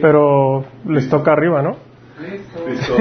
Pero 0.00 0.64
les 0.86 1.08
toca 1.08 1.32
arriba, 1.32 1.62
¿no? 1.62 1.76
Listo. 2.68 2.94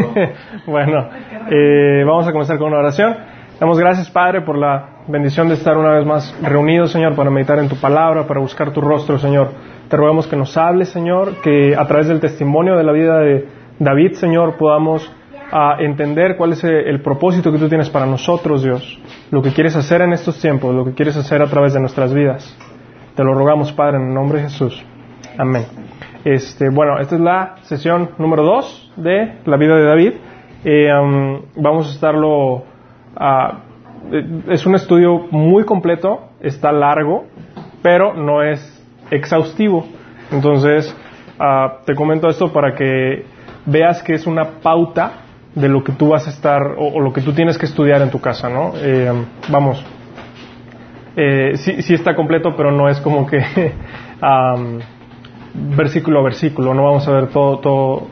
bueno, 0.67 1.07
eh, 1.49 2.03
vamos 2.05 2.27
a 2.27 2.31
comenzar 2.31 2.57
con 2.57 2.67
una 2.67 2.79
oración. 2.79 3.15
Damos 3.59 3.79
gracias, 3.79 4.09
Padre, 4.09 4.41
por 4.41 4.57
la 4.57 5.03
bendición 5.07 5.47
de 5.47 5.53
estar 5.53 5.77
una 5.77 5.91
vez 5.91 6.05
más 6.05 6.35
reunidos, 6.41 6.91
Señor, 6.91 7.15
para 7.15 7.29
meditar 7.29 7.59
en 7.59 7.69
tu 7.69 7.75
palabra, 7.75 8.25
para 8.27 8.39
buscar 8.39 8.71
tu 8.71 8.81
rostro, 8.81 9.17
Señor. 9.17 9.51
Te 9.87 9.95
rogamos 9.95 10.27
que 10.27 10.35
nos 10.35 10.57
hables, 10.57 10.89
Señor, 10.89 11.41
que 11.41 11.75
a 11.75 11.85
través 11.85 12.07
del 12.07 12.19
testimonio 12.19 12.75
de 12.75 12.83
la 12.83 12.91
vida 12.91 13.19
de 13.19 13.47
David, 13.79 14.13
Señor, 14.13 14.57
podamos 14.57 15.09
ah, 15.51 15.77
entender 15.79 16.35
cuál 16.35 16.53
es 16.53 16.63
el 16.63 17.01
propósito 17.01 17.51
que 17.51 17.59
tú 17.59 17.69
tienes 17.69 17.89
para 17.89 18.05
nosotros, 18.05 18.63
Dios. 18.63 18.99
Lo 19.29 19.41
que 19.41 19.53
quieres 19.53 19.75
hacer 19.75 20.01
en 20.01 20.13
estos 20.13 20.39
tiempos, 20.41 20.73
lo 20.73 20.83
que 20.83 20.93
quieres 20.93 21.15
hacer 21.15 21.41
a 21.41 21.47
través 21.47 21.73
de 21.73 21.79
nuestras 21.79 22.13
vidas. 22.13 22.57
Te 23.15 23.23
lo 23.23 23.33
rogamos, 23.33 23.71
Padre, 23.71 23.97
en 23.97 24.07
el 24.07 24.13
nombre 24.13 24.39
de 24.39 24.49
Jesús. 24.49 24.83
Amén. 25.37 25.65
Este, 26.23 26.69
bueno, 26.69 26.99
esta 26.99 27.15
es 27.15 27.21
la 27.21 27.55
sesión 27.63 28.11
número 28.17 28.43
2 28.43 28.93
de 28.97 29.39
la 29.45 29.57
vida 29.57 29.75
de 29.75 29.83
David. 29.83 30.13
Eh, 30.63 30.89
vamos 31.55 31.87
a 31.87 31.91
estarlo. 31.91 32.63
Uh, 33.15 34.51
es 34.51 34.65
un 34.65 34.75
estudio 34.75 35.27
muy 35.31 35.63
completo, 35.65 36.29
está 36.39 36.71
largo, 36.71 37.25
pero 37.81 38.13
no 38.13 38.43
es 38.43 38.61
exhaustivo. 39.09 39.85
Entonces, 40.31 40.95
uh, 41.39 41.83
te 41.85 41.95
comento 41.95 42.27
esto 42.27 42.53
para 42.53 42.75
que 42.75 43.25
veas 43.65 44.03
que 44.03 44.13
es 44.13 44.27
una 44.27 44.59
pauta 44.61 45.13
de 45.55 45.67
lo 45.67 45.83
que 45.83 45.93
tú 45.93 46.09
vas 46.09 46.27
a 46.27 46.29
estar 46.29 46.61
o, 46.77 46.99
lo 46.99 47.11
que 47.11 47.21
tú 47.21 47.33
tienes 47.33 47.57
que 47.57 47.65
estudiar 47.65 48.01
en 48.01 48.11
tu 48.11 48.19
casa, 48.19 48.49
¿no? 48.49 48.73
Eh, 48.75 49.11
vamos. 49.49 49.83
Eh, 51.15 51.51
sí, 51.55 51.81
sí, 51.81 51.93
está 51.93 52.15
completo, 52.15 52.55
pero 52.55 52.71
no 52.71 52.87
es 52.87 52.99
como 53.01 53.25
que. 53.25 53.39
versículo 55.53 56.19
a 56.19 56.23
versículo, 56.23 56.73
no 56.73 56.83
vamos 56.83 57.07
a 57.07 57.11
ver 57.11 57.27
todo, 57.27 57.59
todo 57.59 58.07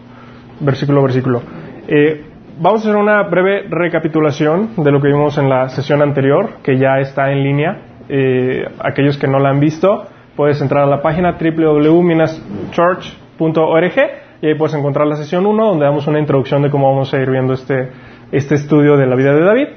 versículo 0.59 0.99
a 0.99 1.03
versículo. 1.03 1.41
Eh, 1.87 2.25
vamos 2.59 2.85
a 2.85 2.89
hacer 2.89 2.99
una 2.99 3.23
breve 3.23 3.63
recapitulación 3.69 4.71
de 4.77 4.91
lo 4.91 5.01
que 5.01 5.07
vimos 5.07 5.37
en 5.37 5.49
la 5.49 5.69
sesión 5.69 6.01
anterior, 6.01 6.57
que 6.63 6.77
ya 6.77 6.99
está 6.99 7.31
en 7.31 7.43
línea. 7.43 7.81
Eh, 8.09 8.65
aquellos 8.79 9.17
que 9.17 9.27
no 9.27 9.39
la 9.39 9.49
han 9.49 9.59
visto, 9.59 10.05
puedes 10.35 10.61
entrar 10.61 10.83
a 10.83 10.87
la 10.87 11.01
página 11.01 11.37
www.minaschurch.org 11.39 13.93
y 14.41 14.47
ahí 14.47 14.55
puedes 14.55 14.75
encontrar 14.75 15.07
la 15.07 15.15
sesión 15.15 15.45
1, 15.45 15.65
donde 15.65 15.85
damos 15.85 16.07
una 16.07 16.19
introducción 16.19 16.61
de 16.61 16.69
cómo 16.69 16.91
vamos 16.91 17.13
a 17.13 17.19
ir 17.19 17.29
viendo 17.29 17.53
este, 17.53 17.89
este 18.31 18.55
estudio 18.55 18.97
de 18.97 19.05
la 19.05 19.15
vida 19.15 19.33
de 19.33 19.41
David 19.41 19.67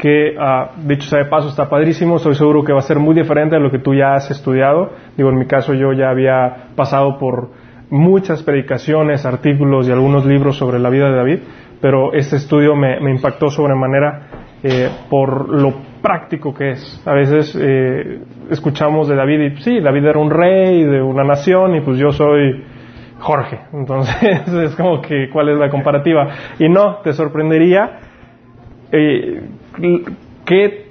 que 0.00 0.34
uh, 0.34 0.86
dicho 0.86 1.08
sea 1.08 1.20
de 1.20 1.24
paso 1.26 1.48
está 1.48 1.68
padrísimo, 1.68 2.16
estoy 2.16 2.34
seguro 2.34 2.64
que 2.64 2.72
va 2.72 2.78
a 2.78 2.82
ser 2.82 2.98
muy 2.98 3.14
diferente 3.14 3.56
a 3.56 3.58
lo 3.58 3.70
que 3.70 3.78
tú 3.78 3.94
ya 3.94 4.14
has 4.14 4.30
estudiado. 4.30 4.90
Digo, 5.16 5.28
en 5.28 5.36
mi 5.36 5.46
caso 5.46 5.74
yo 5.74 5.92
ya 5.92 6.08
había 6.08 6.68
pasado 6.74 7.18
por 7.18 7.50
muchas 7.90 8.42
predicaciones, 8.42 9.26
artículos 9.26 9.88
y 9.88 9.92
algunos 9.92 10.24
libros 10.24 10.56
sobre 10.56 10.78
la 10.78 10.88
vida 10.88 11.10
de 11.10 11.16
David, 11.16 11.38
pero 11.82 12.14
este 12.14 12.36
estudio 12.36 12.74
me, 12.74 12.98
me 13.00 13.10
impactó 13.10 13.50
sobremanera 13.50 14.28
eh, 14.62 14.88
por 15.08 15.48
lo 15.48 15.72
práctico 16.02 16.54
que 16.54 16.70
es. 16.70 17.02
A 17.06 17.12
veces 17.12 17.56
eh, 17.60 18.20
escuchamos 18.50 19.08
de 19.08 19.16
David 19.16 19.40
y 19.40 19.56
sí, 19.62 19.80
David 19.80 20.04
era 20.04 20.18
un 20.18 20.30
rey 20.30 20.84
de 20.84 21.02
una 21.02 21.24
nación 21.24 21.74
y 21.74 21.80
pues 21.80 21.98
yo 21.98 22.10
soy 22.10 22.64
Jorge. 23.18 23.60
Entonces 23.72 24.48
es 24.48 24.74
como 24.76 25.00
que 25.00 25.28
cuál 25.30 25.50
es 25.50 25.58
la 25.58 25.68
comparativa. 25.68 26.28
Y 26.58 26.68
no, 26.68 26.96
te 27.02 27.12
sorprendería. 27.12 28.00
Eh, 28.92 29.42
¿qué 30.44 30.86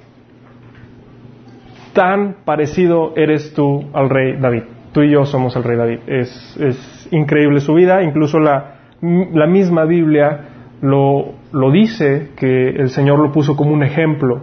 tan 1.92 2.36
parecido 2.44 3.12
eres 3.16 3.54
tú 3.54 3.90
al 3.92 4.10
rey 4.10 4.36
David? 4.40 4.62
Tú 4.92 5.02
y 5.02 5.10
yo 5.10 5.24
somos 5.24 5.54
el 5.56 5.64
rey 5.64 5.76
David. 5.76 5.98
Es, 6.06 7.08
increíble 7.12 7.60
su 7.60 7.74
vida, 7.74 8.02
incluso 8.02 8.38
la, 8.38 8.76
la 9.00 9.46
misma 9.46 9.84
Biblia 9.84 10.48
lo, 10.80 11.32
lo, 11.52 11.70
dice 11.72 12.30
que 12.36 12.68
el 12.68 12.90
Señor 12.90 13.18
lo 13.18 13.32
puso 13.32 13.56
como 13.56 13.72
un 13.72 13.82
ejemplo 13.82 14.42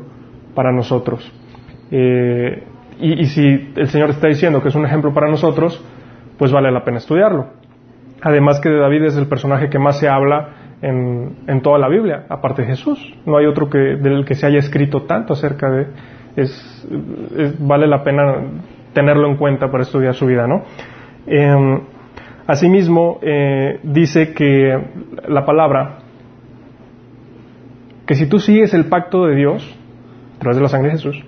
para 0.54 0.72
nosotros. 0.72 1.32
Eh, 1.92 2.64
y, 3.00 3.22
y 3.22 3.26
si 3.28 3.72
el 3.76 3.88
Señor 3.88 4.10
está 4.10 4.28
diciendo 4.28 4.62
que 4.62 4.68
es 4.70 4.76
un 4.76 4.86
ejemplo 4.86 5.14
para 5.14 5.30
nosotros, 5.30 5.84
pues 6.38 6.52
vale 6.52 6.72
la 6.72 6.84
pena 6.84 6.98
estudiarlo. 6.98 7.48
Además 8.22 8.60
que 8.60 8.70
de 8.70 8.80
David 8.80 9.04
es 9.04 9.18
el 9.18 9.28
personaje 9.28 9.70
que 9.70 9.80
más 9.80 10.00
se 10.00 10.10
habla 10.10 10.67
en, 10.82 11.62
toda 11.62 11.80
la 11.80 11.88
Biblia, 11.88 12.26
aparte 12.30 12.62
de 12.62 12.70
Jesús. 12.70 13.00
No 13.26 13.38
hay 13.38 13.46
otro 13.46 13.70
que, 13.70 13.78
del 13.78 14.26
que 14.26 14.36
se 14.36 14.46
haya 14.46 14.60
escrito 14.60 15.04
tanto 15.04 15.34
acerca 15.34 15.70
de. 15.70 15.88
Es, 16.36 16.88
vale 17.60 17.88
la 17.88 18.04
pena 18.04 18.24
tenerlo 18.94 19.28
en 19.28 19.38
cuenta 19.38 19.72
para 19.72 19.84
estudiar 19.84 20.14
su 20.14 20.28
vida, 20.28 20.48
¿no? 20.48 20.64
Eh, 21.26 21.82
asimismo, 22.46 23.20
eh, 23.22 23.80
dice 23.84 24.34
que 24.34 24.80
la 25.28 25.46
palabra, 25.46 26.00
que 28.06 28.16
si 28.16 28.28
tú 28.28 28.40
sigues 28.40 28.74
el 28.74 28.86
pacto 28.86 29.26
de 29.26 29.36
Dios, 29.36 29.78
a 30.36 30.40
través 30.40 30.58
de 30.58 30.64
la 30.64 30.70
sangre 30.70 30.92
de 30.92 30.98
Jesús, 30.98 31.24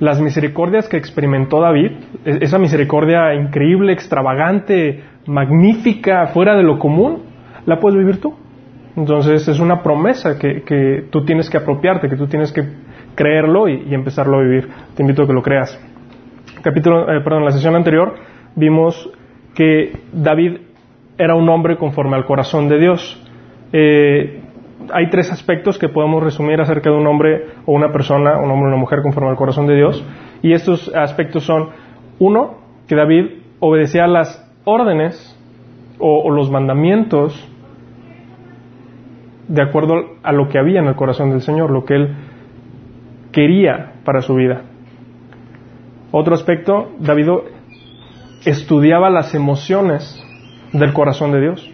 las 0.00 0.20
misericordias 0.20 0.88
que 0.88 0.96
experimentó 0.96 1.60
David, 1.60 1.92
esa 2.24 2.58
misericordia 2.58 3.34
increíble, 3.34 3.92
extravagante, 3.92 5.04
magnífica, 5.26 6.26
fuera 6.28 6.56
de 6.56 6.64
lo 6.64 6.78
común, 6.78 7.22
la 7.66 7.78
puedes 7.78 7.98
vivir 7.98 8.20
tú. 8.20 8.34
Entonces 8.96 9.48
es 9.48 9.58
una 9.58 9.82
promesa 9.82 10.38
que, 10.38 10.62
que, 10.62 11.06
tú 11.10 11.24
tienes 11.24 11.50
que 11.50 11.58
apropiarte, 11.58 12.08
que 12.08 12.16
tú 12.16 12.26
tienes 12.26 12.52
que 12.52 12.62
creerlo 13.14 13.68
y, 13.68 13.84
y 13.88 13.94
empezarlo 13.94 14.38
a 14.38 14.42
vivir. 14.42 14.68
Te 14.94 15.02
invito 15.02 15.22
a 15.22 15.26
que 15.26 15.32
lo 15.32 15.42
creas. 15.42 15.78
Capítulo, 16.62 17.02
eh, 17.12 17.20
perdón, 17.22 17.40
en 17.40 17.44
la 17.46 17.52
sesión 17.52 17.74
anterior 17.74 18.14
vimos 18.54 19.10
que 19.54 20.00
David 20.12 20.58
era 21.18 21.34
un 21.34 21.48
hombre 21.48 21.76
conforme 21.76 22.16
al 22.16 22.24
corazón 22.24 22.68
de 22.68 22.78
Dios. 22.78 23.22
Eh, 23.72 24.40
hay 24.92 25.10
tres 25.10 25.30
aspectos 25.32 25.78
que 25.78 25.88
podemos 25.88 26.22
resumir 26.22 26.60
acerca 26.60 26.90
de 26.90 26.96
un 26.96 27.06
hombre 27.06 27.44
o 27.66 27.72
una 27.72 27.92
persona, 27.92 28.38
un 28.38 28.50
hombre 28.50 28.66
o 28.66 28.68
una 28.68 28.76
mujer 28.76 29.00
conforme 29.02 29.30
al 29.30 29.36
corazón 29.36 29.66
de 29.66 29.76
Dios. 29.76 30.04
Y 30.42 30.52
estos 30.52 30.92
aspectos 30.94 31.44
son, 31.44 31.70
uno, 32.18 32.58
que 32.88 32.96
David 32.96 33.26
obedecía 33.60 34.06
las 34.06 34.50
órdenes 34.64 35.38
o, 35.98 36.22
o 36.24 36.30
los 36.30 36.50
mandamientos 36.50 37.50
de 39.48 39.62
acuerdo 39.62 39.94
a 40.22 40.32
lo 40.32 40.48
que 40.48 40.58
había 40.58 40.80
en 40.80 40.86
el 40.86 40.94
corazón 40.94 41.30
del 41.30 41.40
Señor, 41.40 41.70
lo 41.70 41.84
que 41.84 41.94
Él 41.94 42.16
quería 43.32 43.94
para 44.04 44.22
su 44.22 44.34
vida. 44.34 44.62
Otro 46.12 46.34
aspecto, 46.34 46.92
David 47.00 47.28
estudiaba 48.44 49.10
las 49.10 49.34
emociones 49.34 50.22
del 50.72 50.92
corazón 50.92 51.32
de 51.32 51.40
Dios. 51.40 51.70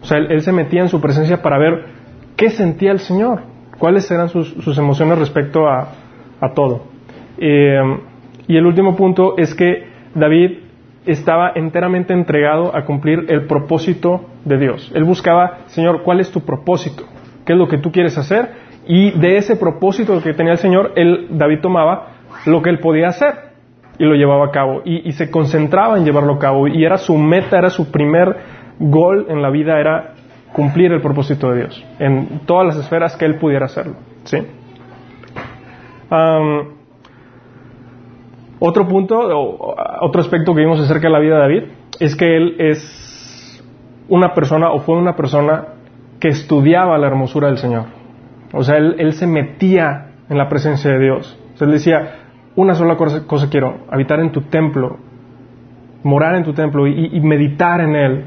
O 0.00 0.06
sea, 0.06 0.18
él, 0.18 0.40
se 0.40 0.52
metía 0.52 0.80
en 0.80 0.88
su 0.88 1.00
presencia 1.00 1.42
para 1.42 1.58
ver 1.58 1.84
qué 2.36 2.50
sentía 2.50 2.90
el 2.90 2.98
Señor, 2.98 3.42
cuáles 3.78 4.10
eran 4.10 4.28
sus, 4.28 4.48
sus 4.48 4.76
emociones 4.78 5.18
respecto 5.18 5.68
a, 5.68 5.88
a 6.40 6.54
todo. 6.54 6.86
Eh, 7.38 7.80
y 8.48 8.56
el 8.56 8.66
último 8.66 8.96
punto 8.96 9.36
es 9.36 9.54
que 9.54 9.86
David 10.14 10.58
estaba 11.06 11.52
enteramente 11.54 12.12
entregado 12.12 12.74
a 12.74 12.84
cumplir 12.84 13.26
el 13.28 13.46
propósito 13.46 14.26
de 14.44 14.58
Dios. 14.58 14.92
Él 14.94 15.04
buscaba, 15.04 15.60
Señor, 15.66 16.02
¿cuál 16.02 16.20
es 16.20 16.30
tu 16.30 16.40
propósito? 16.40 17.04
¿Qué 17.44 17.54
es 17.54 17.58
lo 17.58 17.68
que 17.68 17.78
tú 17.78 17.90
quieres 17.90 18.16
hacer? 18.18 18.50
Y 18.86 19.12
de 19.18 19.36
ese 19.36 19.56
propósito 19.56 20.20
que 20.22 20.34
tenía 20.34 20.52
el 20.52 20.58
Señor, 20.58 20.92
él, 20.96 21.28
David 21.30 21.60
tomaba 21.60 22.08
lo 22.46 22.62
que 22.62 22.70
él 22.70 22.78
podía 22.78 23.08
hacer 23.08 23.52
y 23.98 24.04
lo 24.04 24.14
llevaba 24.14 24.46
a 24.46 24.50
cabo. 24.50 24.82
Y, 24.84 25.12
se 25.12 25.30
concentraba 25.30 25.98
en 25.98 26.04
llevarlo 26.04 26.34
a 26.34 26.38
cabo. 26.38 26.66
Y 26.68 26.84
era 26.84 26.98
su 26.98 27.16
meta, 27.16 27.58
era 27.58 27.70
su 27.70 27.90
primer 27.90 28.36
gol 28.78 29.26
en 29.28 29.42
la 29.42 29.50
vida, 29.50 29.78
era 29.78 30.14
cumplir 30.52 30.92
el 30.92 31.00
propósito 31.00 31.50
de 31.50 31.60
Dios 31.60 31.84
en 31.98 32.40
todas 32.46 32.66
las 32.66 32.76
esferas 32.76 33.16
que 33.16 33.24
él 33.24 33.36
pudiera 33.36 33.66
hacerlo. 33.66 33.94
¿sí? 34.24 34.38
Otro 38.64 38.86
punto, 38.86 39.18
otro 40.00 40.20
aspecto 40.20 40.54
que 40.54 40.60
vimos 40.60 40.80
acerca 40.80 41.08
de 41.08 41.12
la 41.12 41.18
vida 41.18 41.34
de 41.34 41.40
David, 41.40 41.62
es 41.98 42.14
que 42.14 42.36
él 42.36 42.56
es 42.60 43.62
una 44.08 44.34
persona, 44.34 44.70
o 44.70 44.78
fue 44.80 44.96
una 44.96 45.16
persona, 45.16 45.64
que 46.20 46.28
estudiaba 46.28 46.96
la 46.96 47.08
hermosura 47.08 47.48
del 47.48 47.58
Señor. 47.58 47.86
O 48.52 48.62
sea, 48.62 48.76
él, 48.76 49.12
se 49.14 49.26
metía 49.26 50.12
en 50.28 50.38
la 50.38 50.48
presencia 50.48 50.92
de 50.92 51.00
Dios. 51.00 51.38
O 51.54 51.56
sea, 51.56 51.66
él 51.66 51.72
decía, 51.72 52.20
una 52.54 52.74
sola 52.76 52.96
cosa, 52.96 53.50
quiero, 53.50 53.78
habitar 53.90 54.20
en 54.20 54.30
tu 54.30 54.42
templo, 54.42 54.96
morar 56.04 56.36
en 56.36 56.44
tu 56.44 56.52
templo 56.52 56.86
y, 56.86 57.16
y 57.16 57.20
meditar 57.20 57.80
en 57.80 57.96
él, 57.96 58.24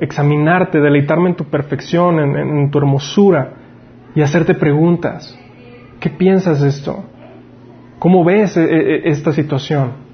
examinarte, 0.00 0.80
deleitarme 0.80 1.30
en 1.30 1.36
tu 1.36 1.44
perfección, 1.44 2.18
en, 2.18 2.36
en, 2.36 2.70
tu 2.72 2.78
hermosura 2.78 3.52
y 4.14 4.22
hacerte 4.22 4.54
preguntas. 4.54 5.38
¿Qué 6.00 6.10
piensas 6.10 6.62
de 6.62 6.68
esto? 6.68 7.04
¿Cómo 7.98 8.24
ves 8.24 8.56
esta 8.56 9.32
situación? 9.32 10.08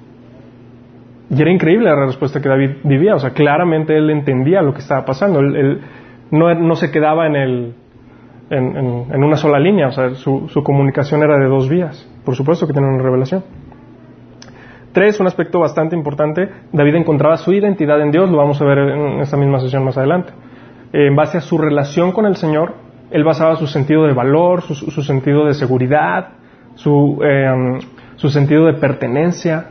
Y 1.29 1.41
era 1.41 1.51
increíble 1.51 1.89
la 1.89 2.05
respuesta 2.05 2.41
que 2.41 2.49
David 2.49 2.71
vivía, 2.83 3.15
o 3.15 3.19
sea, 3.19 3.31
claramente 3.31 3.97
él 3.97 4.09
entendía 4.09 4.61
lo 4.61 4.73
que 4.73 4.79
estaba 4.79 5.05
pasando, 5.05 5.39
él, 5.39 5.81
no, 6.31 6.53
no, 6.53 6.75
se 6.75 6.91
quedaba 6.91 7.27
en, 7.27 7.35
el, 7.35 7.73
en, 8.49 8.77
en, 9.11 9.23
una 9.23 9.35
sola 9.35 9.59
línea, 9.59 9.87
o 9.87 9.91
sea, 9.91 10.11
su, 10.15 10.47
su, 10.49 10.63
comunicación 10.63 11.23
era 11.23 11.37
de 11.37 11.45
dos 11.45 11.67
vías, 11.67 12.07
por 12.23 12.35
supuesto 12.35 12.67
que 12.67 12.73
tiene 12.73 12.87
una 12.87 13.01
revelación. 13.01 13.43
tres, 14.91 15.19
un 15.19 15.27
aspecto 15.27 15.59
bastante 15.59 15.95
importante, 15.95 16.49
David 16.71 16.95
encontraba 16.95 17.37
su 17.37 17.51
identidad 17.53 17.99
en 18.01 18.11
Dios, 18.11 18.29
lo 18.29 18.37
vamos 18.37 18.61
a 18.61 18.65
ver 18.65 18.77
en 18.77 19.19
esta 19.19 19.37
misma 19.37 19.59
sesión 19.59 19.83
más 19.83 19.97
adelante. 19.97 20.31
en 20.93 21.15
base 21.15 21.39
a 21.39 21.41
su 21.41 21.57
relación 21.57 22.11
con 22.11 22.25
el 22.25 22.35
Señor, 22.35 22.73
él 23.11 23.23
basaba 23.23 23.55
su 23.55 23.67
sentido 23.67 24.05
de 24.05 24.13
valor, 24.13 24.61
su, 24.61 25.01
sentido 25.01 25.45
de 25.45 25.53
seguridad, 25.53 26.29
su, 26.75 27.19
em, 27.23 27.79
su, 28.15 28.29
sentido 28.29 28.65
de 28.65 28.73
pertenencia. 28.73 29.69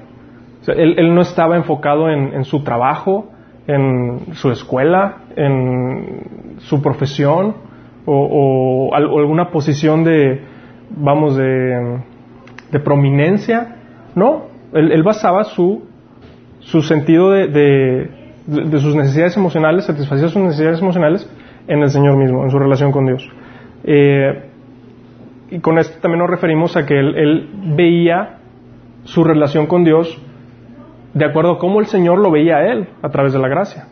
él, 0.66 1.14
no 1.14 1.20
estaba 1.20 1.56
enfocado 1.56 2.10
en, 2.10 2.44
su 2.44 2.62
trabajo, 2.64 3.30
en 3.66 4.34
su 4.34 4.50
escuela, 4.50 5.18
en 5.36 6.56
su 6.58 6.82
profesión 6.82 7.54
o, 8.06 8.90
alguna 8.94 9.50
posición 9.50 10.04
de, 10.04 10.42
vamos, 10.90 11.36
de, 11.36 12.00
de 12.70 12.80
prominencia. 12.80 13.76
No, 14.14 14.44
él, 14.72 15.02
basaba 15.02 15.44
su, 15.44 15.84
su 16.60 16.82
sentido 16.82 17.30
de, 17.30 17.48
de, 18.46 18.78
sus 18.78 18.94
necesidades 18.94 19.36
emocionales, 19.36 19.84
satisfacía 19.84 20.28
sus 20.28 20.42
necesidades 20.42 20.80
emocionales 20.80 21.30
en 21.66 21.80
el 21.80 21.90
Señor 21.90 22.16
mismo, 22.16 22.44
en 22.44 22.50
su 22.50 22.58
relación 22.58 22.92
con 22.92 23.06
Dios. 23.06 23.28
Eh, 23.84 24.50
y 25.54 25.60
con 25.60 25.78
esto 25.78 26.00
también 26.00 26.18
nos 26.18 26.28
referimos 26.28 26.76
a 26.76 26.84
que 26.84 26.98
él, 26.98 27.48
veía 27.76 28.38
su 29.04 29.22
relación 29.22 29.68
con 29.68 29.84
Dios 29.84 30.20
de 31.12 31.24
acuerdo 31.24 31.52
a 31.52 31.58
cómo 31.58 31.78
el 31.78 31.86
Señor 31.86 32.18
lo 32.18 32.32
veía 32.32 32.56
a 32.56 32.72
él 32.72 32.88
a 33.02 33.08
través 33.10 33.32
de 33.32 33.38
la 33.38 33.46
gracia. 33.46 33.86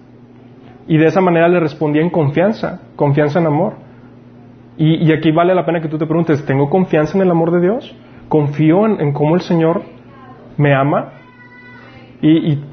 Y 0.88 0.98
de 0.98 1.06
esa 1.06 1.20
manera 1.20 1.48
le 1.48 1.60
respondía 1.60 2.02
en 2.02 2.10
confianza, 2.10 2.80
confianza 2.96 3.38
en 3.38 3.46
amor. 3.46 3.74
Y, 4.76 5.12
aquí 5.12 5.30
vale 5.30 5.54
la 5.54 5.64
pena 5.64 5.80
que 5.80 5.86
tú 5.86 5.98
te 5.98 6.06
preguntes, 6.06 6.44
¿tengo 6.44 6.68
confianza 6.68 7.16
en 7.16 7.22
el 7.22 7.30
amor 7.30 7.52
de 7.52 7.60
Dios? 7.60 7.96
¿Confío 8.28 8.84
en, 8.86 9.12
cómo 9.12 9.36
el 9.36 9.42
Señor 9.42 9.82
me 10.56 10.74
ama? 10.74 11.12
Y, 12.20 12.54
y, 12.54 12.64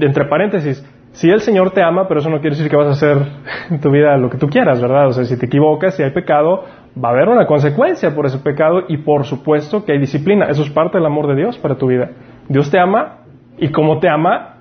entre 0.00 0.24
paréntesis, 0.24 0.82
si 1.12 1.28
el 1.28 1.40
Señor 1.40 1.72
te 1.72 1.82
ama, 1.82 2.08
pero 2.08 2.20
eso 2.20 2.30
no 2.30 2.40
quiere 2.40 2.56
decir 2.56 2.70
que 2.70 2.76
vas 2.76 2.86
a 2.86 2.92
hacer 2.92 3.18
en 3.70 3.78
tu 3.78 3.90
vida 3.90 4.16
lo 4.16 4.30
que 4.30 4.38
tú 4.38 4.48
quieras, 4.48 4.80
¿verdad? 4.80 5.08
O 5.08 5.12
sea, 5.12 5.24
si 5.24 5.38
te 5.38 5.44
equivocas, 5.44 5.96
si 5.96 6.02
hay 6.02 6.12
pecado, 6.12 6.64
va 7.02 7.10
a 7.10 7.12
haber 7.12 7.28
una 7.28 7.46
consecuencia 7.46 8.14
por 8.14 8.26
ese 8.26 8.38
pecado 8.38 8.84
y 8.88 8.98
por 8.98 9.24
supuesto 9.24 9.84
que 9.84 9.92
hay 9.92 9.98
disciplina. 9.98 10.46
Eso 10.46 10.62
es 10.62 10.70
parte 10.70 10.98
del 10.98 11.06
amor 11.06 11.26
de 11.28 11.36
Dios 11.36 11.58
para 11.58 11.76
tu 11.76 11.86
vida. 11.86 12.10
Dios 12.48 12.70
te 12.70 12.78
ama 12.78 13.18
y 13.58 13.70
como 13.70 13.98
te 13.98 14.08
ama, 14.08 14.56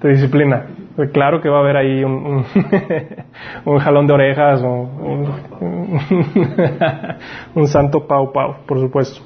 te 0.00 0.08
disciplina. 0.08 0.66
Claro 1.12 1.40
que 1.40 1.48
va 1.48 1.58
a 1.58 1.60
haber 1.60 1.76
ahí 1.76 2.02
un, 2.02 2.44
jalón 3.80 4.06
de 4.06 4.12
orejas 4.14 4.62
o 4.62 4.68
un, 7.54 7.66
santo 7.66 8.06
pau 8.06 8.32
pau, 8.32 8.56
por 8.66 8.80
supuesto. 8.80 9.20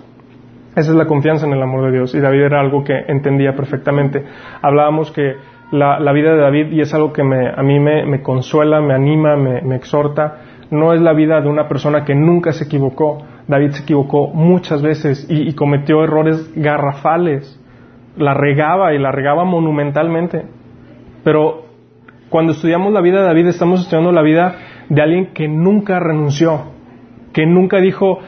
Esa 0.76 0.90
es 0.90 0.96
la 0.96 1.06
confianza 1.06 1.46
en 1.46 1.52
el 1.52 1.62
amor 1.62 1.86
de 1.86 1.92
Dios 1.92 2.14
y 2.14 2.20
David 2.20 2.42
era 2.42 2.60
algo 2.60 2.82
que 2.84 2.94
entendía 3.08 3.54
perfectamente. 3.54 4.24
Hablábamos 4.62 5.10
que 5.12 5.36
la, 5.72 6.12
vida 6.12 6.32
de 6.34 6.40
David, 6.40 6.72
y 6.72 6.80
es 6.80 6.92
algo 6.94 7.12
que 7.12 7.22
a 7.22 7.62
mí 7.62 7.78
me, 7.78 8.22
consuela, 8.22 8.80
me 8.80 8.94
anima, 8.94 9.36
me, 9.36 9.76
exhorta, 9.76 10.38
no 10.70 10.92
es 10.92 11.00
la 11.00 11.12
vida 11.12 11.40
de 11.40 11.48
una 11.48 11.68
persona 11.68 12.04
que 12.04 12.14
nunca 12.14 12.52
se 12.52 12.64
equivocó. 12.64 13.18
David 13.48 13.70
se 13.70 13.82
equivocó 13.82 14.28
muchas 14.28 14.82
veces 14.82 15.26
y, 15.28 15.52
cometió 15.54 16.04
errores 16.04 16.52
garrafales. 16.54 17.60
La 18.16 18.34
regaba 18.34 18.94
y 18.94 18.98
la 18.98 19.12
regaba 19.12 19.44
monumentalmente. 19.44 20.44
Pero 21.24 21.64
cuando 22.28 22.52
estudiamos 22.52 22.92
la 22.92 23.00
vida 23.00 23.20
de 23.20 23.26
David 23.26 23.48
estamos 23.48 23.80
estudiando 23.80 24.12
la 24.12 24.22
vida 24.22 24.56
de 24.88 25.02
alguien 25.02 25.32
que 25.32 25.48
nunca 25.48 25.98
renunció, 25.98 26.72
que 27.32 27.46
nunca 27.46 27.78
dijo, 27.78 28.18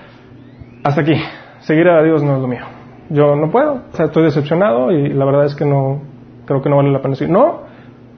hasta 0.84 1.02
aquí, 1.02 1.14
seguir 1.60 1.88
a 1.88 2.02
Dios 2.02 2.22
no 2.22 2.36
es 2.36 2.42
lo 2.42 2.48
mío. 2.48 2.64
Yo 3.10 3.36
no 3.36 3.50
puedo, 3.50 3.74
o 3.92 3.96
sea, 3.96 4.06
estoy 4.06 4.24
decepcionado 4.24 4.90
y 4.90 5.08
la 5.12 5.24
verdad 5.24 5.44
es 5.44 5.54
que 5.54 5.64
no, 5.64 6.00
creo 6.46 6.62
que 6.62 6.70
no 6.70 6.76
vale 6.76 6.90
la 6.90 7.00
pena 7.00 7.12
decir. 7.12 7.30
No, 7.30 7.62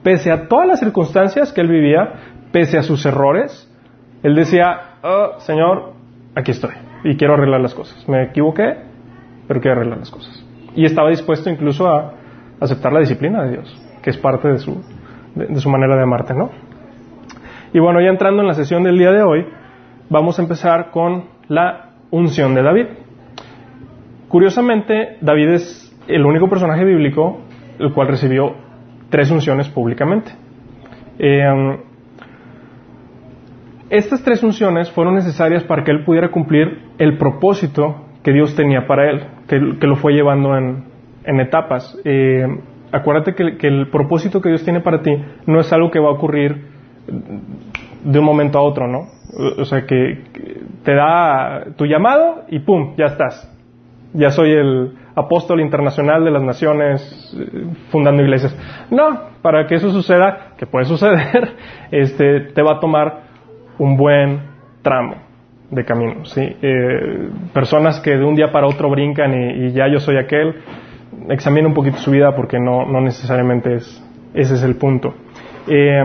pese 0.03 0.31
a 0.31 0.47
todas 0.47 0.67
las 0.67 0.79
circunstancias 0.79 1.51
que 1.51 1.61
él 1.61 1.67
vivía, 1.67 2.13
pese 2.51 2.77
a 2.77 2.83
sus 2.83 3.05
errores, 3.05 3.64
él 4.23 4.35
decía, 4.35 4.97
oh, 5.03 5.39
Señor, 5.39 5.93
aquí 6.35 6.51
estoy 6.51 6.71
y 7.05 7.15
quiero 7.17 7.35
arreglar 7.35 7.61
las 7.61 7.75
cosas. 7.75 8.07
Me 8.09 8.23
equivoqué, 8.23 8.77
pero 9.47 9.61
quiero 9.61 9.77
arreglar 9.77 9.99
las 9.99 10.09
cosas. 10.09 10.43
Y 10.75 10.85
estaba 10.85 11.09
dispuesto 11.09 11.49
incluso 11.49 11.87
a 11.87 12.13
aceptar 12.59 12.91
la 12.91 12.99
disciplina 12.99 13.43
de 13.43 13.51
Dios, 13.51 13.87
que 14.01 14.09
es 14.09 14.17
parte 14.17 14.47
de 14.47 14.57
su, 14.57 14.83
de, 15.35 15.59
su 15.59 15.69
manera 15.69 15.95
de 15.95 16.03
amarte, 16.03 16.33
¿no? 16.33 16.49
Y 17.73 17.79
bueno, 17.79 18.01
ya 18.01 18.09
entrando 18.09 18.41
en 18.41 18.47
la 18.47 18.55
sesión 18.55 18.83
del 18.83 18.97
día 18.97 19.11
de 19.11 19.21
hoy, 19.21 19.45
vamos 20.09 20.39
a 20.39 20.41
empezar 20.41 20.89
con 20.89 21.25
la 21.47 21.91
unción 22.09 22.55
de 22.55 22.63
David. 22.63 22.85
Curiosamente, 24.27 25.17
David 25.21 25.49
es 25.49 25.95
el 26.07 26.25
único 26.25 26.49
personaje 26.49 26.83
bíblico 26.83 27.41
el 27.77 27.93
cual 27.93 28.07
recibió 28.07 28.55
tres 29.09 29.29
unciones 29.29 29.69
públicamente. 29.69 30.31
Eh, 31.19 31.79
estas 33.89 34.23
tres 34.23 34.43
unciones 34.43 34.91
fueron 34.91 35.15
necesarias 35.15 35.63
para 35.63 35.83
que 35.83 35.91
él 35.91 36.03
pudiera 36.03 36.29
cumplir 36.29 36.79
el 36.97 37.17
propósito 37.17 38.05
que 38.23 38.31
Dios 38.31 38.55
tenía 38.55 38.87
para 38.87 39.09
él, 39.09 39.23
que, 39.47 39.87
lo 39.87 39.95
fue 39.97 40.13
llevando 40.13 40.57
en, 40.57 41.39
etapas. 41.39 41.97
Eh, 42.03 42.45
acuérdate 42.91 43.35
que, 43.35 43.67
el 43.67 43.89
propósito 43.89 44.41
que 44.41 44.49
Dios 44.49 44.63
tiene 44.63 44.81
para 44.81 45.01
ti 45.01 45.11
no 45.45 45.59
es 45.59 45.71
algo 45.71 45.91
que 45.91 45.99
va 45.99 46.09
a 46.09 46.13
ocurrir 46.13 46.65
de 48.03 48.19
un 48.19 48.25
momento 48.25 48.57
a 48.57 48.63
otro, 48.63 48.87
¿no? 48.87 49.07
O 49.57 49.65
sea, 49.65 49.85
que 49.85 50.23
te 50.83 50.95
da 50.95 51.65
tu 51.75 51.85
llamado 51.85 52.45
y 52.49 52.59
¡pum! 52.59 52.95
Ya 52.97 53.05
estás. 53.05 53.51
Ya 54.13 54.29
soy 54.29 54.51
el, 54.51 54.93
apóstol 55.15 55.61
internacional 55.61 56.23
de 56.23 56.31
las 56.31 56.43
naciones 56.43 57.35
eh, 57.39 57.67
fundando 57.89 58.21
iglesias. 58.21 58.55
No, 58.91 59.29
para 59.41 59.65
que 59.65 59.75
eso 59.75 59.89
suceda, 59.89 60.53
que 60.57 60.65
puede 60.65 60.85
suceder, 60.85 61.55
este, 61.91 62.41
te 62.53 62.61
va 62.61 62.73
a 62.73 62.79
tomar 62.79 63.23
un 63.79 63.97
buen 63.97 64.41
tramo 64.81 65.15
de 65.69 65.83
camino. 65.83 66.25
¿sí? 66.25 66.41
Eh, 66.41 67.29
personas 67.53 67.99
que 67.99 68.11
de 68.11 68.23
un 68.23 68.35
día 68.35 68.51
para 68.51 68.67
otro 68.67 68.89
brincan 68.89 69.33
y, 69.33 69.71
ya 69.71 69.87
yo 69.87 69.99
soy 69.99 70.17
aquel, 70.17 70.55
examina 71.29 71.67
un 71.67 71.73
poquito 71.73 71.97
su 71.97 72.11
vida 72.11 72.35
porque 72.35 72.59
no, 72.59 72.85
no 72.85 73.01
necesariamente 73.01 73.75
es, 73.75 74.03
ese 74.33 74.55
es 74.55 74.63
el 74.63 74.75
punto. 74.75 75.13
Eh, 75.67 76.03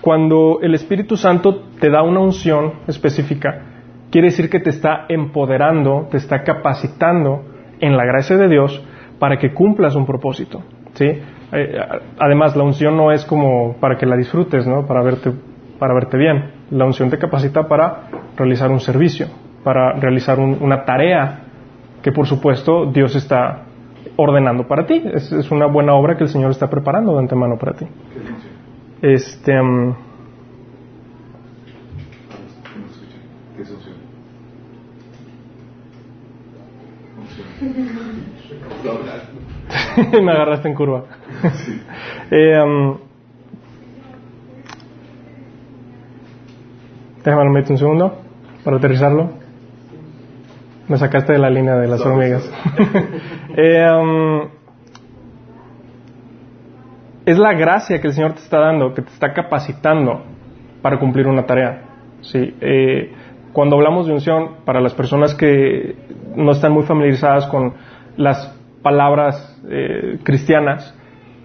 cuando 0.00 0.60
el 0.62 0.74
Espíritu 0.74 1.16
Santo 1.16 1.64
te 1.80 1.90
da 1.90 2.02
una 2.02 2.20
unción 2.20 2.74
específica, 2.86 3.62
quiere 4.10 4.28
decir 4.28 4.48
que 4.48 4.60
te 4.60 4.70
está 4.70 5.06
empoderando, 5.08 6.08
te 6.10 6.18
está 6.18 6.42
capacitando 6.42 7.44
en 7.80 7.96
la 7.96 8.04
gracia 8.04 8.36
de 8.36 8.48
Dios 8.48 8.84
para 9.18 9.38
que 9.38 9.52
cumplas 9.52 9.96
un 9.96 10.06
propósito. 10.06 10.62
¿sí? 10.94 11.06
Eh, 11.52 11.78
además, 12.18 12.56
la 12.56 12.62
unción 12.62 12.96
no 12.96 13.10
es 13.12 13.24
como 13.24 13.76
para 13.80 13.96
que 13.96 14.06
la 14.06 14.16
disfrutes, 14.16 14.66
¿no? 14.66 14.86
para, 14.86 15.02
verte, 15.02 15.32
para 15.78 15.94
verte 15.94 16.16
bien. 16.16 16.52
La 16.70 16.84
unción 16.84 17.10
te 17.10 17.18
capacita 17.18 17.66
para 17.68 18.08
realizar 18.36 18.70
un 18.70 18.80
servicio, 18.80 19.28
para 19.62 19.92
realizar 19.94 20.38
una 20.38 20.84
tarea 20.84 21.40
que 22.02 22.12
por 22.12 22.26
supuesto 22.26 22.86
Dios 22.86 23.14
está 23.16 23.62
ordenando 24.16 24.66
para 24.66 24.86
ti. 24.86 25.02
Es, 25.12 25.50
una 25.50 25.66
buena 25.66 25.94
obra 25.94 26.16
que 26.16 26.24
el 26.24 26.30
Señor 26.30 26.50
está 26.50 26.68
preparando 26.68 27.12
de 27.12 27.18
antemano 27.20 27.56
para 27.56 27.72
ti. 27.74 27.86
Este, 29.02 29.60
um, 29.60 29.94
Me 40.22 40.32
agarraste 40.32 40.68
en 40.68 40.74
curva. 40.74 41.04
eh, 42.30 42.60
um, 42.62 42.98
déjame 47.30 47.50
meter 47.50 47.72
un 47.72 47.78
segundo 47.78 48.18
para 48.64 48.76
aterrizarlo. 48.76 49.30
Me 50.88 50.96
sacaste 50.96 51.32
de 51.32 51.38
la 51.38 51.50
línea 51.50 51.76
de 51.76 51.88
las 51.88 52.00
hormigas. 52.00 52.48
eh, 53.56 53.88
um, 53.90 54.48
es 57.24 57.38
la 57.38 57.54
gracia 57.54 58.00
que 58.00 58.06
el 58.06 58.12
Señor 58.12 58.34
te 58.34 58.40
está 58.40 58.60
dando, 58.60 58.94
que 58.94 59.02
te 59.02 59.10
está 59.10 59.32
capacitando 59.32 60.22
para 60.80 60.98
cumplir 61.00 61.26
una 61.26 61.44
tarea. 61.44 61.82
Sí, 62.20 62.54
eh, 62.60 63.12
cuando 63.52 63.76
hablamos 63.76 64.06
de 64.06 64.12
unción, 64.12 64.58
para 64.64 64.80
las 64.80 64.94
personas 64.94 65.34
que 65.34 65.96
no 66.36 66.52
están 66.52 66.72
muy 66.72 66.84
familiarizadas 66.84 67.46
con 67.46 67.74
las 68.16 68.56
palabras 68.82 69.60
eh, 69.68 70.20
cristianas, 70.22 70.96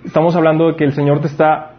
estamos 0.06 0.36
hablando 0.36 0.68
de 0.68 0.76
que 0.76 0.84
el 0.84 0.94
Señor 0.94 1.22
te 1.22 1.28
está 1.28 1.78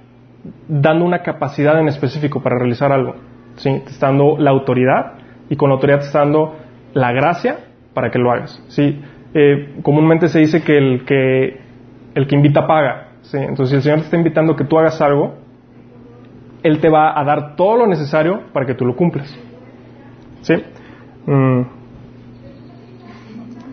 dando 0.67 1.05
una 1.05 1.23
capacidad 1.23 1.79
en 1.79 1.87
específico 1.87 2.43
para 2.43 2.59
realizar 2.59 2.91
algo. 2.91 3.15
¿Sí? 3.57 3.81
Te 3.85 3.91
está 3.91 4.09
dando 4.09 4.37
la 4.39 4.51
autoridad 4.51 5.15
y 5.49 5.57
con 5.57 5.69
la 5.69 5.75
autoridad 5.75 6.01
te 6.01 6.07
está 6.07 6.21
dando 6.21 6.57
la 6.95 7.13
gracia 7.13 7.59
para 7.95 8.11
que 8.11 8.19
lo 8.19 8.31
hagas. 8.31 8.63
¿sí? 8.69 9.01
Eh, 9.35 9.77
comúnmente 9.83 10.29
se 10.29 10.39
dice 10.41 10.63
que 10.63 10.77
el 10.77 11.05
que, 11.05 11.61
el 12.15 12.27
que 12.27 12.35
invita 12.37 12.67
paga. 12.67 13.09
¿sí? 13.23 13.39
Entonces, 13.39 13.69
si 13.71 13.77
el 13.77 13.83
Señor 13.83 13.99
te 13.99 14.05
está 14.05 14.17
invitando 14.17 14.53
a 14.55 14.57
que 14.57 14.65
tú 14.65 14.79
hagas 14.79 15.01
algo, 15.01 15.35
Él 16.63 16.81
te 16.81 16.89
va 16.89 17.19
a 17.19 17.25
dar 17.25 17.57
todo 17.57 17.79
lo 17.79 17.87
necesario 17.87 18.43
para 18.53 18.67
que 18.67 18.75
tú 18.75 18.85
lo 18.85 18.95
cumplas. 18.97 19.39
¿Sí? 20.43 20.55
Mm. 21.27 21.63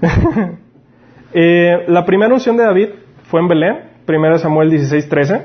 Eh, 1.32 1.86
la 1.88 2.06
primera 2.06 2.34
unción 2.34 2.58
de 2.58 2.64
David 2.64 2.90
fue 3.26 3.40
en 3.40 3.48
Belén, 3.48 3.78
1 4.08 4.38
Samuel 4.40 4.72
16, 4.72 5.10
13, 5.10 5.42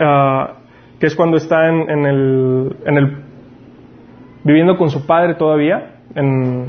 ah, 0.00 0.55
que 0.98 1.06
es 1.06 1.14
cuando 1.14 1.36
está 1.36 1.68
en, 1.68 2.06
el, 2.06 2.76
en, 2.84 2.96
el, 2.96 3.16
viviendo 4.44 4.76
con 4.76 4.90
su 4.90 5.06
padre 5.06 5.34
todavía, 5.34 5.96
en, 6.14 6.66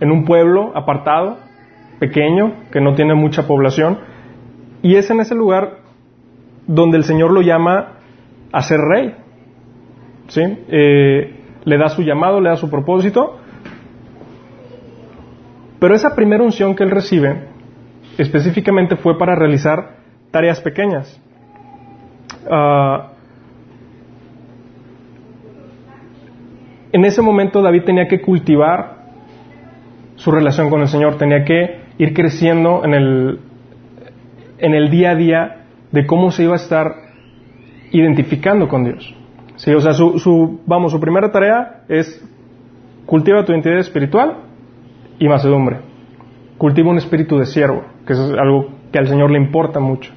en 0.00 0.10
un 0.10 0.24
pueblo 0.24 0.72
apartado, 0.74 1.38
pequeño, 1.98 2.52
que 2.70 2.80
no 2.80 2.94
tiene 2.94 3.14
mucha 3.14 3.46
población, 3.46 3.98
y 4.82 4.96
es 4.96 5.10
en 5.10 5.20
ese 5.20 5.34
lugar 5.34 5.78
donde 6.66 6.98
el 6.98 7.04
Señor 7.04 7.32
lo 7.32 7.42
llama 7.42 7.94
a 8.52 8.62
ser 8.62 8.80
rey. 8.80 9.14
¿Sí? 10.28 10.42
Eh, 10.68 11.34
le 11.64 11.78
da 11.78 11.88
su 11.88 12.02
llamado, 12.02 12.40
le 12.40 12.50
da 12.50 12.56
su 12.56 12.70
propósito. 12.70 13.38
Pero 15.80 15.94
esa 15.94 16.14
primera 16.14 16.44
unción 16.44 16.74
que 16.74 16.84
él 16.84 16.90
recibe 16.90 17.48
específicamente 18.18 18.96
fue 18.96 19.16
para 19.16 19.34
realizar 19.34 19.96
tareas 20.30 20.60
pequeñas. 20.60 21.20
Ah, 22.50 23.12
en 26.92 27.04
ese 27.04 27.22
momento 27.22 27.62
David 27.62 27.84
tenía 27.84 28.06
que 28.06 28.20
cultivar 28.20 28.98
su 30.16 30.30
relación 30.30 30.70
con 30.70 30.80
el 30.80 30.88
Señor, 30.88 31.16
tenía 31.16 31.44
que 31.44 31.80
ir 31.98 32.12
creciendo 32.14 32.84
en 32.84 32.94
el, 32.94 33.40
en 34.58 34.74
el 34.74 34.90
día 34.90 35.10
a 35.10 35.14
día 35.14 35.56
de 35.92 36.06
cómo 36.06 36.30
se 36.30 36.44
iba 36.44 36.54
a 36.54 36.56
estar 36.56 36.94
identificando 37.92 38.68
con 38.68 38.84
Dios. 38.84 39.14
Sí, 39.56 39.72
o 39.72 39.80
sea, 39.80 39.92
su, 39.92 40.60
vamos, 40.66 40.92
su 40.92 41.00
primera 41.00 41.30
tarea 41.30 41.82
es 41.88 42.24
cultiva 43.06 43.44
tu 43.44 43.52
identidad 43.52 43.78
espiritual 43.78 44.36
y 45.18 45.28
macedumbre. 45.28 45.78
Cultiva 46.58 46.90
un 46.90 46.98
espíritu 46.98 47.38
de 47.38 47.46
siervo, 47.46 47.84
que 48.06 48.12
es 48.12 48.18
algo 48.18 48.68
que 48.92 48.98
al 48.98 49.08
Señor 49.08 49.30
le 49.30 49.38
importa 49.38 49.80
mucho, 49.80 50.12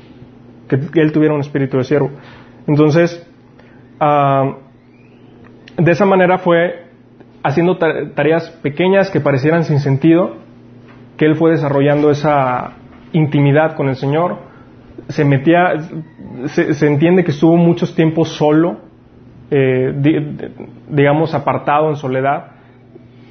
que, 0.68 0.76
Él 1.00 1.12
tuviera 1.12 1.34
un 1.34 1.42
espíritu 1.42 1.78
de 1.78 1.84
siervo. 1.84 2.12
Entonces, 2.68 3.28
ah, 4.00 4.58
de 5.84 5.92
esa 5.92 6.06
manera 6.06 6.38
fue 6.38 6.86
haciendo 7.44 7.78
tareas 7.78 8.50
pequeñas 8.62 9.10
que 9.10 9.20
parecieran 9.20 9.64
sin 9.64 9.80
sentido, 9.80 10.36
que 11.18 11.26
Él 11.26 11.36
fue 11.36 11.52
desarrollando 11.52 12.12
esa 12.12 12.74
intimidad 13.14 13.76
con 13.76 13.90
el 13.90 13.96
Señor, 13.96 14.38
se 15.08 15.26
metía, 15.26 15.74
se, 16.46 16.88
entiende 16.88 17.24
que 17.24 17.32
estuvo 17.32 17.58
muchos 17.58 17.96
tiempos 17.96 18.30
solo, 18.30 18.78
eh, 19.50 19.92
digamos 20.88 21.34
apartado 21.34 21.90
en 21.90 21.96
soledad, 21.96 22.52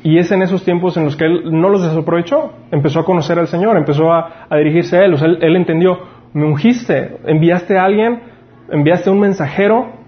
y 0.02 0.18
es 0.18 0.32
en 0.32 0.42
esos 0.42 0.64
tiempos 0.64 0.96
en 0.96 1.04
los 1.04 1.16
que 1.16 1.26
él 1.26 1.52
no 1.52 1.68
los 1.68 1.82
desaprovechó, 1.82 2.52
empezó 2.70 3.00
a 3.00 3.04
conocer 3.04 3.38
al 3.38 3.46
Señor, 3.46 3.76
empezó 3.76 4.12
a, 4.12 4.46
dirigirse 4.56 4.96
a 4.96 5.04
Él, 5.04 5.14
él, 5.40 5.56
entendió, 5.56 5.98
me 6.32 6.46
ungiste, 6.46 7.18
enviaste 7.26 7.78
a 7.78 7.84
alguien, 7.84 8.20
enviaste 8.70 9.10
un 9.10 9.20
mensajero 9.20 9.99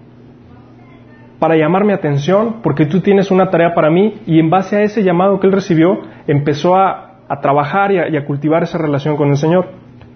para 1.43 1.57
llamar 1.57 1.83
mi 1.83 1.91
atención, 1.91 2.61
porque 2.63 2.85
tú 2.85 3.01
tienes 3.01 3.29
una 3.29 3.49
tarea 3.49 3.73
para 3.73 3.89
mí, 3.89 4.21
y 4.25 4.39
en 4.39 4.49
base 4.49 4.77
a 4.77 4.83
ese 4.83 5.03
llamado 5.03 5.41
que 5.41 5.47
él 5.47 5.51
recibió, 5.51 5.99
empezó 6.25 6.77
a, 6.77 7.09
trabajar 7.41 7.91
y 7.91 8.15
a, 8.15 8.25
cultivar 8.25 8.63
esa 8.63 8.77
relación 8.77 9.17
con 9.17 9.27
el 9.27 9.35
Señor. 9.35 9.67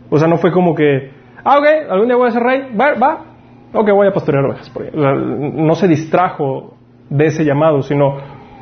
O 0.09 0.17
sea, 0.17 0.29
no 0.29 0.37
fue 0.37 0.53
como 0.53 0.73
que, 0.73 1.11
ah, 1.43 1.57
ok, 1.57 1.65
algún 1.89 2.07
día 2.07 2.15
voy 2.15 2.29
a 2.29 2.31
ser 2.31 2.43
rey, 2.43 2.61
va, 2.79 2.93
va, 2.93 3.25
ok, 3.73 3.89
voy 3.91 4.07
a 4.07 4.13
pastorear 4.13 4.45
ovejas. 4.45 4.71
no 4.93 5.75
se 5.75 5.89
distrajo 5.89 6.75
de 7.09 7.25
ese 7.25 7.43
llamado, 7.43 7.81
sino 7.81 8.15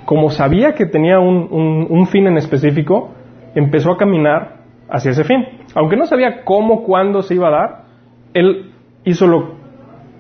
como 0.06 0.32
sabía 0.32 0.74
que 0.74 0.88
tenía 0.88 1.20
un, 1.20 2.08
fin 2.08 2.26
en 2.26 2.38
específico, 2.38 3.12
empezó 3.54 3.92
a 3.92 3.98
caminar 3.98 4.62
hacia 4.90 5.12
ese 5.12 5.24
fin. 5.24 5.46
Aunque 5.76 5.98
no 5.98 6.08
sabía 6.08 6.44
cómo, 6.44 6.82
cuándo 6.82 7.22
se 7.22 7.36
iba 7.36 7.50
a 7.50 7.52
dar, 7.52 7.84
él 8.34 8.72
hizo 9.04 9.28
lo 9.28 9.65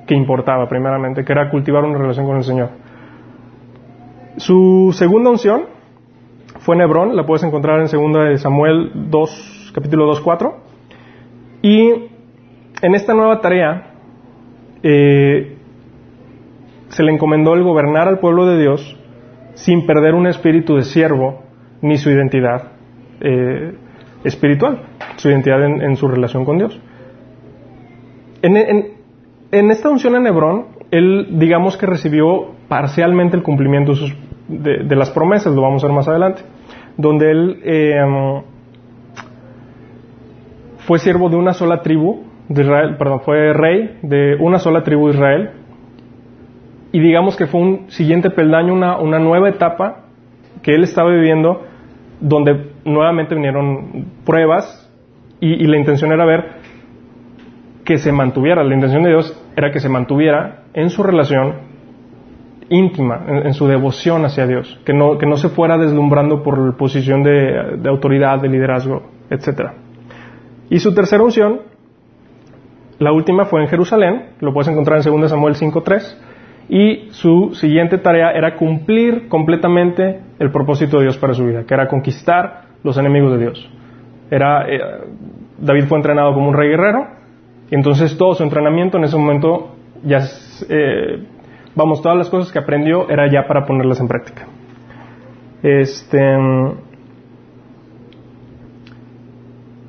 que 0.05 0.15
importaba 0.15 0.67
primeramente, 0.67 1.23
que 1.23 1.31
era 1.31 1.49
cultivar 1.49 1.83
una 1.83 1.97
relación 1.97 2.25
con 2.25 2.37
el 2.37 2.43
Señor. 2.43 2.69
Su 4.37 4.93
segunda 4.93 5.29
unción 5.29 5.65
fue 6.59 6.75
en 6.75 6.81
Hebrón, 6.81 7.15
la 7.15 7.25
puedes 7.25 7.43
encontrar 7.43 7.79
en 7.79 7.87
2 7.87 8.41
Samuel 8.41 8.91
2, 9.09 9.71
capítulo 9.73 10.05
2, 10.07 10.21
4. 10.21 10.57
Y 11.61 11.89
en 12.81 12.95
esta 12.95 13.13
nueva 13.13 13.39
tarea 13.41 13.93
eh, 14.83 15.57
se 16.89 17.03
le 17.03 17.11
encomendó 17.11 17.53
el 17.53 17.63
gobernar 17.63 18.07
al 18.07 18.19
pueblo 18.19 18.45
de 18.45 18.59
Dios 18.59 18.97
sin 19.55 19.85
perder 19.85 20.13
un 20.15 20.27
espíritu 20.27 20.75
de 20.75 20.83
siervo 20.83 21.43
ni 21.81 21.97
su 21.97 22.09
identidad 22.09 22.71
eh, 23.21 23.73
espiritual, 24.23 24.81
su 25.15 25.29
identidad 25.29 25.63
en, 25.63 25.95
su 25.95 26.07
relación 26.07 26.45
con 26.45 26.57
Dios. 26.57 26.79
En, 28.41 28.94
esta 29.71 29.89
unción 29.89 30.15
en 30.15 30.27
Hebrón, 30.27 30.65
él 30.91 31.27
digamos 31.39 31.77
que 31.77 31.85
recibió 31.85 32.51
parcialmente 32.67 33.37
el 33.37 33.43
cumplimiento 33.43 33.93
de, 34.47 34.95
las 34.95 35.11
promesas, 35.11 35.53
lo 35.53 35.61
vamos 35.61 35.83
a 35.83 35.87
ver 35.87 35.95
más 35.95 36.07
adelante, 36.07 36.41
donde 36.97 37.31
él 37.31 37.61
eh, 37.63 38.41
fue 40.79 40.99
siervo 40.99 41.29
de 41.29 41.35
una 41.35 41.53
sola 41.53 41.81
tribu 41.81 42.23
de 42.47 42.61
Israel, 42.61 42.95
perdón, 42.97 43.21
fue 43.21 43.53
rey 43.53 43.97
de 44.01 44.35
una 44.39 44.59
sola 44.59 44.83
tribu 44.83 45.07
de 45.07 45.13
Israel. 45.15 45.49
Y 46.91 46.99
digamos 46.99 47.35
que 47.35 47.47
fue 47.47 47.61
un 47.61 47.89
siguiente 47.89 48.29
peldaño, 48.29 48.73
una, 48.73 48.97
una 48.99 49.19
nueva 49.19 49.49
etapa 49.49 50.05
que 50.61 50.73
él 50.73 50.83
estaba 50.83 51.11
viviendo, 51.11 51.63
donde 52.21 52.71
nuevamente 52.85 53.35
vinieron 53.35 54.05
pruebas 54.25 54.85
y, 55.39 55.67
la 55.67 55.77
intención 55.77 56.11
era 56.11 56.25
ver 56.25 56.45
que 57.83 57.97
se 57.97 58.11
mantuviera, 58.11 58.63
la 58.63 58.73
intención 58.73 59.03
de 59.03 59.09
Dios 59.09 59.44
era 59.55 59.71
que 59.71 59.79
se 59.79 59.89
mantuviera 59.89 60.63
en 60.73 60.89
su 60.89 61.03
relación 61.03 61.75
íntima, 62.69 63.25
en, 63.27 63.53
su 63.53 63.67
devoción 63.67 64.25
hacia 64.25 64.47
Dios, 64.47 64.79
que 64.85 64.93
no, 64.93 65.17
que 65.17 65.27
no 65.27 65.37
se 65.37 65.49
fuera 65.49 65.77
deslumbrando 65.77 66.41
por 66.41 66.75
posición 66.77 67.23
de, 67.23 67.79
autoridad, 67.87 68.41
de 68.41 68.49
liderazgo, 68.49 69.03
etc. 69.29 69.71
Y 70.69 70.79
su 70.79 70.93
tercera 70.93 71.23
unción 71.23 71.61
la 72.97 73.11
última 73.11 73.45
fue 73.45 73.61
en 73.61 73.67
Jerusalén, 73.67 74.29
lo 74.39 74.53
puedes 74.53 74.69
encontrar 74.69 75.05
en 75.05 75.21
2 75.21 75.29
Samuel 75.29 75.55
5.3, 75.55 76.17
y 76.69 77.09
su 77.11 77.53
siguiente 77.53 77.97
tarea 77.97 78.31
era 78.31 78.55
cumplir 78.55 79.27
completamente 79.27 80.21
el 80.39 80.49
propósito 80.51 80.97
de 80.97 81.03
Dios 81.03 81.17
para 81.17 81.33
su 81.33 81.45
vida, 81.45 81.65
que 81.65 81.73
era 81.73 81.87
conquistar 81.87 82.61
los 82.83 82.97
enemigos 82.97 83.33
de 83.33 83.37
Dios. 83.37 83.69
Era, 84.31 84.65
eh, 84.67 84.79
David 85.59 85.85
fue 85.85 85.97
entrenado 85.97 86.33
como 86.33 86.47
un 86.47 86.55
rey 86.55 86.69
guerrero, 86.69 87.05
entonces 87.71 88.17
todo 88.17 88.35
su 88.35 88.43
entrenamiento 88.43 88.97
en 88.97 89.05
ese 89.05 89.17
momento, 89.17 89.75
ya, 90.03 90.19
eh, 90.69 91.25
vamos, 91.75 92.01
todas 92.01 92.17
las 92.17 92.29
cosas 92.29 92.51
que 92.51 92.59
aprendió 92.59 93.09
era 93.09 93.31
ya 93.31 93.47
para 93.47 93.65
ponerlas 93.65 93.99
en 93.99 94.07
práctica. 94.07 94.47
Este, 95.63 96.37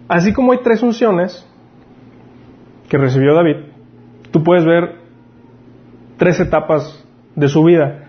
así 0.09 0.33
como 0.33 0.53
hay 0.53 0.59
tres 0.63 0.83
unciones, 0.83 1.47
que 2.89 2.99
recibió 2.99 3.35
David, 3.35 3.57
tú 4.31 4.43
puedes 4.43 4.65
ver 4.65 4.97
tres 6.17 6.41
etapas 6.41 7.05
de 7.35 7.49
su 7.49 7.63
vida. 7.65 8.05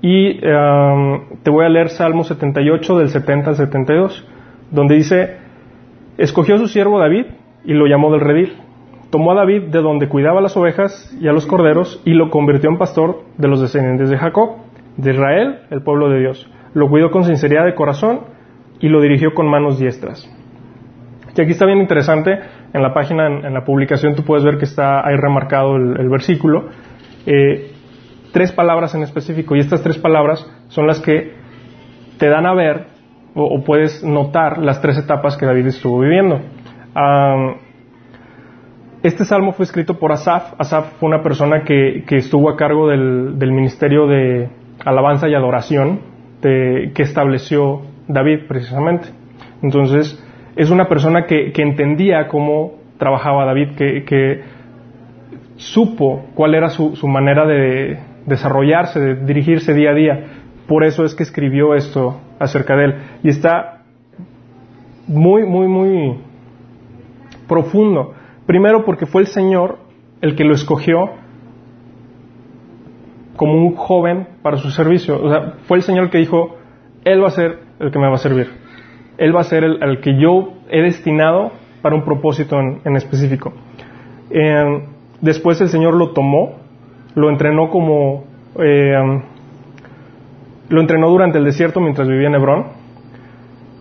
Y 0.00 0.38
um, 0.46 1.40
te 1.42 1.50
voy 1.50 1.64
a 1.64 1.68
leer 1.68 1.88
Salmo 1.88 2.22
78 2.22 2.98
del 2.98 3.08
70 3.08 3.50
al 3.50 3.56
72, 3.56 4.26
donde 4.70 4.94
dice, 4.94 5.36
escogió 6.18 6.54
a 6.54 6.58
su 6.58 6.68
siervo 6.68 6.98
David 6.98 7.26
y 7.64 7.72
lo 7.72 7.86
llamó 7.86 8.12
del 8.12 8.20
redil. 8.20 8.56
Tomó 9.10 9.32
a 9.32 9.36
David 9.36 9.68
de 9.70 9.80
donde 9.80 10.08
cuidaba 10.08 10.40
las 10.40 10.56
ovejas 10.56 11.16
y 11.20 11.28
a 11.28 11.32
los 11.32 11.46
corderos 11.46 12.02
y 12.04 12.12
lo 12.12 12.30
convirtió 12.30 12.68
en 12.68 12.76
pastor 12.76 13.22
de 13.38 13.48
los 13.48 13.60
descendientes 13.60 14.10
de 14.10 14.18
Jacob, 14.18 14.56
de 14.96 15.12
Israel, 15.12 15.60
el 15.70 15.82
pueblo 15.82 16.10
de 16.10 16.20
Dios. 16.20 16.50
Lo 16.74 16.88
cuidó 16.88 17.10
con 17.10 17.24
sinceridad 17.24 17.64
de 17.64 17.74
corazón 17.74 18.20
y 18.80 18.88
lo 18.88 19.00
dirigió 19.00 19.32
con 19.32 19.48
manos 19.48 19.78
diestras. 19.78 20.28
Y 21.36 21.40
aquí 21.40 21.52
está 21.52 21.66
bien 21.66 21.78
interesante 21.78 22.38
en 22.72 22.82
la 22.82 22.92
página, 22.92 23.28
en, 23.28 23.54
la 23.54 23.64
publicación, 23.64 24.14
tú 24.16 24.24
puedes 24.24 24.44
ver 24.44 24.58
que 24.58 24.64
está 24.64 25.06
ahí 25.06 25.16
remarcado 25.16 25.76
el, 25.76 26.08
versículo. 26.08 26.68
Eh, 27.26 27.70
tres 28.32 28.52
palabras 28.52 28.94
en 28.96 29.02
específico, 29.04 29.54
y 29.54 29.60
estas 29.60 29.82
tres 29.82 29.98
palabras 29.98 30.44
son 30.66 30.86
las 30.86 31.00
que 31.00 31.34
te 32.18 32.28
dan 32.28 32.44
a 32.44 32.54
ver 32.54 32.86
o, 33.34 33.62
puedes 33.62 34.02
notar 34.02 34.58
las 34.58 34.82
tres 34.82 34.98
etapas 34.98 35.36
que 35.36 35.46
David 35.46 35.66
estuvo 35.66 36.00
viviendo. 36.00 36.40
Este 39.02 39.24
salmo 39.24 39.52
fue 39.52 39.64
escrito 39.64 39.94
por 39.94 40.12
Asaf. 40.12 40.54
Asaf 40.58 40.94
fue 40.98 41.08
una 41.08 41.22
persona 41.22 41.62
que, 41.62 42.04
estuvo 42.10 42.50
a 42.50 42.56
cargo 42.56 42.88
del, 42.88 43.52
ministerio 43.52 44.06
de 44.06 44.48
alabanza 44.84 45.28
y 45.28 45.34
adoración 45.34 46.00
que 46.42 47.02
estableció 47.02 47.82
David 48.08 48.46
precisamente. 48.48 49.08
Entonces, 49.62 50.24
es 50.56 50.70
una 50.70 50.88
persona 50.88 51.26
que, 51.26 51.52
entendía 51.56 52.26
cómo 52.26 52.72
trabajaba 52.98 53.44
David, 53.44 53.76
que, 53.76 54.42
supo 55.56 56.26
cuál 56.34 56.54
era 56.54 56.68
su, 56.68 57.06
manera 57.06 57.46
de 57.46 57.98
desarrollarse, 58.26 59.00
de 59.00 59.14
dirigirse 59.14 59.74
día 59.74 59.90
a 59.90 59.94
día. 59.94 60.24
Por 60.66 60.84
eso 60.84 61.04
es 61.04 61.14
que 61.14 61.22
escribió 61.22 61.74
esto 61.74 62.20
acerca 62.40 62.76
de 62.76 62.84
él. 62.84 62.94
Y 63.22 63.28
está 63.28 63.82
muy, 65.06 65.44
muy, 65.44 65.68
muy 65.68 66.18
profundo. 67.46 68.14
Primero 68.48 68.86
porque 68.86 69.04
fue 69.04 69.20
el 69.20 69.26
Señor 69.26 69.76
el 70.22 70.34
que 70.34 70.42
lo 70.42 70.54
escogió 70.54 71.10
como 73.36 73.52
un 73.52 73.74
joven 73.74 74.26
para 74.40 74.56
su 74.56 74.70
servicio. 74.70 75.22
O 75.22 75.28
sea, 75.28 75.52
fue 75.64 75.76
el 75.76 75.82
Señor 75.82 76.04
el 76.04 76.10
que 76.10 76.16
dijo, 76.16 76.56
Él 77.04 77.22
va 77.22 77.26
a 77.26 77.32
ser 77.32 77.58
el 77.78 77.90
que 77.90 77.98
me 77.98 78.08
va 78.08 78.14
a 78.14 78.16
servir. 78.16 78.50
Él 79.18 79.36
va 79.36 79.40
a 79.40 79.44
ser 79.44 79.64
el, 79.64 80.00
que 80.00 80.18
yo 80.18 80.54
he 80.70 80.80
destinado 80.80 81.52
para 81.82 81.94
un 81.94 82.06
propósito 82.06 82.58
en, 82.58 82.96
específico. 82.96 83.52
Eh, 84.30 84.82
después 85.20 85.60
el 85.60 85.68
Señor 85.68 85.92
lo 85.92 86.12
tomó, 86.12 86.54
lo 87.16 87.28
entrenó 87.28 87.68
como... 87.68 88.24
Eh, 88.58 89.22
lo 90.70 90.80
entrenó 90.80 91.10
durante 91.10 91.36
el 91.36 91.44
desierto 91.44 91.80
mientras 91.80 92.08
vivía 92.08 92.28
en 92.28 92.34
Hebrón. 92.34 92.64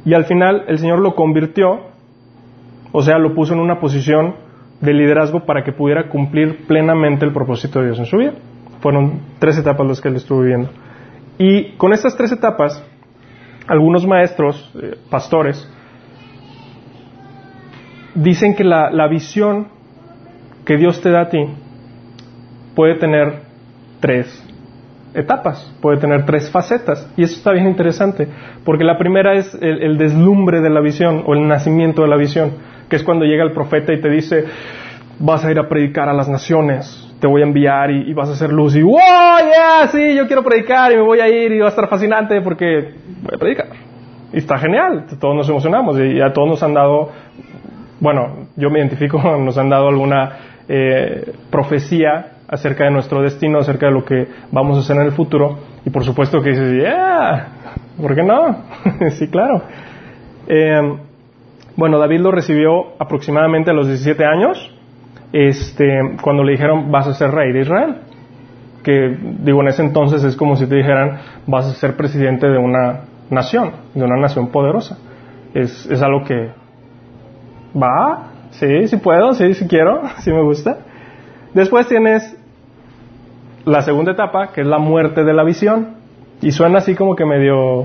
Y 0.03 0.13
al 0.13 0.25
final 0.25 0.65
el 0.67 0.77
Señor 0.77 0.99
lo 0.99 1.15
convirtió, 1.15 1.83
o 2.91 3.01
sea, 3.01 3.17
lo 3.17 3.33
puso 3.33 3.53
en 3.53 3.61
una 3.61 3.79
posición 3.79 4.45
de 4.81 4.93
liderazgo 4.93 5.45
para 5.45 5.63
que 5.63 5.71
pudiera 5.71 6.09
cumplir 6.09 6.65
plenamente 6.67 7.25
el 7.25 7.33
propósito 7.33 7.79
de 7.79 7.87
Dios 7.87 7.99
en 7.99 8.05
su 8.05 8.17
vida. 8.17 8.33
Fueron 8.81 9.21
tres 9.39 9.57
etapas 9.57 9.87
las 9.87 10.01
que 10.01 10.09
él 10.09 10.15
estuvo 10.15 10.41
viviendo. 10.41 10.69
Y 11.37 11.71
con 11.77 11.93
estas 11.93 12.15
tres 12.15 12.31
etapas, 12.31 12.83
algunos 13.67 14.05
maestros, 14.05 14.71
eh, 14.81 14.97
pastores, 15.09 15.71
dicen 18.15 18.55
que 18.55 18.63
la, 18.63 18.91
la 18.91 19.07
visión 19.07 19.67
que 20.65 20.77
Dios 20.77 21.01
te 21.01 21.11
da 21.11 21.21
a 21.21 21.29
ti 21.29 21.39
puede 22.75 22.95
tener 22.95 23.41
tres 23.99 24.43
etapas, 25.13 25.73
puede 25.81 25.97
tener 25.97 26.25
tres 26.25 26.49
facetas. 26.51 27.11
Y 27.17 27.23
eso 27.23 27.35
está 27.35 27.51
bien 27.51 27.67
interesante, 27.67 28.27
porque 28.63 28.83
la 28.83 28.97
primera 28.97 29.33
es 29.33 29.57
el, 29.59 29.97
deslumbre 29.97 30.61
de 30.61 30.69
la 30.69 30.81
visión 30.81 31.23
o 31.25 31.33
el 31.33 31.47
nacimiento 31.47 32.03
de 32.03 32.07
la 32.07 32.17
visión, 32.17 32.51
que 32.89 32.95
es 32.95 33.03
cuando 33.03 33.25
llega 33.25 33.43
el 33.43 33.51
profeta 33.51 33.93
y 33.93 34.01
te 34.01 34.09
dice, 34.09 34.45
vas 35.19 35.43
a 35.45 35.51
ir 35.51 35.59
a 35.59 35.67
predicar 35.67 36.09
a 36.09 36.13
las 36.13 36.29
naciones, 36.29 37.07
te 37.19 37.27
voy 37.27 37.41
a 37.41 37.45
enviar 37.45 37.91
y, 37.91 38.13
vas 38.13 38.29
a 38.29 38.33
hacer 38.33 38.51
luz 38.51 38.75
y, 38.75 38.81
wow, 38.81 38.97
yeah, 38.97 39.87
sí, 39.91 40.15
yo 40.15 40.27
quiero 40.27 40.43
predicar 40.43 40.91
y 40.91 40.95
me 40.95 41.01
voy 41.01 41.19
a 41.19 41.27
ir 41.27 41.51
y 41.51 41.59
va 41.59 41.67
a 41.67 41.69
estar 41.69 41.87
fascinante 41.87 42.41
porque 42.41 42.93
voy 43.23 43.35
a 43.35 43.37
predicar. 43.37 43.67
Y 44.33 44.37
está 44.37 44.57
genial, 44.57 45.05
todos 45.19 45.35
nos 45.35 45.49
emocionamos 45.49 45.99
y 45.99 46.21
a 46.21 46.31
todos 46.31 46.47
nos 46.47 46.63
han 46.63 46.73
dado, 46.73 47.09
bueno, 47.99 48.47
yo 48.55 48.69
me 48.69 48.79
identifico, 48.79 49.19
nos 49.39 49.57
han 49.57 49.69
dado 49.69 49.87
alguna 49.87 50.37
eh, 50.67 51.33
profecía 51.49 52.33
acerca 52.47 52.85
de 52.85 52.91
nuestro 52.91 53.21
destino, 53.21 53.59
acerca 53.59 53.87
de 53.87 53.91
lo 53.91 54.05
que 54.05 54.27
vamos 54.51 54.77
a 54.77 54.81
hacer 54.81 54.95
en 54.97 55.03
el 55.03 55.11
futuro. 55.11 55.57
Y 55.85 55.89
por 55.89 56.03
supuesto 56.03 56.41
que 56.41 56.51
dices, 56.51 56.73
yeah, 56.73 57.47
¿por 57.99 58.15
qué 58.15 58.23
no? 58.23 58.63
sí, 59.11 59.29
claro. 59.29 59.63
Eh, 60.47 61.06
bueno, 61.77 61.99
David 61.99 62.21
lo 62.21 62.31
recibió 62.31 62.95
aproximadamente 62.99 63.71
a 63.71 63.73
los 63.73 63.87
17 63.87 64.25
años, 64.25 64.73
este, 65.31 65.85
cuando 66.21 66.43
le 66.43 66.53
dijeron, 66.53 66.91
vas 66.91 67.07
a 67.07 67.13
ser 67.13 67.31
rey 67.31 67.53
de 67.53 67.61
Israel. 67.61 67.97
Que, 68.83 69.15
digo, 69.39 69.61
en 69.61 69.67
ese 69.67 69.83
entonces 69.83 70.23
es 70.23 70.35
como 70.35 70.55
si 70.55 70.67
te 70.67 70.75
dijeran, 70.75 71.19
vas 71.45 71.65
a 71.67 71.73
ser 71.73 71.95
presidente 71.95 72.47
de 72.47 72.57
una 72.57 73.01
nación, 73.29 73.71
de 73.93 74.03
una 74.03 74.19
nación 74.19 74.47
poderosa. 74.47 74.97
Es, 75.53 75.85
es 75.85 76.01
algo 76.01 76.23
que 76.23 76.51
va, 77.79 78.31
sí, 78.51 78.87
sí 78.87 78.97
puedo, 78.97 79.33
sí, 79.33 79.53
sí 79.53 79.67
quiero, 79.67 80.01
sí 80.19 80.31
me 80.31 80.41
gusta. 80.41 80.79
Después 81.53 81.87
tienes 81.87 82.37
la 83.65 83.81
segunda 83.81 84.13
etapa, 84.13 84.51
que 84.53 84.61
es 84.61 84.67
la 84.67 84.79
muerte 84.79 85.23
de 85.23 85.33
la 85.33 85.43
visión. 85.43 85.97
Y 86.41 86.51
suena 86.51 86.79
así 86.79 86.95
como 86.95 87.15
que 87.15 87.25
medio, 87.25 87.83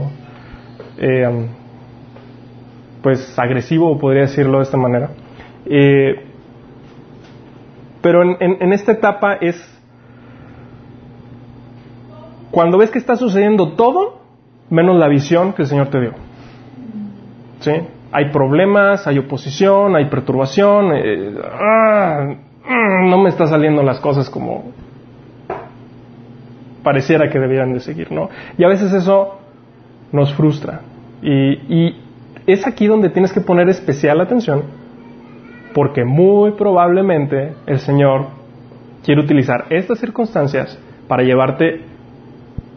eh, 0.98 1.48
pues, 3.03 3.38
agresivo, 3.38 3.99
podría 3.99 4.23
decirlo 4.23 4.59
de 4.59 4.65
esta 4.65 4.77
manera. 4.77 5.11
Eh, 5.67 6.25
pero 8.01 8.23
en, 8.23 8.73
esta 8.73 8.93
etapa 8.93 9.35
es 9.35 9.57
cuando 12.51 12.79
ves 12.79 12.91
que 12.91 12.99
está 12.99 13.17
sucediendo 13.17 13.73
todo, 13.73 14.21
menos 14.71 14.97
la 14.99 15.09
visión 15.09 15.53
que 15.53 15.62
el 15.62 15.69
Señor 15.69 15.88
te 15.88 16.01
dio. 16.01 16.12
¿Sí? 17.61 17.73
Hay 18.11 18.31
problemas, 18.31 19.07
hay 19.07 19.19
oposición, 19.19 19.95
hay 19.97 20.07
perturbación. 20.07 20.93
Eh, 20.95 21.35
ah, 21.45 22.35
mm, 22.69 23.09
no 23.09 23.19
me 23.19 23.29
están 23.29 23.49
saliendo 23.49 23.83
las 23.83 24.01
cosas 24.01 24.29
como 24.29 24.73
pareciera 26.83 27.31
que 27.31 27.38
debieran 27.38 27.73
de 27.73 27.81
seguir, 27.81 28.11
¿no? 28.11 28.29
Y 28.59 28.65
a 28.65 28.69
veces 28.69 28.93
eso 28.93 29.38
nos 30.11 30.35
frustra. 30.35 30.81
Y, 31.23 32.02
es 32.46 32.66
aquí 32.66 32.87
donde 32.87 33.11
tienes 33.11 33.33
que 33.33 33.40
poner 33.40 33.68
especial 33.68 34.20
atención, 34.20 34.62
porque 35.74 36.05
muy 36.05 36.52
probablemente 36.52 37.55
el 37.66 37.78
Señor 37.78 38.26
quiere 39.05 39.20
utilizar 39.20 39.66
estas 39.70 39.98
circunstancias 39.98 40.78
para 41.09 41.22
llevarte 41.22 41.83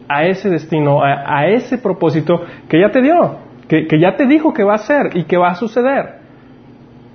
a 0.07 0.25
ese 0.25 0.49
destino, 0.49 1.01
a, 1.03 1.47
ese 1.47 1.77
propósito 1.77 2.41
que 2.69 2.79
ya 2.79 2.91
te 2.91 3.01
dio, 3.01 3.37
que, 3.67 3.87
ya 3.99 4.15
te 4.15 4.27
dijo 4.27 4.53
que 4.53 4.63
va 4.63 4.75
a 4.75 4.79
ser 4.79 5.15
y 5.15 5.23
que 5.23 5.37
va 5.37 5.49
a 5.49 5.55
suceder. 5.55 6.25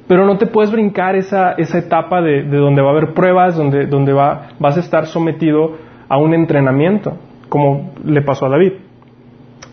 Pero 0.08 0.26
no 0.26 0.38
te 0.38 0.46
puedes 0.46 0.72
brincar 0.72 1.14
esa, 1.14 1.52
esa 1.52 1.78
etapa 1.78 2.20
de, 2.20 2.42
donde 2.42 2.82
va 2.82 2.88
a 2.88 2.92
haber 2.92 3.14
pruebas, 3.14 3.56
donde, 3.56 3.86
donde 3.86 4.12
va, 4.12 4.48
vas 4.58 4.76
a 4.76 4.80
estar 4.80 5.06
sometido 5.06 5.76
a 6.08 6.18
un 6.18 6.34
entrenamiento, 6.34 7.16
como 7.48 7.92
le 8.04 8.22
pasó 8.22 8.46
a 8.46 8.48
David. 8.48 8.72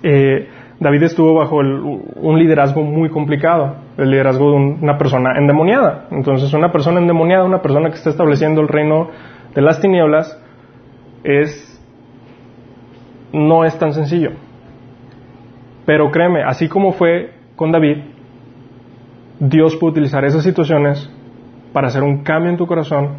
Eh, 0.03 0.47
David 0.79 1.03
estuvo 1.03 1.33
bajo 1.33 1.57
un 1.57 2.37
liderazgo 2.39 2.83
muy 2.83 3.09
complicado, 3.09 3.77
el 3.97 4.11
liderazgo 4.11 4.51
de 4.51 4.57
una 4.57 4.97
persona 4.97 5.37
endemoniada. 5.37 6.07
Entonces, 6.11 6.53
una 6.53 6.71
persona 6.71 6.99
endemoniada, 6.99 7.45
una 7.45 7.61
persona 7.61 7.89
que 7.89 7.95
está 7.95 8.11
estableciendo 8.11 8.61
el 8.61 8.67
reino 8.67 9.09
de 9.55 9.61
las 9.61 9.81
tinieblas, 9.81 10.39
es 11.23 11.73
no 13.33 13.65
es 13.65 13.77
tan 13.77 13.93
sencillo. 13.93 14.31
Pero 15.85 16.11
créeme, 16.11 16.43
así 16.43 16.67
como 16.67 16.91
fue 16.91 17.31
con 17.55 17.71
David, 17.71 17.97
Dios 19.39 19.75
puede 19.77 19.91
utilizar 19.91 20.25
esas 20.25 20.43
situaciones 20.43 21.09
para 21.73 21.87
hacer 21.87 22.03
un 22.03 22.23
cambio 22.23 22.51
en 22.51 22.57
tu 22.57 22.67
corazón 22.67 23.17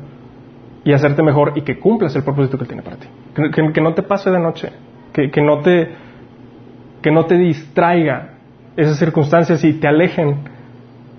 y 0.85 0.93
hacerte 0.93 1.23
mejor 1.23 1.53
y 1.57 1.63
que 1.63 1.79
cumplas 1.79 2.15
el 2.17 2.25
propósito 2.25 2.59
que 2.59 2.65
tiene 2.65 2.83
para 2.83 2.97
ti. 2.97 3.09
Que, 3.35 3.81
no 3.81 3.95
te 3.95 4.03
pase 4.03 4.31
de 4.31 4.39
noche, 4.39 4.73
que, 5.13 5.43
no 5.43 5.61
te, 5.61 5.89
que 7.03 7.11
no 7.11 7.27
te 7.27 7.37
distraiga 7.37 8.35
esas 8.77 8.99
circunstancias 8.99 9.65
y 9.65 9.75
te 9.75 9.89
alejen 9.89 10.37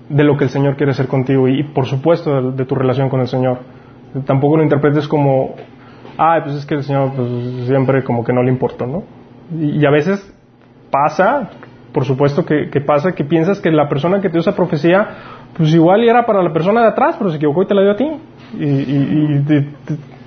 de 0.08 0.24
lo 0.24 0.36
que 0.36 0.44
el 0.44 0.50
Señor 0.50 0.76
quiere 0.76 0.92
hacer 0.92 1.06
contigo 1.06 1.48
y, 1.48 1.62
por 1.62 1.86
supuesto 1.86 2.52
de, 2.52 2.64
tu 2.64 2.74
relación 2.74 3.08
con 3.08 3.20
el 3.20 3.28
Señor. 3.28 3.58
Tampoco 4.26 4.56
lo 4.56 4.62
interpretes 4.62 5.06
como, 5.06 5.54
ah, 6.18 6.40
pues 6.42 6.56
es 6.56 6.66
que 6.66 6.74
el 6.74 6.82
Señor 6.82 7.12
pues, 7.14 7.28
siempre 7.66 8.02
como 8.02 8.24
que 8.24 8.32
no 8.32 8.42
le 8.42 8.50
importa, 8.50 8.86
¿no? 8.86 9.04
Y, 9.56 9.84
a 9.86 9.90
veces 9.90 10.34
pasa, 10.90 11.50
por 11.92 12.04
supuesto 12.04 12.44
que, 12.44 12.68
pasa, 12.84 13.12
que 13.12 13.24
piensas 13.24 13.60
que 13.60 13.70
la 13.70 13.88
persona 13.88 14.20
que 14.20 14.28
te 14.28 14.32
dio 14.32 14.40
esa 14.40 14.56
profecía, 14.56 15.08
pues 15.56 15.72
igual 15.72 16.02
era 16.02 16.26
para 16.26 16.42
la 16.42 16.52
persona 16.52 16.82
de 16.82 16.88
atrás, 16.88 17.16
pero 17.18 17.30
se 17.30 17.36
equivocó 17.36 17.62
y 17.62 17.66
te 17.66 17.74
la 17.74 17.82
dio 17.82 17.90
a 17.92 17.96
ti. 17.96 18.10
Y, 18.58 18.64
y, 18.64 19.44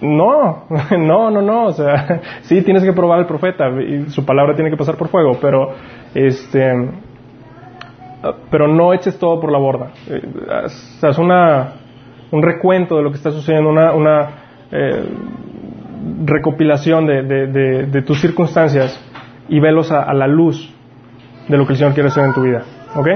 no, 0.04 0.66
no, 0.98 1.32
no, 1.32 1.42
no, 1.42 1.66
o 1.66 1.72
sea, 1.72 2.22
sí 2.42 2.62
tienes 2.62 2.84
que 2.84 2.94
probar 2.94 3.20
al 3.20 3.26
profeta 3.26 3.70
y 3.82 4.10
su 4.10 4.26
palabra 4.26 4.54
tiene 4.54 4.70
que 4.70 4.78
pasar 4.78 4.98
por 4.98 5.08
fuego, 5.08 5.38
pero 5.42 5.72
este 6.14 6.72
pero 8.50 8.68
no 8.70 8.94
eches 8.94 9.20
todo 9.20 9.40
por 9.42 9.52
la 9.52 9.60
borda. 9.60 9.92
Eh, 10.08 10.22
haz, 11.02 11.18
una, 11.18 11.74
un 12.32 12.42
recuento 12.42 12.96
de 12.96 13.04
lo 13.04 13.10
que 13.10 13.18
está 13.18 13.32
sucediendo, 13.32 13.70
una, 13.70 13.92
una 13.92 14.30
eh, 14.72 15.04
recopilación 16.24 17.06
de, 17.06 17.24
de, 17.24 17.86
de, 17.88 18.02
tus 18.02 18.22
circunstancias 18.22 18.98
y 19.50 19.60
velos 19.60 19.92
a, 19.92 20.04
a, 20.04 20.14
la 20.14 20.28
luz 20.28 20.74
de 21.50 21.58
lo 21.58 21.66
que 21.66 21.74
el 21.74 21.80
Señor 21.80 21.94
quiere 21.94 22.08
hacer 22.08 22.24
en 22.24 22.34
tu 22.34 22.44
vida. 22.44 22.64
¿Ok? 22.96 23.08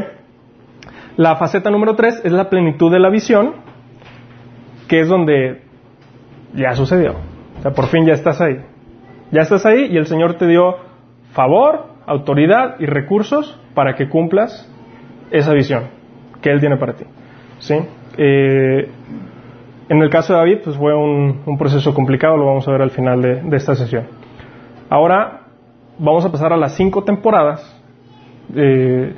La 1.16 1.38
faceta 1.38 1.70
número 1.70 1.96
tres 1.96 2.20
es 2.26 2.34
la 2.34 2.50
plenitud 2.50 2.92
de 2.92 3.00
la 3.00 3.10
visión 3.10 3.54
que 4.90 5.00
es 5.00 5.08
donde 5.08 5.67
ya 6.54 6.74
sucedió. 6.74 7.16
O 7.60 7.62
sea, 7.62 7.72
por 7.72 7.88
fin 7.88 8.06
ya 8.06 8.14
estás 8.14 8.40
ahí. 8.42 8.58
Ya 9.32 9.42
estás 9.42 9.66
ahí 9.66 9.88
y 9.92 9.98
el 9.98 10.06
Señor 10.06 10.36
te 10.36 10.48
dio 10.48 10.76
favor, 11.34 11.88
autoridad 12.06 12.76
y 12.80 12.86
recursos 12.86 13.60
para 13.74 13.96
que 13.96 14.10
cumplas 14.10 14.72
esa 15.32 15.54
visión 15.54 15.84
que 16.42 16.50
Él 16.52 16.60
tiene 16.60 16.78
para 16.78 16.94
ti. 16.94 17.06
¿Sí? 17.60 17.76
Eh, 18.18 18.90
en 19.90 20.02
el 20.02 20.10
caso 20.10 20.34
de 20.34 20.40
David, 20.40 20.58
pues 20.64 20.76
fue 20.78 20.94
un, 20.96 21.58
proceso 21.58 21.94
complicado, 21.94 22.36
lo 22.38 22.46
vamos 22.46 22.68
a 22.68 22.72
ver 22.72 22.82
al 22.82 22.92
final 22.92 23.22
de, 23.22 23.56
esta 23.56 23.76
sesión. 23.76 24.06
Ahora 24.90 25.42
vamos 25.98 26.26
a 26.26 26.32
pasar 26.32 26.52
a 26.52 26.58
las 26.58 26.76
cinco 26.76 27.04
temporadas, 27.04 27.62
eh, 28.56 29.14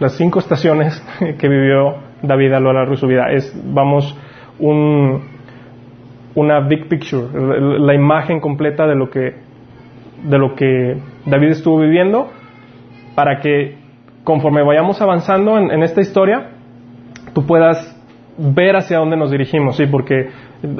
las 0.00 0.16
cinco 0.16 0.40
estaciones 0.40 1.00
que 1.38 1.48
vivió 1.48 1.96
David 2.22 2.52
a 2.52 2.60
lo 2.60 2.72
largo 2.72 2.92
de 2.92 2.96
su 2.96 3.06
vida. 3.06 3.30
Es, 3.30 3.54
vamos 3.64 4.16
un, 4.58 5.37
una 6.38 6.60
big 6.60 6.88
picture, 6.88 7.26
la 7.78 7.94
imagen 7.94 8.40
completa 8.40 8.86
de 8.86 8.94
lo 8.94 9.10
que 9.10 9.34
de 10.24 10.38
lo 10.38 10.54
que 10.54 10.96
David 11.26 11.50
estuvo 11.50 11.78
viviendo 11.78 12.28
para 13.14 13.40
que 13.40 13.76
conforme 14.24 14.62
vayamos 14.62 15.00
avanzando 15.00 15.58
en, 15.58 15.82
esta 15.82 16.00
historia 16.00 16.50
tú 17.34 17.46
puedas 17.46 17.96
ver 18.36 18.76
hacia 18.76 18.98
dónde 18.98 19.16
nos 19.16 19.30
dirigimos, 19.30 19.76
sí, 19.76 19.86
porque 19.86 20.28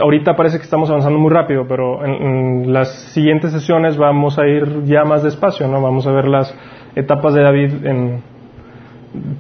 ahorita 0.01 0.37
parece 0.37 0.59
que 0.59 0.65
estamos 0.65 0.91
avanzando 0.91 1.19
muy 1.19 1.31
rápido, 1.31 1.67
pero 1.69 2.05
en, 2.05 2.73
las 2.73 3.13
siguientes 3.13 3.53
sesiones 3.53 3.97
vamos 3.97 4.39
a 4.39 4.47
ir 4.47 4.85
ya 4.85 5.05
más 5.05 5.23
despacio, 5.23 5.67
¿no? 5.67 5.81
Vamos 5.81 6.07
a 6.07 6.13
ver 6.13 6.29
las 6.29 6.55
etapas 6.95 7.35
de 7.35 7.43
David 7.43 7.87
en 7.87 8.23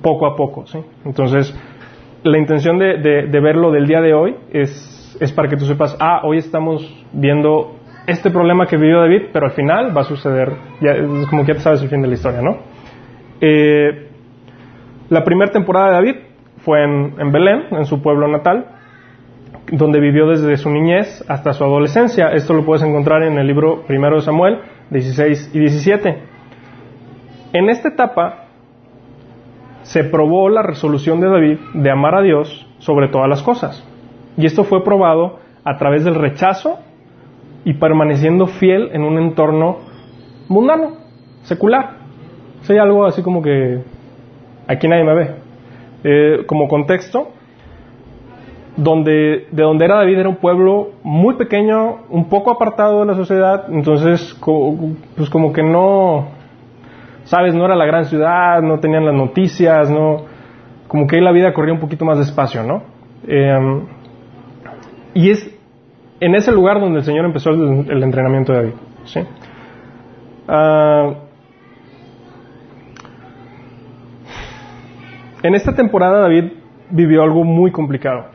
poco 0.03 0.27
a 0.27 0.35
poco, 0.35 0.67
¿sí? 0.67 0.79
Entonces, 1.05 1.55
la 2.23 2.39
intención 2.39 2.79
de, 2.79 2.99
de, 2.99 3.41
verlo 3.41 3.71
del 3.71 3.87
día 3.87 4.01
de 4.01 4.15
hoy 4.15 4.37
es, 4.51 4.98
es 5.21 5.33
para 5.33 5.49
que 5.49 5.57
tú 5.57 5.65
sepas, 5.65 5.97
ah, 6.01 6.23
hoy 6.25 6.39
estamos 6.39 6.83
viendo 7.13 7.77
este 8.07 8.31
problema 8.31 8.67
que 8.67 8.77
vivió 8.77 9.01
David, 9.01 9.29
pero 9.33 9.47
al 9.47 9.53
final 9.53 9.97
va 9.97 10.01
a 10.01 10.05
suceder, 10.05 10.53
ya, 10.81 10.95
como 11.29 11.45
que 11.45 11.53
ya 11.53 11.55
te 11.55 11.61
sabes 11.61 11.83
el 11.83 11.89
fin 11.89 12.01
de 12.01 12.09
la 12.09 12.15
historia, 12.15 12.41
¿no? 12.41 12.59
Eh, 13.41 14.09
la 15.11 15.25
primera 15.25 15.51
temporada 15.53 15.89
de 15.89 15.93
David 15.95 16.17
fue 16.59 16.83
en, 16.85 17.33
Belén, 17.33 17.65
en 17.71 17.85
su 17.85 18.03
pueblo 18.03 18.29
natal, 18.29 18.67
donde 19.73 20.01
vivió 20.01 20.27
desde 20.27 20.57
su 20.57 20.71
niñez 20.71 21.25
hasta 21.29 21.53
su 21.53 21.65
adolescencia. 21.65 22.29
Esto 22.33 22.55
lo 22.55 22.65
puedes 22.65 22.83
encontrar 22.83 23.23
en 23.23 23.39
el 23.39 23.47
libro 23.47 23.83
primero 23.87 24.17
de 24.17 24.23
Samuel, 24.23 24.61
16 24.91 25.51
y 25.55 25.59
17. 25.59 26.23
En 27.53 27.69
esta 27.69 27.89
etapa 27.89 28.47
se 29.83 30.05
probó 30.05 30.49
la 30.49 30.63
resolución 30.63 31.21
de 31.21 31.29
David 31.29 31.59
de 31.75 31.91
amar 31.91 32.15
a 32.15 32.23
Dios 32.23 32.67
sobre 32.79 33.09
todas 33.09 33.29
las 33.29 33.43
cosas. 33.43 33.87
Y 34.38 34.46
esto 34.46 34.64
fue 34.64 34.83
probado 34.85 35.40
a 35.64 35.77
través 35.77 36.05
del 36.05 36.14
rechazo 36.14 36.79
y 37.64 37.74
permaneciendo 37.74 38.46
fiel 38.46 38.88
en 38.92 39.03
un 39.03 39.18
entorno 39.18 39.79
mundano, 40.48 40.92
secular. 41.42 41.96
Si 42.62 42.72
hay 42.72 42.79
algo 42.79 43.05
así 43.05 43.20
como 43.20 43.42
que 43.42 43.83
aquí 44.68 44.88
nadie 44.88 45.05
me 45.05 45.14
ve. 45.14 45.35
Eh, 46.05 46.46
como 46.46 46.68
contexto, 46.68 47.33
donde, 48.77 49.48
de 49.51 49.62
donde 49.62 49.85
era 49.85 49.96
David 49.96 50.18
era 50.18 50.29
un 50.29 50.37
pueblo 50.37 50.90
muy 51.03 51.35
pequeño, 51.35 52.03
un 52.09 52.29
poco 52.29 52.53
apartado 52.53 53.01
de 53.01 53.07
la 53.07 53.14
sociedad, 53.14 53.64
entonces 53.70 54.38
pues 55.16 55.29
como 55.31 55.53
que 55.53 55.64
no, 55.64 56.29
sabes, 57.24 57.57
no 57.57 57.64
era 57.64 57.74
la 57.74 57.87
gran 57.87 58.05
ciudad, 58.05 58.62
no 58.62 58.79
tenían 58.79 59.05
las 59.05 59.14
noticias, 59.14 59.90
no, 59.90 60.18
como 60.87 61.09
que 61.09 61.16
ahí 61.16 61.22
la 61.22 61.33
vida 61.33 61.53
corría 61.53 61.74
un 61.74 61.81
poquito 61.81 62.05
más 62.05 62.18
despacio, 62.18 62.62
¿no? 62.62 62.83
Em, 63.27 63.98
y 65.19 65.31
es 65.33 65.51
en 66.21 66.37
ese 66.37 66.53
lugar 66.53 66.79
donde 66.79 67.01
el 67.01 67.05
Señor 67.05 67.25
empezó 67.25 67.51
el, 67.51 68.03
entrenamiento 68.05 68.53
de 68.53 68.59
David, 68.59 68.75
¿sí? 69.05 69.21
Ah, 70.47 71.13
en 75.43 75.55
esta 75.57 75.75
temporada 75.75 76.21
David 76.21 76.53
vivió 76.91 77.25
algo 77.25 77.43
muy 77.43 77.73
complicado. 77.73 78.27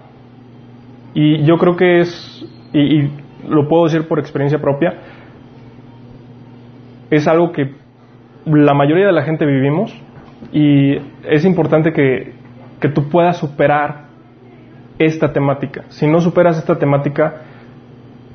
Y 1.13 1.45
yo 1.45 1.57
creo 1.57 1.77
que 1.77 2.01
es, 2.01 2.45
y, 2.73 3.09
lo 3.47 3.69
puedo 3.69 3.85
decir 3.85 4.05
por 4.05 4.19
experiencia 4.19 4.59
propia, 4.59 4.95
es 7.11 7.25
algo 7.29 7.53
que 7.53 7.75
la 8.45 8.73
mayoría 8.73 9.05
de 9.05 9.13
la 9.13 9.23
gente 9.23 9.45
vivimos 9.45 9.97
y 10.51 10.97
es 11.23 11.45
importante 11.45 11.93
que, 11.93 12.33
que 12.81 12.89
tú 12.89 13.07
puedas 13.07 13.37
superar 13.37 14.12
esta 14.99 15.31
temática. 15.33 15.83
Si 15.89 16.07
no 16.07 16.19
superas 16.21 16.57
esta 16.57 16.77
temática, 16.77 17.41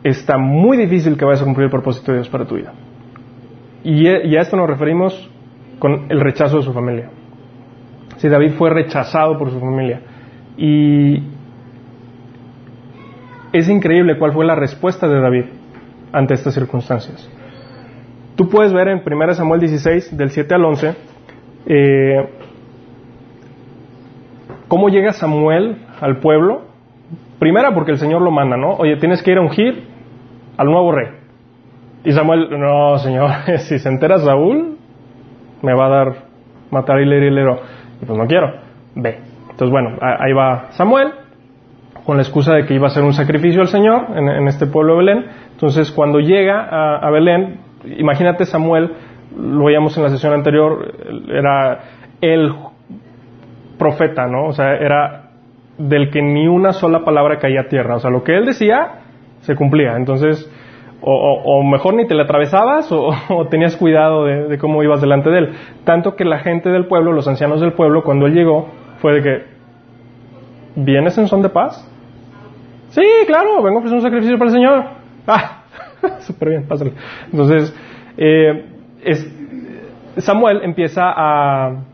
está 0.03 0.39
muy 0.39 0.77
difícil 0.77 1.17
que 1.17 1.25
vayas 1.25 1.43
a 1.43 1.45
cumplir 1.45 1.67
el 1.67 1.71
propósito 1.71 2.13
de 2.13 2.19
Dios 2.19 2.29
para 2.29 2.45
tu 2.47 2.57
vida. 2.57 2.73
Y, 3.85 4.07
y 4.07 4.37
a 4.37 4.41
esto 4.41 4.57
nos 4.57 4.69
referimos 4.69 5.31
con 5.79 6.07
el 6.11 6.21
rechazo 6.21 6.59
de 6.59 6.63
su 6.63 6.73
familia. 6.73 7.11
Si 8.17 8.29
David 8.29 8.53
fue 8.53 8.71
rechazado 8.71 9.39
por 9.39 9.51
su 9.51 9.61
familia. 9.61 10.01
Y 10.57 11.23
es 13.53 13.69
increíble 13.69 14.19
cuál 14.19 14.33
fue 14.33 14.45
la 14.45 14.55
respuesta 14.55 15.09
de 15.09 15.21
David 15.21 15.45
ante 16.13 16.35
estas 16.35 16.55
circunstancias. 16.55 17.29
Tú 18.37 18.49
puedes 18.49 18.73
ver 18.73 18.89
en 18.89 19.03
1 19.05 19.35
Samuel 19.35 19.61
16, 19.61 20.17
del 20.17 20.31
7 20.31 20.55
al 20.55 20.65
11, 20.65 20.95
eh, 21.67 22.29
cómo 24.69 24.89
llega 24.89 25.13
Samuel 25.13 25.79
al 26.01 26.19
pueblo. 26.19 26.63
Primera 27.39 27.73
porque 27.75 27.93
el 27.93 27.99
Señor 27.99 28.23
lo 28.23 28.31
manda, 28.31 28.57
¿no? 28.57 28.73
Oye, 28.75 28.97
tienes 28.97 29.23
que 29.23 29.33
ir 29.33 29.39
a 29.39 29.41
ungir 29.41 29.85
al 30.57 30.67
nuevo 30.67 30.93
rey. 30.93 31.09
Y 32.05 32.13
Samuel, 32.13 32.49
no, 32.51 32.99
Señor, 32.99 33.31
si 33.59 33.79
se 33.79 33.89
entera 33.89 34.19
Saúl, 34.19 34.77
me 35.63 35.75
va 35.75 35.87
a 35.87 35.89
dar 35.89 36.13
matar 36.71 37.01
y 37.01 37.07
leer 37.07 37.25
y 37.25 37.31
leer. 37.31 37.49
Y 38.01 38.07
pues 38.07 38.19
no 38.19 38.27
quiero, 38.27 38.53
ve. 38.95 39.19
Entonces, 39.51 39.71
bueno, 39.71 39.97
ahí 40.01 40.33
va 40.33 40.67
Samuel, 40.71 41.09
con 42.05 42.17
la 42.17 42.23
excusa 42.23 42.55
de 42.55 42.65
que 42.65 42.75
iba 42.75 42.87
a 42.87 42.91
hacer 42.91 43.03
un 43.03 43.13
sacrificio 43.13 43.61
al 43.61 43.69
Señor 43.69 44.07
en, 44.17 44.47
este 44.47 44.67
pueblo 44.67 44.93
de 44.93 44.99
Belén. 44.99 45.27
Entonces, 45.53 45.91
cuando 45.91 46.21
llega 46.21 46.69
a, 46.97 47.11
Belén, 47.11 47.61
imagínate 47.99 48.45
Samuel, 48.45 48.93
lo 49.37 49.65
veíamos 49.65 49.97
en 49.97 50.05
la 50.05 50.11
sesión 50.11 50.33
anterior, 50.33 50.95
era 51.29 51.81
el 52.21 52.53
profeta, 53.79 54.27
¿no? 54.27 54.47
O 54.47 54.53
sea, 54.53 54.75
era 54.75 55.31
del 55.79 56.11
que 56.11 56.21
ni 56.21 56.49
una 56.49 56.73
sola 56.73 57.05
palabra 57.05 57.39
caía 57.39 57.63
a 57.63 57.69
tierra. 57.69 57.97
O 57.97 57.99
sea, 58.01 58.11
lo 58.11 58.25
que 58.25 58.37
él 58.37 58.45
decía 58.45 59.01
se 59.41 59.55
cumplía. 59.55 59.97
Entonces, 59.97 60.51
o, 61.01 61.63
mejor 61.63 61.95
ni 61.95 62.07
te 62.07 62.15
le 62.15 62.23
atravesabas 62.23 62.91
o, 62.91 63.13
tenías 63.51 63.77
cuidado 63.77 64.25
de, 64.25 64.59
cómo 64.59 64.83
ibas 64.83 65.01
delante 65.01 65.31
de 65.31 65.39
él. 65.39 65.55
Tanto 65.85 66.17
que 66.17 66.25
la 66.25 66.41
gente 66.41 66.71
del 66.71 66.87
pueblo, 66.87 67.13
los 67.13 67.29
ancianos 67.29 67.61
del 67.61 67.73
pueblo, 67.73 68.03
cuando 68.03 68.27
él 68.27 68.35
llegó, 68.35 68.69
fue 68.99 69.15
de 69.15 69.23
que, 69.23 69.45
¿vienes 70.77 71.17
en 71.19 71.29
son 71.29 71.43
de 71.43 71.49
paz? 71.49 71.89
Sí, 72.91 73.05
claro, 73.27 73.63
vengo 73.63 73.77
a 73.77 73.79
ofrecer 73.79 73.97
un 73.97 74.03
sacrificio 74.03 74.39
para 74.39 74.51
el 74.51 74.57
Señor. 74.57 74.85
Ah, 75.27 75.63
súper 76.21 76.49
bien, 76.49 76.67
pásale. 76.67 76.93
Entonces, 77.31 77.75
eh, 78.17 78.65
Samuel 80.17 80.63
empieza 80.65 81.03
a, 81.05 81.85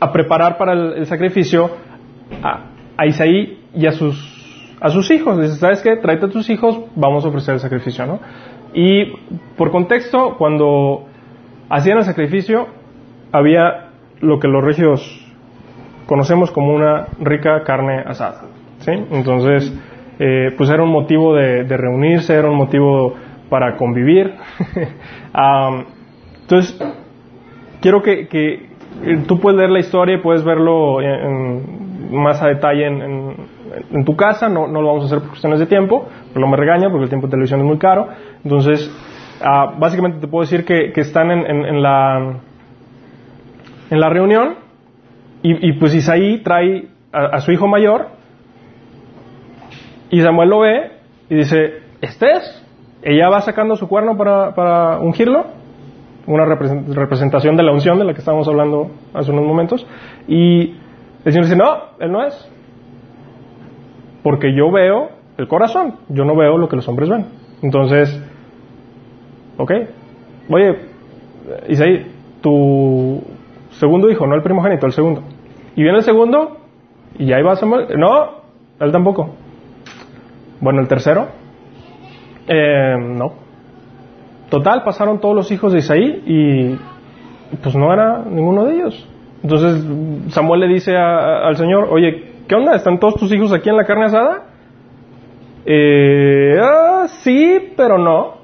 a 0.00 0.12
preparar 0.12 0.58
para 0.58 0.72
el, 0.72 1.06
sacrificio 1.06 1.70
a, 2.42 2.64
a 2.96 3.06
Isaí 3.06 3.58
y 3.74 3.86
a 3.86 3.92
sus 3.92 4.36
a 4.80 4.90
sus 4.90 5.10
hijos. 5.10 5.38
Dice, 5.40 5.56
¿sabes 5.56 5.82
qué? 5.82 5.96
Tráete 5.96 6.26
a 6.26 6.28
tus 6.28 6.50
hijos, 6.50 6.78
vamos 6.94 7.24
a 7.24 7.28
ofrecer 7.28 7.54
el 7.54 7.60
sacrificio, 7.60 8.06
¿no? 8.06 8.20
Y 8.74 9.06
por 9.56 9.70
contexto, 9.70 10.36
cuando 10.36 11.06
hacían 11.70 11.98
el 11.98 12.04
sacrificio, 12.04 12.66
había 13.32 13.90
lo 14.20 14.38
que 14.38 14.48
los 14.48 14.62
regios 14.62 15.22
conocemos 16.06 16.50
como 16.50 16.74
una 16.74 17.08
rica 17.20 17.62
carne 17.64 18.02
asada, 18.06 18.42
¿sí? 18.78 18.92
Entonces, 19.10 19.72
eh, 20.18 20.54
pues 20.56 20.70
era 20.70 20.82
un 20.82 20.90
motivo 20.90 21.34
de, 21.34 21.64
reunirse, 21.64 22.34
era 22.34 22.50
un 22.50 22.56
motivo 22.56 23.14
para 23.48 23.76
convivir. 23.76 24.34
entonces, 26.42 26.78
quiero 27.80 28.02
que, 28.02 28.28
que, 28.28 28.75
tú 29.26 29.38
puedes 29.40 29.58
leer 29.58 29.70
la 29.70 29.80
historia 29.80 30.16
y 30.16 30.22
puedes 30.22 30.44
verlo 30.44 30.98
más 32.10 32.42
a 32.42 32.48
detalle 32.48 32.86
en, 32.86 33.36
en 33.90 34.04
tu 34.04 34.16
casa, 34.16 34.48
no, 34.48 34.66
no, 34.66 34.80
lo 34.80 34.88
vamos 34.88 35.04
a 35.04 35.06
hacer 35.06 35.20
por 35.20 35.30
cuestiones 35.30 35.58
de 35.58 35.66
tiempo, 35.66 36.08
pero 36.32 36.44
no 36.44 36.50
me 36.50 36.56
regaña 36.56 36.88
porque 36.88 37.04
el 37.04 37.08
tiempo 37.08 37.26
de 37.26 37.32
televisión 37.32 37.60
es 37.60 37.66
muy 37.66 37.78
caro. 37.78 38.08
Entonces, 38.44 38.90
ah, 39.42 39.74
básicamente 39.78 40.20
te 40.20 40.28
puedo 40.28 40.42
decir 40.42 40.64
que, 40.64 40.92
están 40.96 41.30
en, 41.30 41.46
en, 41.46 41.82
la, 41.82 42.40
en 43.90 44.00
la 44.00 44.08
reunión 44.08 44.56
y, 45.42 45.68
y 45.68 45.72
pues 45.74 45.94
Isaí 45.94 46.42
trae 46.42 46.88
a, 47.12 47.40
su 47.40 47.52
hijo 47.52 47.66
mayor 47.66 48.08
y 50.10 50.20
Samuel 50.20 50.48
lo 50.48 50.60
ve 50.60 50.92
y 51.28 51.34
dice, 51.34 51.80
¿este 52.00 52.32
es? 52.32 52.62
Ella 53.02 53.28
va 53.28 53.40
sacando 53.40 53.76
su 53.76 53.88
cuerno 53.88 54.16
para 54.16 54.98
ungirlo, 54.98 55.46
una 56.26 56.44
representación 56.44 57.56
de 57.56 57.62
la 57.62 57.72
unción 57.72 57.98
de 57.98 58.04
la 58.04 58.12
que 58.12 58.18
estábamos 58.18 58.48
hablando 58.48 58.90
hace 59.14 59.30
unos 59.30 59.44
momentos, 59.44 59.86
y 60.26 60.74
el 61.24 61.32
Señor 61.32 61.44
dice, 61.44 61.56
no, 61.56 61.76
él 61.98 62.12
no 62.12 62.24
es 62.24 62.52
porque 64.26 64.52
yo 64.52 64.72
veo 64.72 65.10
el 65.38 65.46
corazón, 65.46 65.94
yo 66.08 66.24
no 66.24 66.34
veo 66.34 66.58
lo 66.58 66.68
que 66.68 66.74
los 66.74 66.88
hombres 66.88 67.08
ven. 67.08 67.26
Entonces, 67.62 68.20
ok, 69.56 69.70
oye, 70.50 70.76
Isaí, 71.68 72.10
tu 72.40 73.22
segundo 73.70 74.10
hijo, 74.10 74.26
no 74.26 74.34
el 74.34 74.42
primogénito, 74.42 74.84
el 74.84 74.92
segundo. 74.92 75.22
Y 75.76 75.82
viene 75.84 75.98
el 75.98 76.04
segundo, 76.04 76.56
y 77.20 77.32
ahí 77.32 77.42
va 77.44 77.54
Samuel, 77.54 77.86
no, 77.96 78.42
él 78.80 78.90
tampoco. 78.90 79.30
Bueno, 80.60 80.80
el 80.80 80.88
tercero, 80.88 81.28
eh, 82.48 82.96
no. 82.98 83.45
Total, 84.50 84.82
pasaron 84.84 85.20
todos 85.20 85.34
los 85.34 85.50
hijos 85.50 85.72
de 85.72 85.80
Isaí 85.80 86.22
y 86.26 87.56
pues 87.62 87.74
no 87.74 87.92
era 87.92 88.22
ninguno 88.24 88.64
de 88.64 88.74
ellos. 88.74 89.08
Entonces 89.42 89.84
Samuel 90.32 90.60
le 90.60 90.68
dice 90.68 90.96
al 90.96 91.56
Señor, 91.56 91.88
oye, 91.90 92.32
¿qué 92.48 92.54
onda? 92.54 92.74
¿Están 92.74 92.98
todos 92.98 93.16
tus 93.16 93.32
hijos 93.32 93.52
aquí 93.52 93.68
en 93.68 93.76
la 93.76 93.84
carne 93.84 94.04
asada? 94.06 94.42
Eh, 95.64 96.58
ah, 96.60 97.06
sí, 97.08 97.72
pero 97.76 97.98
no. 97.98 98.34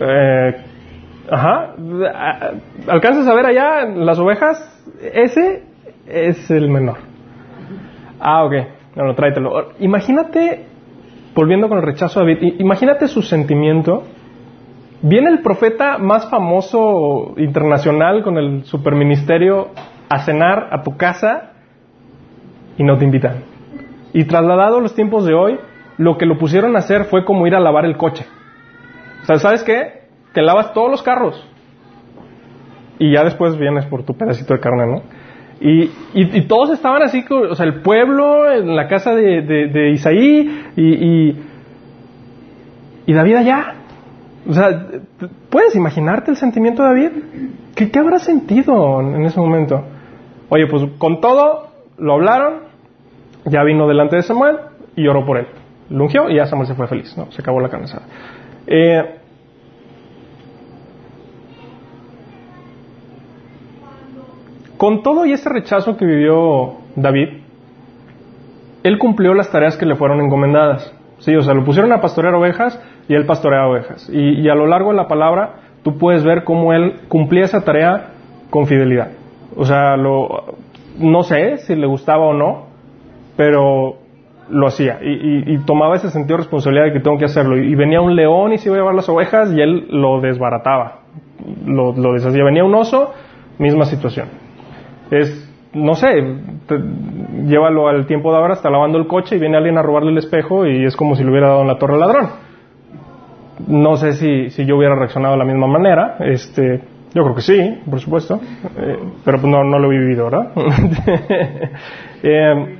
Eh, 0.00 0.56
ajá. 1.30 1.74
¿Alcanzas 2.88 3.26
a 3.26 3.34
ver 3.34 3.46
allá 3.46 3.86
las 3.86 4.18
ovejas? 4.18 4.84
Ese 5.00 5.64
es 6.06 6.50
el 6.50 6.68
menor. 6.68 6.98
Ah, 8.20 8.44
ok. 8.44 8.52
No, 8.96 9.04
no, 9.04 9.14
tráetelo. 9.14 9.72
Imagínate, 9.80 10.66
volviendo 11.34 11.68
con 11.68 11.78
el 11.78 11.84
rechazo 11.84 12.20
a 12.20 12.22
David, 12.22 12.54
imagínate 12.58 13.08
su 13.08 13.22
sentimiento. 13.22 14.04
Viene 15.02 15.30
el 15.30 15.42
profeta 15.42 15.98
más 15.98 16.30
famoso 16.30 17.34
internacional 17.36 18.22
con 18.22 18.38
el 18.38 18.64
superministerio 18.64 19.68
a 20.08 20.20
cenar 20.24 20.68
a 20.72 20.82
tu 20.82 20.96
casa 20.96 21.52
y 22.78 22.84
no 22.84 22.96
te 22.96 23.04
invitan. 23.04 23.44
Y 24.12 24.24
trasladado 24.24 24.78
a 24.78 24.80
los 24.80 24.94
tiempos 24.94 25.26
de 25.26 25.34
hoy, 25.34 25.58
lo 25.98 26.16
que 26.16 26.26
lo 26.26 26.38
pusieron 26.38 26.76
a 26.76 26.78
hacer 26.78 27.04
fue 27.04 27.24
como 27.24 27.46
ir 27.46 27.54
a 27.54 27.60
lavar 27.60 27.84
el 27.84 27.96
coche. 27.96 28.24
O 29.22 29.26
sea, 29.26 29.38
¿sabes 29.38 29.62
qué? 29.62 30.04
Te 30.32 30.42
lavas 30.42 30.72
todos 30.72 30.90
los 30.90 31.02
carros. 31.02 31.48
Y 32.98 33.12
ya 33.12 33.24
después 33.24 33.56
vienes 33.58 33.86
por 33.86 34.04
tu 34.04 34.14
pedacito 34.14 34.54
de 34.54 34.60
carne, 34.60 34.86
¿no? 34.86 35.02
Y, 35.66 35.90
y, 36.12 36.42
todos 36.42 36.72
estaban 36.72 37.02
así, 37.02 37.24
o 37.30 37.54
sea, 37.54 37.64
el 37.64 37.80
pueblo 37.80 38.52
en 38.52 38.76
la 38.76 38.86
casa 38.86 39.14
de, 39.14 39.40
de, 39.40 39.90
Isaí 39.92 40.62
y, 40.76 41.38
y, 43.06 43.12
David 43.14 43.36
allá. 43.36 43.74
O 44.46 44.52
sea, 44.52 44.88
¿puedes 45.48 45.74
imaginarte 45.74 46.30
el 46.32 46.36
sentimiento 46.36 46.82
de 46.82 46.88
David? 46.88 47.10
¿Qué, 47.74 47.90
¿Qué, 47.90 47.98
habrá 47.98 48.18
sentido 48.18 49.00
en 49.00 49.24
ese 49.24 49.40
momento? 49.40 49.82
Oye, 50.50 50.66
pues 50.66 50.84
con 50.98 51.22
todo 51.22 51.68
lo 51.96 52.12
hablaron, 52.12 52.64
ya 53.46 53.64
vino 53.64 53.88
delante 53.88 54.16
de 54.16 54.22
Samuel 54.22 54.58
y 54.96 55.08
oró 55.08 55.24
por 55.24 55.38
él. 55.38 55.46
Lo 55.88 56.04
ungió 56.04 56.28
y 56.28 56.36
ya 56.36 56.44
Samuel 56.44 56.68
se 56.68 56.74
fue 56.74 56.86
feliz, 56.88 57.16
¿no? 57.16 57.32
Se 57.32 57.40
acabó 57.40 57.58
la 57.60 57.70
carne 57.70 57.86
eh, 58.66 59.16
con 64.76 65.02
todo 65.02 65.24
y 65.26 65.32
ese 65.32 65.48
rechazo 65.48 65.96
que 65.96 66.04
vivió 66.04 66.74
David, 66.96 67.28
él 68.82 68.98
cumplió 68.98 69.34
las 69.34 69.50
tareas 69.50 69.76
que 69.76 69.86
le 69.86 69.96
fueron 69.96 70.20
encomendadas. 70.20 70.94
Sí, 71.18 71.34
o 71.34 71.42
sea, 71.42 71.54
lo 71.54 71.64
pusieron 71.64 71.92
a 71.92 72.00
pastorear 72.00 72.34
ovejas 72.34 72.80
y 73.08 73.14
él 73.14 73.24
pastoreaba 73.24 73.68
ovejas. 73.68 74.10
Y, 74.12 74.48
a 74.48 74.54
lo 74.54 74.66
largo 74.66 74.90
de 74.90 74.96
la 74.96 75.08
palabra 75.08 75.54
tú 75.82 75.96
puedes 75.96 76.22
ver 76.24 76.44
cómo 76.44 76.72
él 76.72 77.00
cumplía 77.08 77.44
esa 77.44 77.62
tarea 77.62 78.10
con 78.50 78.66
fidelidad. 78.66 79.12
O 79.56 79.64
sea, 79.64 79.96
lo, 79.96 80.56
no 80.98 81.22
sé 81.22 81.58
si 81.58 81.74
le 81.76 81.86
gustaba 81.86 82.26
o 82.26 82.34
no, 82.34 82.66
pero 83.36 83.96
lo 84.50 84.66
hacía 84.66 84.98
y, 85.02 85.56
tomaba 85.64 85.96
ese 85.96 86.10
sentido 86.10 86.36
de 86.36 86.42
responsabilidad 86.42 86.84
de 86.86 86.92
que 86.92 87.00
tengo 87.00 87.16
que 87.16 87.24
hacerlo. 87.24 87.56
Y, 87.56 87.74
venía 87.74 88.00
un 88.00 88.14
león 88.14 88.52
y 88.52 88.58
se 88.58 88.68
iba 88.68 88.76
a 88.76 88.80
llevar 88.80 88.94
las 88.94 89.08
ovejas 89.08 89.50
y 89.52 89.60
él 89.60 89.86
lo 89.88 90.20
desbarataba, 90.20 91.00
lo, 91.64 91.92
deshacía. 92.12 92.44
Venía 92.44 92.64
un 92.64 92.74
oso, 92.74 93.12
misma 93.58 93.86
situación. 93.86 94.43
Es, 95.20 95.50
no 95.72 95.94
sé, 95.94 96.08
llévalo 97.46 97.88
al 97.88 98.06
tiempo 98.06 98.32
de 98.32 98.38
ahora, 98.38 98.54
está 98.54 98.70
lavando 98.70 98.98
el 98.98 99.06
coche 99.06 99.36
y 99.36 99.38
viene 99.38 99.56
alguien 99.56 99.78
a 99.78 99.82
robarle 99.82 100.10
el 100.10 100.18
espejo 100.18 100.66
y 100.66 100.84
es 100.84 100.96
como 100.96 101.14
si 101.14 101.22
le 101.22 101.30
hubiera 101.30 101.48
dado 101.48 101.62
en 101.62 101.68
la 101.68 101.78
torre 101.78 101.94
al 101.94 102.00
ladrón. 102.00 102.30
No 103.68 103.96
sé 103.96 104.12
si, 104.12 104.50
si 104.50 104.66
yo 104.66 104.76
hubiera 104.76 104.96
reaccionado 104.96 105.34
de 105.34 105.38
la 105.38 105.44
misma 105.44 105.66
manera, 105.66 106.16
este, 106.20 106.80
yo 107.14 107.22
creo 107.22 107.34
que 107.34 107.42
sí, 107.42 107.80
por 107.88 108.00
supuesto, 108.00 108.40
eh, 108.76 108.98
pero 109.24 109.38
pues 109.38 109.50
no, 109.50 109.62
no 109.62 109.78
lo 109.78 109.92
he 109.92 109.98
vivido, 109.98 110.24
¿verdad? 110.24 110.52
eh, 112.22 112.76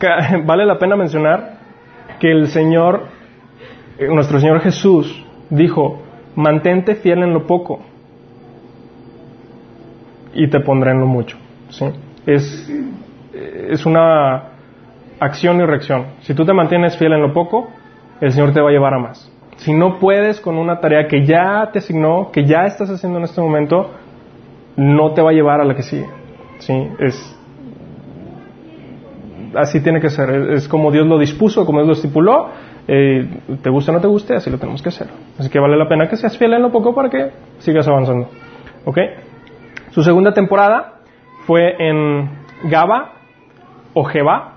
vale 0.44 0.66
la 0.66 0.78
pena 0.78 0.96
mencionar 0.96 1.58
que 2.18 2.30
el 2.30 2.48
Señor, 2.48 3.04
eh, 3.98 4.08
nuestro 4.08 4.40
Señor 4.40 4.60
Jesús, 4.60 5.24
dijo, 5.50 6.02
mantente 6.34 6.96
fiel 6.96 7.22
en 7.22 7.32
lo 7.32 7.46
poco 7.46 7.80
y 10.36 10.48
te 10.48 10.60
pondré 10.60 10.92
en 10.92 11.00
lo 11.00 11.06
mucho. 11.06 11.36
¿sí? 11.70 11.86
Es, 12.26 12.70
es 13.32 13.86
una 13.86 14.44
acción 15.18 15.60
y 15.60 15.64
reacción. 15.64 16.06
Si 16.20 16.34
tú 16.34 16.44
te 16.44 16.52
mantienes 16.52 16.96
fiel 16.96 17.12
en 17.12 17.22
lo 17.22 17.32
poco, 17.32 17.68
el 18.20 18.32
Señor 18.32 18.52
te 18.52 18.60
va 18.60 18.68
a 18.68 18.72
llevar 18.72 18.94
a 18.94 18.98
más. 18.98 19.32
Si 19.56 19.72
no 19.72 19.98
puedes 19.98 20.40
con 20.40 20.56
una 20.58 20.80
tarea 20.80 21.08
que 21.08 21.24
ya 21.24 21.70
te 21.72 21.78
asignó, 21.78 22.30
que 22.30 22.44
ya 22.44 22.66
estás 22.66 22.90
haciendo 22.90 23.18
en 23.18 23.24
este 23.24 23.40
momento, 23.40 23.90
no 24.76 25.12
te 25.12 25.22
va 25.22 25.30
a 25.30 25.32
llevar 25.32 25.60
a 25.60 25.64
la 25.64 25.74
que 25.74 25.82
sigue. 25.82 26.06
¿sí? 26.58 26.74
Es, 26.98 27.38
así 29.54 29.82
tiene 29.82 30.00
que 30.00 30.10
ser. 30.10 30.30
Es, 30.52 30.68
como 30.68 30.92
Dios 30.92 31.06
lo 31.06 31.18
dispuso, 31.18 31.64
como 31.64 31.78
Dios 31.78 31.88
lo 31.88 31.94
estipuló. 31.94 32.48
Eh, 32.88 33.40
te 33.62 33.70
guste 33.70 33.90
o 33.90 33.94
no 33.94 34.00
te 34.00 34.06
guste, 34.06 34.34
así 34.34 34.50
lo 34.50 34.58
tenemos 34.58 34.82
que 34.82 34.90
hacer. 34.90 35.08
Así 35.38 35.48
que 35.48 35.58
vale 35.58 35.76
la 35.76 35.88
pena 35.88 36.08
que 36.08 36.16
seas 36.16 36.36
fiel 36.36 36.52
en 36.52 36.62
lo 36.62 36.70
poco 36.70 36.94
para 36.94 37.08
que 37.08 37.30
sigas 37.58 37.88
avanzando. 37.88 38.28
¿Ok? 38.84 38.98
Su 39.96 40.02
segunda 40.02 40.34
temporada 40.34 40.96
fue 41.46 41.74
en 41.78 42.28
Gaba 42.64 43.12
o 43.94 44.04
Jeba. 44.04 44.56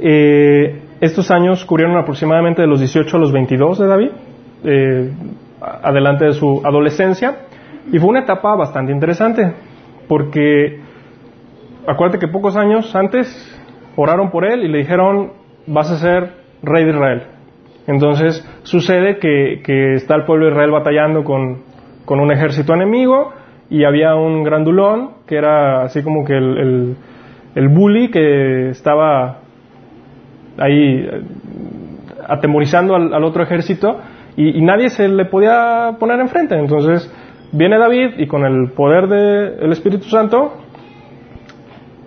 Eh, 0.00 0.82
estos 1.00 1.30
años 1.30 1.64
cubrieron 1.64 1.96
aproximadamente 1.96 2.60
de 2.60 2.66
los 2.66 2.80
18 2.80 3.16
a 3.16 3.20
los 3.20 3.30
22 3.30 3.78
de 3.78 3.86
David, 3.86 4.10
eh, 4.64 5.12
adelante 5.60 6.24
de 6.24 6.32
su 6.32 6.62
adolescencia. 6.64 7.42
Y 7.92 8.00
fue 8.00 8.08
una 8.08 8.22
etapa 8.22 8.56
bastante 8.56 8.90
interesante, 8.90 9.54
porque 10.08 10.80
acuérdate 11.86 12.18
que 12.18 12.32
pocos 12.32 12.56
años 12.56 12.92
antes 12.96 13.28
oraron 13.94 14.32
por 14.32 14.44
él 14.44 14.64
y 14.64 14.68
le 14.68 14.78
dijeron, 14.78 15.30
vas 15.68 15.92
a 15.92 15.98
ser 15.98 16.32
rey 16.64 16.86
de 16.86 16.90
Israel. 16.90 17.22
Entonces 17.86 18.44
sucede 18.64 19.20
que, 19.20 19.94
está 19.94 20.16
el 20.16 20.24
pueblo 20.24 20.46
de 20.46 20.50
Israel 20.50 20.72
batallando 20.72 21.22
con, 21.22 21.70
un 22.08 22.32
ejército 22.32 22.74
enemigo 22.74 23.32
y 23.70 23.84
había 23.84 24.16
un 24.16 24.42
grandulón 24.42 25.10
que 25.26 25.36
era 25.36 25.84
así 25.84 26.02
como 26.02 26.24
que 26.24 26.36
el, 26.36 26.96
el, 27.54 27.68
bully 27.68 28.10
que 28.10 28.70
estaba 28.70 29.38
ahí 30.58 31.08
eh, 31.08 31.22
atemorizando 32.28 32.96
al, 32.96 33.24
otro 33.24 33.44
ejército 33.44 34.00
y, 34.36 34.60
nadie 34.60 34.90
se 34.90 35.08
le 35.08 35.24
podía 35.26 35.96
poner 35.98 36.18
enfrente. 36.20 36.56
Entonces 36.56 37.12
viene 37.52 37.78
David 37.78 38.18
y 38.18 38.26
con 38.26 38.44
el 38.44 38.72
poder 38.72 39.06
del 39.06 39.72
Espíritu 39.72 40.04
Santo 40.04 40.52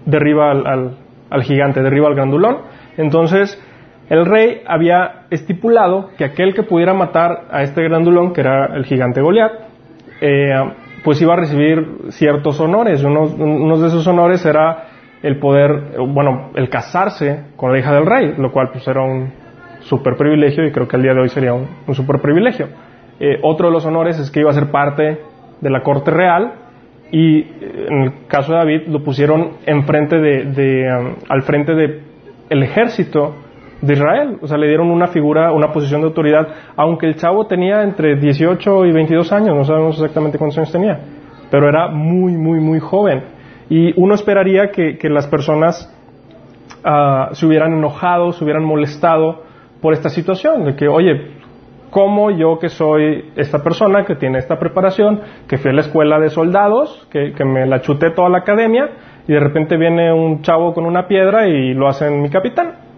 derriba 0.06 0.52
al, 0.52 0.98
al 1.30 1.44
gigante, 1.44 1.82
derriba 1.82 2.08
al 2.08 2.16
grandulón. 2.16 2.58
Entonces, 2.98 3.62
el 4.10 4.26
rey 4.26 4.62
había 4.68 5.26
estipulado 5.30 6.10
que 6.18 6.26
aquel 6.26 6.54
que 6.54 6.64
pudiera 6.64 6.94
matar 6.94 7.46
a 7.52 7.64
este 7.64 7.84
grandulón, 7.84 8.34
que 8.34 8.42
era 8.42 8.76
el 8.76 8.86
gigante 8.86 9.22
Goliat, 9.22 9.52
eh, 10.22 10.52
pues 11.04 11.22
iba 11.22 11.34
a 11.34 11.38
recibir 11.38 12.12
ciertos 12.12 12.60
honores. 12.60 13.04
Uno, 13.04 13.78
de 13.78 13.88
esos 13.88 14.08
honores 14.08 14.46
era 14.46 14.88
el 15.22 15.40
poder, 15.40 15.98
bueno, 16.08 16.52
el 16.56 16.70
casarse 16.70 17.46
con 17.56 17.72
la 17.72 17.80
hija 17.80 17.94
del 17.94 18.06
rey, 18.06 18.34
lo 18.38 18.52
cual 18.52 18.70
pues 18.72 18.88
era 18.88 19.02
un 19.02 19.32
super 19.82 20.16
privilegio 20.16 20.66
y 20.66 20.72
creo 20.72 20.88
que 20.88 20.96
al 20.96 21.04
día 21.04 21.14
de 21.14 21.22
hoy 21.22 21.30
sería 21.30 21.54
un, 21.54 21.68
super 21.94 22.22
privilegio. 22.22 22.68
Eh, 23.20 23.40
otro 23.44 23.68
de 23.68 23.74
los 23.74 23.86
honores 23.86 24.18
es 24.20 24.32
que 24.32 24.40
iba 24.40 24.50
a 24.50 24.54
ser 24.54 24.72
parte 24.72 25.20
de 25.62 25.70
la 25.70 25.82
corte 25.82 26.12
real 26.12 26.54
y 27.12 27.42
eh, 27.42 27.88
en 27.90 28.02
el 28.02 28.14
caso 28.28 28.54
de 28.54 28.58
David 28.58 28.88
lo 28.88 29.04
pusieron 29.04 29.58
enfrente 29.66 30.18
de, 30.18 30.88
um, 31.00 31.16
al 31.30 31.44
frente 31.44 31.74
del 31.76 32.02
el 32.50 32.64
ejército 32.64 33.36
de 33.84 33.94
Israel, 33.94 34.38
o 34.42 34.48
sea, 34.48 34.58
le 34.58 34.68
dieron 34.68 34.90
una 34.90 35.08
figura, 35.08 35.52
una 35.52 35.74
posición 35.74 36.02
de 36.02 36.08
autoridad, 36.08 36.48
aunque 36.78 37.06
el 37.06 37.16
chavo 37.16 37.48
tenía 37.48 37.84
entre 37.84 38.16
18 38.16 38.86
y 38.86 38.94
22 38.94 39.32
años, 39.34 39.56
no 39.58 39.66
sabemos 39.66 39.96
exactamente 39.98 40.38
cuántos 40.38 40.58
años 40.58 40.72
tenía, 40.72 41.00
pero 41.52 41.68
era 41.68 41.90
muy, 41.90 42.38
muy, 42.38 42.62
muy 42.62 42.80
joven. 42.80 43.24
Y 43.70 43.94
uno 44.00 44.16
esperaría 44.16 44.72
que, 44.72 44.98
las 45.10 45.28
personas 45.28 45.94
ah, 46.86 47.30
se 47.34 47.46
hubieran 47.46 47.74
enojado, 47.74 48.32
se 48.32 48.44
hubieran 48.44 48.64
molestado 48.64 49.44
por 49.82 49.92
esta 49.92 50.08
situación, 50.08 50.64
de 50.64 50.76
que, 50.78 50.88
oye, 50.88 51.34
como 51.90 52.32
yo 52.32 52.58
que 52.60 52.70
soy 52.70 53.32
esta 53.36 53.62
persona 53.62 54.06
que 54.06 54.16
tiene 54.16 54.40
esta 54.40 54.58
preparación, 54.58 55.20
que 55.48 55.58
fui 55.58 55.72
a 55.72 55.74
la 55.74 55.82
escuela 55.82 56.20
de 56.20 56.30
soldados, 56.30 57.06
que, 57.12 57.34
me 57.44 57.66
la 57.66 57.82
chuté 57.82 58.12
toda 58.12 58.30
la 58.30 58.40
academia, 58.40 58.90
y 59.28 59.34
de 59.34 59.40
repente 59.42 59.76
viene 59.76 60.14
un 60.14 60.42
chavo 60.42 60.74
con 60.74 60.86
una 60.86 61.06
piedra 61.06 61.48
y 61.48 61.74
lo 61.74 61.90
hacen 61.90 62.22
mi 62.22 62.30
capitán. 62.30 62.93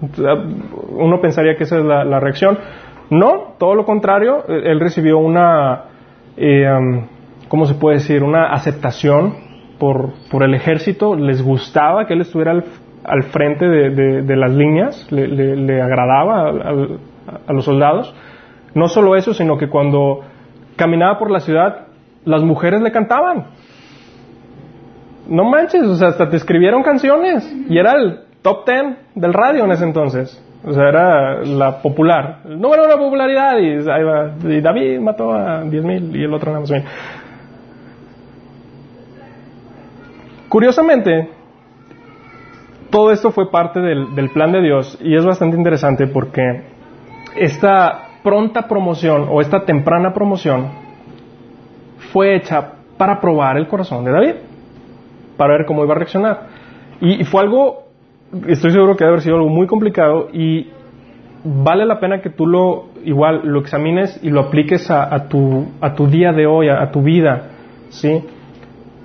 Uno 0.00 1.20
pensaría 1.20 1.56
que 1.56 1.64
esa 1.64 1.78
es 1.78 1.84
la, 1.84 2.20
reacción. 2.20 2.58
No, 3.10 3.54
todo 3.58 3.74
lo 3.74 3.84
contrario, 3.84 4.44
él 4.48 4.80
recibió 4.80 5.18
una, 5.18 5.84
eh, 6.36 6.66
¿cómo 7.48 7.66
se 7.66 7.74
puede 7.74 7.98
decir? 7.98 8.22
Una 8.22 8.52
aceptación 8.52 9.34
por, 9.78 10.12
por, 10.30 10.42
el 10.42 10.54
ejército, 10.54 11.14
les 11.14 11.42
gustaba 11.42 12.06
que 12.06 12.14
él 12.14 12.22
estuviera 12.22 12.52
al, 13.04 13.22
frente 13.24 13.66
de, 13.66 14.36
las 14.36 14.52
líneas, 14.52 15.06
le, 15.10 15.82
agradaba 15.82 16.50
a 17.46 17.52
los 17.52 17.64
soldados. 17.64 18.14
No 18.74 18.88
solo 18.88 19.16
eso, 19.16 19.34
sino 19.34 19.58
que 19.58 19.68
cuando 19.68 20.20
caminaba 20.76 21.18
por 21.18 21.30
la 21.30 21.40
ciudad, 21.40 21.88
las 22.24 22.42
mujeres 22.42 22.80
le 22.80 22.92
cantaban. 22.92 23.46
No 25.28 25.44
manches, 25.44 25.82
o 25.82 25.96
sea, 25.96 26.08
hasta 26.08 26.28
te 26.28 26.36
escribieron 26.36 26.82
canciones. 26.82 27.44
Y 27.68 27.78
era 27.78 27.92
el 27.94 28.29
top 28.42 28.64
ten 28.64 28.98
del 29.14 29.32
radio 29.32 29.64
en 29.64 29.72
ese 29.72 29.84
entonces. 29.84 30.42
O 30.64 30.72
sea, 30.72 30.88
era 30.88 31.42
la 31.42 31.80
popular. 31.80 32.40
El 32.44 32.60
número 32.60 32.86
de 32.86 32.96
popularidad. 32.96 33.58
Y, 33.58 34.60
David 34.60 35.00
mató 35.00 35.32
a 35.32 35.62
10.000 35.64 36.16
y 36.16 36.24
el 36.24 36.34
otro 36.34 36.50
nada 36.50 36.60
más 36.60 36.70
bien. 36.70 36.84
Curiosamente, 40.48 41.30
todo 42.90 43.12
esto 43.12 43.30
fue 43.30 43.50
parte 43.50 43.80
del, 43.80 44.14
del 44.14 44.30
plan 44.30 44.52
de 44.52 44.60
Dios 44.60 44.98
y 45.00 45.16
es 45.16 45.24
bastante 45.24 45.56
interesante 45.56 46.08
porque 46.08 46.64
esta 47.36 48.08
pronta 48.22 48.66
promoción 48.68 49.26
o 49.30 49.40
esta 49.40 49.64
temprana 49.64 50.12
promoción 50.12 50.68
fue 52.12 52.36
hecha 52.36 52.72
para 52.96 53.20
probar 53.20 53.56
el 53.56 53.66
corazón 53.66 54.04
de 54.04 54.10
David, 54.12 54.34
para 55.36 55.56
ver 55.56 55.66
cómo 55.66 55.84
iba 55.84 55.94
a 55.94 55.96
reaccionar. 55.96 56.46
Y, 57.00 57.24
fue 57.24 57.40
algo, 57.40 57.84
estoy 58.46 58.70
seguro 58.70 58.96
que 58.96 59.04
debe 59.04 59.14
haber 59.14 59.22
sido 59.22 59.36
algo 59.36 59.48
muy 59.48 59.66
complicado 59.66 60.28
y 60.32 60.68
vale 61.44 61.86
la 61.86 62.00
pena 62.00 62.20
que 62.20 62.30
tú 62.30 62.46
lo 62.46 62.90
igual 63.04 63.42
lo 63.44 63.60
examines 63.60 64.18
y 64.22 64.30
lo 64.30 64.40
apliques 64.40 64.90
a, 64.90 65.28
tu, 65.28 65.66
a 65.80 65.94
tu 65.94 66.06
día 66.06 66.32
de 66.32 66.46
hoy, 66.46 66.68
a, 66.68 66.90
tu 66.90 67.02
vida. 67.02 67.50
¿sí? 67.90 68.22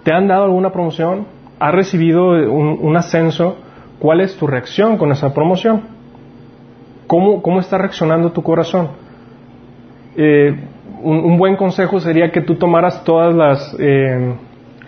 ¿Te 0.03 0.13
han 0.13 0.27
dado 0.27 0.45
alguna 0.45 0.71
promoción? 0.71 1.25
¿Has 1.59 1.73
recibido 1.73 2.27
un, 2.51 2.97
ascenso? 2.97 3.57
¿Cuál 3.99 4.21
es 4.21 4.35
tu 4.38 4.47
reacción 4.47 4.97
con 4.97 5.11
esa 5.11 5.33
promoción? 5.33 5.83
¿Cómo, 7.07 7.41
cómo 7.41 7.59
está 7.59 7.77
reaccionando 7.77 8.31
tu 8.31 8.43
corazón? 8.43 8.89
Eh, 10.17 10.53
un, 11.01 11.38
buen 11.38 11.55
consejo 11.55 11.99
sería 11.99 12.31
que 12.31 12.41
tú 12.41 12.55
tomaras 12.55 13.03
todas 13.03 13.33
las, 13.33 13.75
eh, 13.79 14.35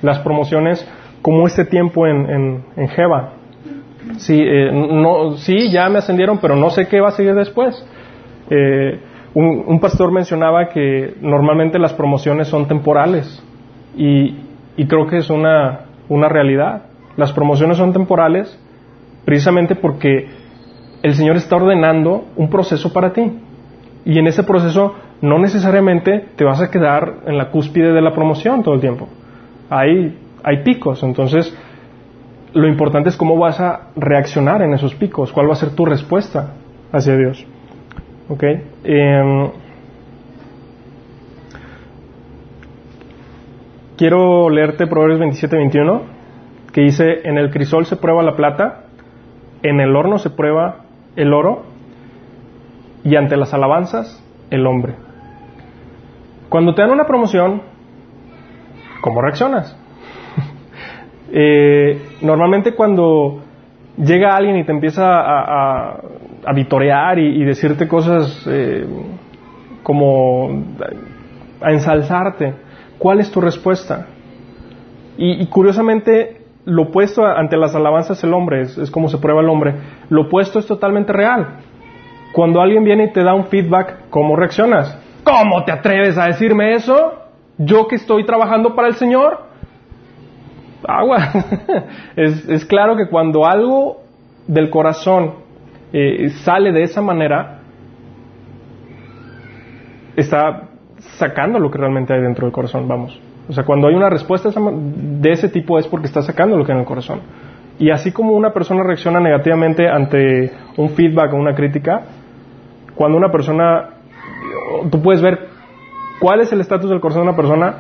las 0.02 0.19
promociones 0.19 0.86
como 1.21 1.47
este 1.47 1.65
tiempo 1.65 2.08
en, 2.08 2.63
en, 2.76 2.88
Jeva. 2.89 3.34
Sí, 4.17 4.41
eh, 4.41 4.72
sí, 5.38 5.72
ya 5.72 5.89
me 5.89 6.00
ascendieron, 6.00 6.39
pero 6.39 6.56
no 6.56 6.70
sé 6.70 6.88
qué 6.88 7.00
va 7.00 7.10
a 7.10 7.12
seguir 7.12 7.36
después. 7.36 7.86
Eh, 8.50 9.00
un, 9.34 9.80
pastor 9.80 10.12
mencionaba 10.12 10.70
que 10.70 11.15
normalmente 11.22 11.78
las 11.78 11.93
promociones 11.93 12.48
son 12.48 12.67
temporales 12.67 13.43
y, 13.96 14.36
y 14.78 14.88
creo 14.88 15.06
que 15.08 15.17
es 15.17 15.30
una, 15.30 15.82
una 16.10 16.30
realidad. 16.30 16.84
Las 17.17 17.34
promociones 17.34 17.78
son 17.78 17.93
temporales 17.93 18.60
precisamente 19.26 19.76
porque 19.76 20.28
el 21.04 21.13
Señor 21.13 21.36
está 21.36 21.58
ordenando 21.58 22.26
un 22.36 22.50
proceso 22.50 22.91
para 22.93 23.13
ti. 23.13 23.32
Y 24.06 24.17
en 24.17 24.28
ese 24.28 24.43
proceso 24.43 24.96
no 25.22 25.38
necesariamente 25.39 26.26
te 26.36 26.43
vas 26.43 26.62
a 26.62 26.72
quedar 26.72 27.22
en 27.26 27.38
la 27.38 27.50
cúspide 27.50 27.91
de 27.91 28.02
la 28.02 28.13
promoción 28.13 28.63
todo 28.63 28.76
el 28.76 28.82
tiempo. 28.82 29.08
Hay, 29.70 30.17
hay 30.43 30.63
picos, 30.63 31.04
entonces 31.04 31.56
lo 32.54 32.68
importante 32.68 33.10
es 33.10 33.18
cómo 33.18 33.38
vas 33.38 33.60
a 33.60 33.90
reaccionar 33.96 34.62
en 34.62 34.74
esos 34.74 34.96
picos, 34.96 35.32
cuál 35.32 35.50
va 35.50 35.54
a 35.54 35.58
ser 35.58 35.76
tu 35.76 35.86
respuesta 35.86 36.54
hacia 36.92 37.16
Dios. 37.16 37.46
¿Ok? 38.30 38.44
Em, 38.84 39.50
quiero 43.98 44.50
leerte 44.50 44.88
Proverbios 44.88 45.20
27-21, 45.20 46.02
que 46.72 46.82
dice, 46.82 47.22
en 47.24 47.38
el 47.38 47.50
crisol 47.52 47.86
se 47.86 47.96
prueba 47.96 48.24
la 48.24 48.36
plata, 48.36 48.86
en 49.64 49.80
el 49.80 49.96
horno 49.96 50.18
se 50.18 50.30
prueba 50.30 50.86
el 51.16 51.34
oro, 51.34 51.64
y 53.04 53.16
ante 53.16 53.38
las 53.38 53.54
alabanzas 53.54 54.24
el 54.50 54.68
hombre. 54.68 54.96
Cuando 56.50 56.76
te 56.76 56.82
dan 56.82 56.92
una 56.92 57.06
promoción, 57.06 57.62
¿cómo 59.02 59.22
reaccionas? 59.22 59.78
Eh, 61.32 62.02
normalmente 62.22 62.74
cuando 62.74 63.42
llega 63.98 64.36
alguien 64.36 64.58
y 64.58 64.63
te 64.63 64.72
empieza 64.72 65.04
a, 65.06 66.02
vitorear 66.54 67.20
y, 67.20 67.44
decirte 67.44 67.88
cosas 67.88 68.48
eh, 68.50 68.86
como 69.84 70.63
a 71.62 71.72
ensalzarte, 71.72 72.54
¿cuál 72.98 73.20
es 73.20 73.30
tu 73.30 73.42
respuesta? 73.42 74.08
Y, 75.18 75.46
curiosamente, 75.48 76.42
lo 76.66 76.84
opuesto 76.84 77.26
ante 77.26 77.58
las 77.58 77.76
alabanzas 77.76 78.24
el 78.24 78.34
hombre, 78.34 78.62
es, 78.62 78.78
es 78.78 78.92
como 78.92 79.10
se 79.10 79.18
prueba 79.18 79.42
el 79.42 79.50
hombre, 79.50 79.74
lo 80.10 80.24
opuesto 80.24 80.60
es 80.60 80.68
totalmente 80.68 81.12
real. 81.12 81.60
Cuando 82.32 82.62
alguien 82.62 82.84
viene 82.84 83.06
y 83.06 83.13
te 83.13 83.24
da 83.24 83.34
un 83.34 83.48
feedback, 83.48 84.10
¿cómo 84.10 84.36
reaccionas? 84.36 84.98
¿Cómo 85.24 85.63
te 85.66 85.72
atreves 85.72 86.18
a 86.18 86.26
decirme 86.26 86.74
eso? 86.76 87.13
Yo 87.58 87.88
que 87.88 87.96
estoy 87.96 88.26
trabajando 88.26 88.76
para 88.76 88.88
el 88.88 88.96
Señor. 88.96 89.47
Agua. 90.88 91.18
es, 92.16 92.66
claro 92.66 92.96
que 92.96 93.08
cuando 93.08 93.46
algo 93.46 94.02
del 94.48 94.70
corazón 94.70 95.34
eh, 95.94 96.30
sale 96.44 96.72
de 96.72 96.84
esa 96.84 97.02
manera, 97.02 97.60
está 100.16 100.70
sacando 101.18 101.60
lo 101.60 101.72
que 101.72 101.78
realmente 101.78 102.13
hay 102.13 102.22
dentro 102.22 102.46
del 102.46 102.54
corazón, 102.54 102.88
vamos. 102.88 103.20
O 103.50 103.54
sea, 103.54 103.63
cuando 103.63 103.88
hay 103.88 103.96
una 103.96 104.10
respuesta 104.10 104.50
de 104.50 105.32
ese 105.32 105.50
tipo 105.50 105.80
es 105.80 105.88
porque 105.88 106.08
está 106.08 106.22
sacando 106.22 106.58
lo 106.58 106.66
que 106.66 106.72
hay 106.72 106.78
en 106.78 106.82
el 106.82 106.88
corazón. 106.88 107.22
Y 107.80 107.92
así 107.92 108.12
como 108.12 108.34
una 108.34 108.52
persona 108.52 108.84
reacciona 108.84 109.20
negativamente 109.20 109.88
ante 109.88 110.52
un 110.78 110.90
feedback 110.90 111.34
o 111.34 111.38
una 111.38 111.54
crítica, 111.54 112.02
cuando 112.96 113.18
una 113.18 113.32
persona 113.32 113.90
tú 114.92 115.02
puedes 115.02 115.22
ver 115.22 115.48
cuál 116.20 116.42
es 116.42 116.52
el 116.52 116.62
estatus 116.62 116.90
del 116.90 117.00
corazón 117.00 117.24
de 117.24 117.30
una 117.30 117.38
persona 117.38 117.76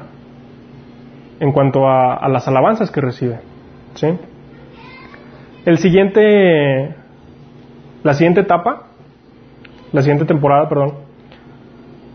en 1.39 1.51
cuanto 1.51 1.87
a, 1.87 2.27
las 2.29 2.47
alabanzas 2.47 2.91
que 2.91 3.01
recibe. 3.01 3.39
¿sí? 3.95 4.07
El 5.65 5.77
siguiente, 5.77 6.95
la 8.03 8.13
siguiente 8.13 8.41
etapa, 8.41 8.87
la 9.91 10.01
siguiente 10.01 10.25
temporada, 10.25 10.67
perdón, 10.69 10.93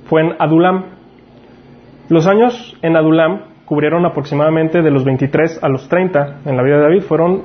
fue 0.06 0.22
en 0.22 0.34
Adulam. 0.38 0.84
Los 2.08 2.26
años 2.26 2.76
en 2.82 2.96
Adulam 2.96 3.52
cubrieron 3.64 4.04
aproximadamente 4.04 4.82
de 4.82 4.90
los 4.90 5.04
23 5.04 5.62
a 5.62 5.68
los 5.68 5.88
30 5.88 6.40
en 6.44 6.56
la 6.56 6.62
vida 6.62 6.76
de 6.76 6.82
David, 6.82 7.02
fueron 7.02 7.42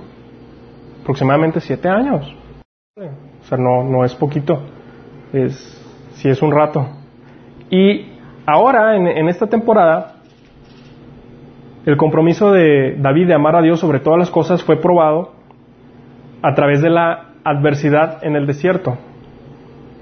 aproximadamente 1.01 1.59
7 1.61 1.87
años. 1.87 2.35
O 2.97 3.43
sea, 3.43 3.57
no, 3.57 3.83
no 3.83 4.03
es 4.03 4.13
poquito, 4.15 4.61
es, 5.31 5.55
si 6.15 6.27
es 6.27 6.41
un 6.41 6.51
rato. 6.51 6.85
Y 7.69 8.11
ahora, 8.45 8.95
en, 8.95 9.29
esta 9.29 9.47
temporada, 9.47 10.16
el 11.87 11.95
compromiso 11.95 12.51
de 12.51 12.97
David 12.99 13.27
de 13.27 13.33
amar 13.33 13.55
a 13.55 13.61
Dios 13.61 13.79
sobre 13.79 14.01
todas 14.01 14.19
las 14.19 14.29
cosas 14.29 14.61
fue 14.61 14.75
probado 14.75 15.31
a 16.41 16.53
través 16.53 16.81
de 16.81 16.89
la 16.89 17.29
adversidad 17.45 18.19
en 18.25 18.35
el 18.35 18.45
desierto. 18.45 18.97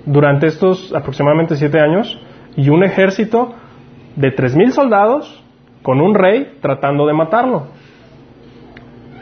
Durante 0.03 0.47
estos 0.47 0.91
aproximadamente 0.95 1.55
siete 1.55 1.79
años, 1.79 2.19
y 2.57 2.69
un 2.69 2.83
ejército 2.83 3.53
de 4.15 4.31
tres 4.31 4.55
mil 4.55 4.71
soldados 4.71 5.43
con 5.83 6.01
un 6.01 6.15
rey 6.15 6.57
tratando 6.59 7.05
de 7.05 7.13
matarlo. 7.13 7.67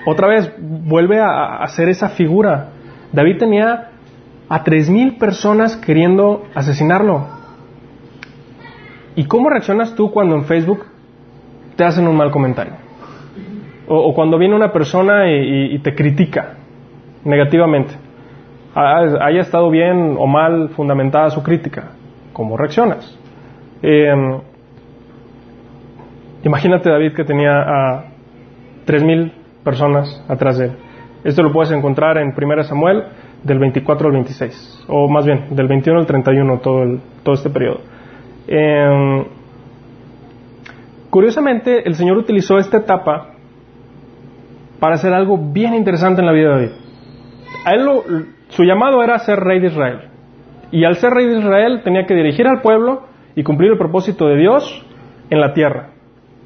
Otra 0.06 0.30
vez 0.30 0.54
vuelve 0.58 1.20
a, 1.20 1.58
hacer 1.58 1.90
esa 1.90 2.10
figura. 2.10 2.70
David 3.12 3.40
tenía 3.40 3.90
a 4.48 4.64
tres 4.64 4.90
mil 4.90 5.18
personas 5.18 5.76
queriendo 5.76 6.46
asesinarlo. 6.56 7.28
¿Y 9.18 9.26
cómo 9.26 9.50
reaccionas 9.50 9.96
tú 9.96 10.12
cuando 10.12 10.36
en 10.36 10.46
Facebook 10.46 10.93
te 11.76 11.84
hacen 11.84 12.08
un 12.08 12.16
mal 12.16 12.32
comentario? 12.32 12.74
O, 13.88 14.14
cuando 14.14 14.38
viene 14.38 14.56
una 14.56 14.72
persona 14.72 15.30
y, 15.30 15.78
te 15.80 15.94
critica 15.94 16.54
negativamente, 17.26 17.94
haya 18.74 19.42
estado 19.42 19.70
bien 19.70 20.16
o 20.18 20.26
mal 20.26 20.70
fundamentada 20.70 21.30
su 21.30 21.44
crítica, 21.44 21.92
¿cómo 22.32 22.58
reaccionas? 22.58 23.20
Em, 23.82 24.40
imagínate 26.44 26.90
David 26.90 27.14
que 27.14 27.26
tenía 27.26 27.62
a 27.62 28.06
3.000 28.88 29.32
personas 29.64 30.24
atrás 30.28 30.58
de 30.58 30.66
él. 30.68 30.72
Esto 31.24 31.44
lo 31.44 31.52
puedes 31.52 31.72
encontrar 31.72 32.18
en 32.18 32.34
1 32.36 32.64
Samuel 32.64 33.04
del 33.44 33.60
24 33.60 34.08
al 34.08 34.14
26, 34.14 34.86
o 34.88 35.10
más 35.10 35.26
bien 35.26 35.48
del 35.52 35.68
21 35.68 36.00
al 36.00 36.06
31, 36.06 36.60
todo, 36.60 36.84
el, 36.84 37.00
todo 37.24 37.36
este 37.36 37.50
periodo. 37.50 37.80
Em, 38.48 39.26
curiosamente, 41.14 41.88
el 41.88 41.94
Señor 41.94 42.18
utilizó 42.18 42.58
esta 42.58 42.78
etapa 42.78 43.36
para 44.80 44.96
hacer 44.96 45.14
algo 45.14 45.38
bien 45.38 45.76
interesante 45.76 46.22
en 46.22 46.26
la 46.26 46.34
vida 46.34 46.50
de 46.50 46.56
David. 46.56 46.72
A 47.66 47.72
él 47.74 47.88
su 48.48 48.64
llamado 48.64 49.04
era 49.04 49.20
ser 49.20 49.40
rey 49.40 49.60
de 49.60 49.68
Israel. 49.68 50.10
Y 50.72 50.86
al 50.86 50.96
ser 50.96 51.12
rey 51.12 51.28
de 51.28 51.38
Israel 51.38 51.82
tenía 51.84 52.08
que 52.08 52.16
dirigir 52.16 52.48
al 52.48 52.62
pueblo 52.62 53.04
y 53.36 53.44
cumplir 53.44 53.74
el 53.74 53.78
propósito 53.78 54.26
de 54.26 54.38
Dios 54.38 54.88
en 55.30 55.40
la 55.40 55.54
tierra, 55.54 55.92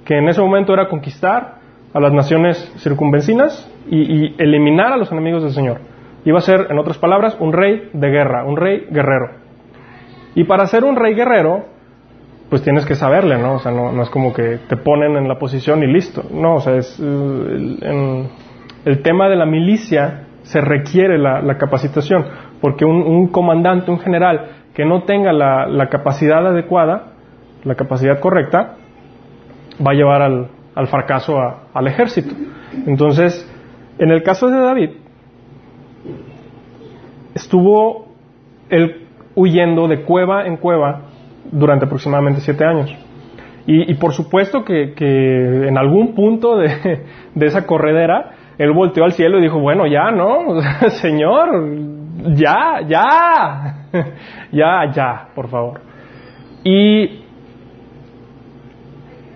que 0.03 0.17
en 0.17 0.27
ese 0.27 0.41
momento 0.41 0.73
era 0.73 0.89
conquistar 0.89 1.59
a 1.93 1.99
las 2.01 2.11
naciones 2.11 2.57
circunvencinas 2.79 3.73
y, 3.89 4.01
y 4.01 4.35
eliminar 4.37 4.91
a 4.91 4.97
los 4.97 5.09
enemigos 5.13 5.43
del 5.43 5.53
Señor. 5.53 5.79
Iba 6.25 6.39
a 6.39 6.41
ser, 6.41 6.67
en 6.69 6.77
otras 6.77 6.97
palabras, 6.97 7.37
un 7.39 7.53
rey 7.53 7.89
de 7.93 8.09
guerra, 8.09 8.43
un 8.43 8.57
rey 8.57 8.85
guerrero. 8.91 9.29
Y 10.35 10.43
para 10.43 10.67
ser 10.67 10.83
un 10.83 10.97
rey 10.97 11.13
guerrero, 11.13 11.76
pues 12.49 12.61
tienes 12.63 12.85
que 12.85 12.95
saberle, 12.95 13.37
¿no? 13.37 13.55
O 13.55 13.59
sea, 13.59 13.71
no, 13.71 14.01
es 14.01 14.09
como 14.09 14.33
que 14.33 14.59
te 14.69 14.77
ponen 14.77 15.17
en 15.17 15.27
la 15.27 15.37
posición 15.37 15.83
y 15.83 15.87
listo. 15.87 16.23
No, 16.31 16.55
o 16.55 16.61
sea, 16.61 16.75
es, 16.75 16.97
eh, 16.99 17.77
en 17.81 18.29
el 18.85 19.01
tema 19.01 19.27
de 19.27 19.35
la 19.35 19.45
milicia 19.45 20.27
se 20.43 20.61
requiere 20.61 21.17
la, 21.17 21.57
capacitación, 21.57 22.25
porque 22.61 22.85
un, 22.85 23.27
comandante, 23.27 23.91
un 23.91 23.99
general 23.99 24.51
que 24.73 24.85
no 24.85 25.03
tenga 25.03 25.33
la, 25.33 25.89
capacidad 25.89 26.47
adecuada, 26.47 27.11
la 27.65 27.75
capacidad 27.75 28.19
correcta, 28.21 28.75
va 29.85 29.91
a 29.91 29.93
llevar 29.93 30.21
al, 30.21 30.87
fracaso 30.87 31.35
al 31.73 31.87
ejército. 31.87 32.33
Entonces, 32.85 33.45
en 33.99 34.09
el 34.09 34.23
caso 34.23 34.47
de 34.47 34.57
David, 34.57 34.89
estuvo 37.35 38.07
él 38.69 39.07
huyendo 39.35 39.89
de 39.89 40.03
cueva 40.03 40.47
en 40.47 40.55
cueva 40.55 41.06
durante 41.51 41.85
aproximadamente 41.85 42.41
siete 42.41 42.65
años. 42.65 42.95
Y, 43.69 43.93
por 43.95 44.13
supuesto 44.13 44.63
que, 44.63 44.93
en 45.67 45.77
algún 45.77 46.15
punto 46.15 46.55
de, 46.55 47.03
esa 47.41 47.65
corredera, 47.65 48.31
él 48.57 48.71
volteó 48.71 49.03
al 49.03 49.11
cielo 49.11 49.39
y 49.39 49.41
dijo, 49.41 49.59
bueno, 49.59 49.85
ya, 49.85 50.09
¿no? 50.09 50.61
Señor, 51.01 51.49
ya, 52.33 52.79
ya, 52.87 53.87
ya, 54.53 54.91
ya, 54.93 55.27
por 55.35 55.49
favor. 55.49 55.81
Y 56.63 57.27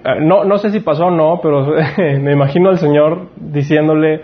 eh, 0.03 0.19
no, 0.21 0.45
no 0.45 0.57
sé 0.57 0.71
si 0.71 0.79
pasó 0.79 1.07
o 1.07 1.11
no, 1.11 1.39
pero 1.43 1.67
me 1.97 2.31
imagino 2.31 2.69
al 2.69 2.77
Señor 2.77 3.27
diciéndole, 3.35 4.21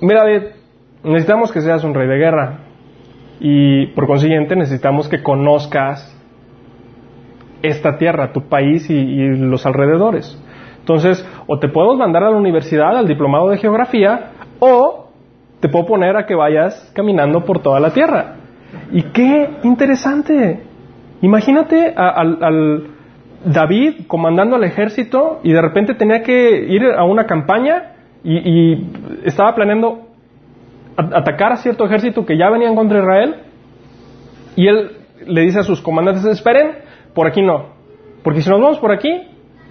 mira, 0.00 0.24
necesitamos 1.04 1.52
que 1.52 1.60
seas 1.60 1.84
un 1.84 1.94
rey 1.94 2.08
de 2.08 2.16
guerra 2.16 2.58
y 3.38 3.86
por 3.94 4.06
consiguiente 4.06 4.56
necesitamos 4.56 5.08
que 5.08 5.22
conozcas 5.22 6.19
esta 7.62 7.98
tierra, 7.98 8.32
tu 8.32 8.48
país 8.48 8.88
y, 8.90 9.28
los 9.36 9.66
alrededores. 9.66 10.40
Entonces, 10.78 11.26
o 11.46 11.58
te 11.58 11.68
podemos 11.68 11.98
mandar 11.98 12.24
a 12.24 12.30
la 12.30 12.36
universidad, 12.36 12.96
al 12.96 13.06
diplomado 13.06 13.48
de 13.50 13.58
geografía, 13.58 14.32
o 14.58 15.08
te 15.60 15.68
puedo 15.68 15.86
poner 15.86 16.16
a 16.16 16.26
que 16.26 16.34
vayas 16.34 16.90
caminando 16.94 17.44
por 17.44 17.60
toda 17.60 17.80
la 17.80 17.92
tierra. 17.92 18.36
Y 18.92 19.02
qué 19.02 19.50
interesante. 19.62 20.62
Imagínate 21.20 21.92
al 21.96 22.90
David 23.44 24.06
comandando 24.06 24.56
al 24.56 24.64
ejército 24.64 25.40
y 25.42 25.52
de 25.52 25.62
repente 25.62 25.94
tenía 25.94 26.22
que 26.22 26.66
ir 26.68 26.84
a 26.84 27.04
una 27.04 27.26
campaña 27.26 27.92
y, 28.22 28.86
estaba 29.24 29.54
planeando 29.54 30.08
atacar 30.96 31.52
a 31.52 31.56
cierto 31.56 31.86
ejército 31.86 32.26
que 32.26 32.36
ya 32.36 32.50
venían 32.50 32.74
contra 32.74 32.98
Israel 32.98 33.36
y 34.56 34.66
él 34.66 34.90
le 35.26 35.42
dice 35.42 35.60
a 35.60 35.62
sus 35.62 35.80
comandantes, 35.80 36.24
esperen, 36.24 36.72
por 37.14 37.26
aquí 37.26 37.42
no, 37.42 37.66
porque 38.22 38.42
si 38.42 38.50
nos 38.50 38.60
vamos 38.60 38.78
por 38.78 38.92
aquí, 38.92 39.10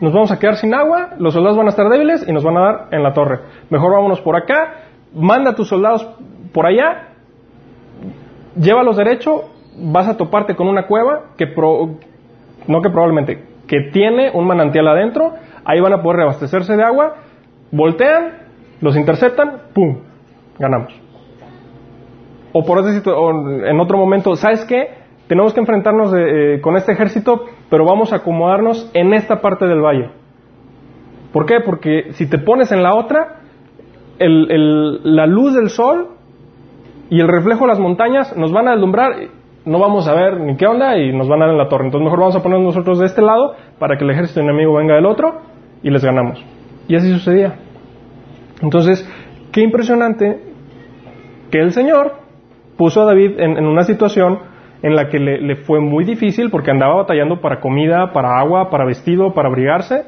nos 0.02 0.14
vamos 0.14 0.32
a 0.32 0.40
quedar 0.40 0.56
sin 0.56 0.74
agua, 0.74 1.12
los 1.18 1.34
soldados 1.34 1.58
van 1.58 1.68
a 1.68 1.70
estar 1.70 1.90
débiles 1.90 2.28
y 2.28 2.32
nos 2.32 2.44
van 2.44 2.58
a 2.58 2.62
dar 2.62 2.88
en 2.92 3.04
la 3.04 3.14
torre. 3.14 3.40
Mejor 3.70 3.92
vámonos 3.92 4.22
por 4.22 4.36
acá, 4.36 4.86
manda 5.14 5.52
a 5.52 5.56
tus 5.56 5.68
soldados 5.68 6.08
por 6.54 6.66
allá, 6.66 7.10
llévalos 8.56 8.98
derecho, 8.98 9.50
vas 9.78 10.08
a 10.08 10.18
toparte 10.18 10.56
con 10.56 10.68
una 10.68 10.88
cueva 10.88 11.32
que, 11.38 11.48
no 12.68 12.82
que 12.82 12.90
probablemente, 12.90 13.44
que 13.68 13.90
tiene 13.92 14.32
un 14.34 14.48
manantial 14.48 14.88
adentro, 14.88 15.34
ahí 15.66 15.80
van 15.80 15.94
a 15.94 16.02
poder 16.02 16.18
reabastecerse 16.18 16.76
de 16.76 16.84
agua, 16.84 17.16
voltean, 17.72 18.34
los 18.82 18.96
interceptan, 18.96 19.64
¡pum! 19.74 20.00
Ganamos. 20.58 20.94
O 22.52 22.66
por 22.66 22.80
en 22.80 23.80
otro 23.80 23.98
momento, 23.98 24.36
¿sabes 24.36 24.66
qué? 24.66 24.99
Tenemos 25.30 25.54
que 25.54 25.62
enfrentarnos 25.62 26.14
eh, 26.14 26.60
con 26.62 26.76
este 26.76 26.92
ejército, 26.92 27.46
pero 27.70 27.86
vamos 27.86 28.12
a 28.12 28.18
acomodarnos 28.18 28.92
en 28.94 29.14
esta 29.14 29.40
parte 29.40 29.66
del 29.66 29.80
valle. 29.80 30.10
¿Por 31.32 31.46
qué? 31.46 31.62
Porque 31.64 32.12
si 32.14 32.28
te 32.28 32.40
pones 32.40 32.74
en 32.74 32.84
la 32.84 32.96
otra, 32.96 33.40
la 34.20 35.28
luz 35.28 35.54
del 35.54 35.70
sol 35.70 36.10
y 37.10 37.22
el 37.22 37.28
reflejo 37.30 37.62
de 37.62 37.68
las 37.68 37.80
montañas 37.80 38.36
nos 38.36 38.52
van 38.52 38.68
a 38.68 38.74
alumbrar 38.74 39.14
no 39.66 39.78
vamos 39.78 40.08
a 40.08 40.14
ver 40.14 40.40
ni 40.40 40.58
qué 40.58 40.66
onda 40.66 40.98
y 40.98 41.16
nos 41.16 41.28
van 41.28 41.42
a 41.42 41.46
dar 41.46 41.54
en 41.54 41.60
la 41.60 41.70
torre. 41.70 41.86
Entonces 41.86 42.04
mejor 42.04 42.20
vamos 42.20 42.36
a 42.36 42.42
poner 42.42 42.60
nosotros 42.60 43.00
de 43.00 43.06
este 43.06 43.22
lado 43.22 43.56
para 43.78 43.98
que 43.98 44.04
el 44.04 44.10
ejército 44.10 44.40
enemigo 44.40 44.74
venga 44.74 44.96
del 44.96 45.06
otro 45.06 45.42
y 45.84 45.92
les 45.92 46.04
ganamos. 46.04 46.44
Y 46.88 46.96
así 46.96 47.12
sucedía. 47.12 47.56
Entonces, 48.62 49.08
qué 49.52 49.62
impresionante 49.62 50.42
que 51.52 51.60
el 51.60 51.72
Señor 51.72 52.14
puso 52.78 53.02
a 53.02 53.06
David 53.06 53.40
en, 53.40 53.66
una 53.66 53.84
situación 53.84 54.40
en 54.82 54.96
la 54.96 55.10
que 55.10 55.20
le, 55.20 55.56
fue 55.58 55.80
muy 55.80 56.06
difícil 56.06 56.50
porque 56.50 56.72
andaba 56.72 56.96
batallando 56.96 57.42
para 57.42 57.60
comida, 57.60 58.14
para 58.14 58.40
agua, 58.40 58.70
para 58.70 58.86
vestido, 58.86 59.34
para 59.34 59.50
abrigarse. 59.50 60.06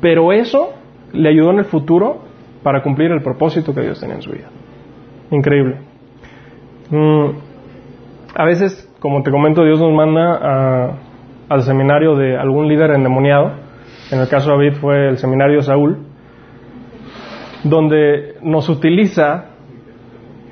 Pero 0.00 0.32
eso 0.32 0.74
le 1.12 1.28
ayudó 1.28 1.50
en 1.50 1.58
el 1.58 1.64
futuro 1.64 2.22
para 2.62 2.82
cumplir 2.82 3.10
el 3.10 3.22
propósito 3.22 3.74
que 3.74 3.80
Dios 3.80 4.00
tenía 4.00 4.16
en 4.16 4.22
su 4.22 4.30
vida. 4.30 4.48
Increíble. 5.30 5.78
Mm, 6.90 7.30
a 8.34 8.44
veces, 8.44 8.92
como 9.00 9.22
te 9.22 9.30
comento, 9.30 9.64
Dios 9.64 9.80
nos 9.80 9.92
manda 9.92 10.98
al 11.48 11.62
seminario 11.62 12.14
de 12.16 12.36
algún 12.36 12.68
líder 12.68 12.92
endemoniado. 12.92 13.52
En 14.10 14.20
el 14.20 14.28
caso 14.28 14.50
de 14.50 14.56
David 14.56 14.78
fue 14.80 15.08
el 15.08 15.18
seminario 15.18 15.58
de 15.58 15.62
Saúl, 15.62 15.98
donde 17.64 18.36
nos 18.42 18.68
utiliza, 18.68 19.49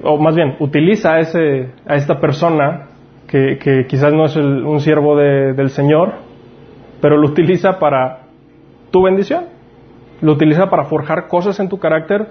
o 0.02 0.16
más 0.18 0.34
bien, 0.34 0.56
utiliza 0.60 1.14
a, 1.14 1.20
ese, 1.20 1.70
a 1.86 1.96
esta 1.96 2.20
persona 2.20 2.88
que, 3.26 3.86
quizás 3.88 4.12
no 4.12 4.24
es 4.24 4.36
un 4.36 4.80
siervo 4.80 5.16
del 5.16 5.70
Señor, 5.70 6.14
pero 7.00 7.16
lo 7.16 7.28
utiliza 7.28 7.78
para 7.78 8.22
tu 8.90 9.02
bendición. 9.02 9.46
Lo 10.20 10.32
utiliza 10.32 10.68
para 10.68 10.84
forjar 10.84 11.28
cosas 11.28 11.60
en 11.60 11.68
tu 11.68 11.78
carácter 11.78 12.26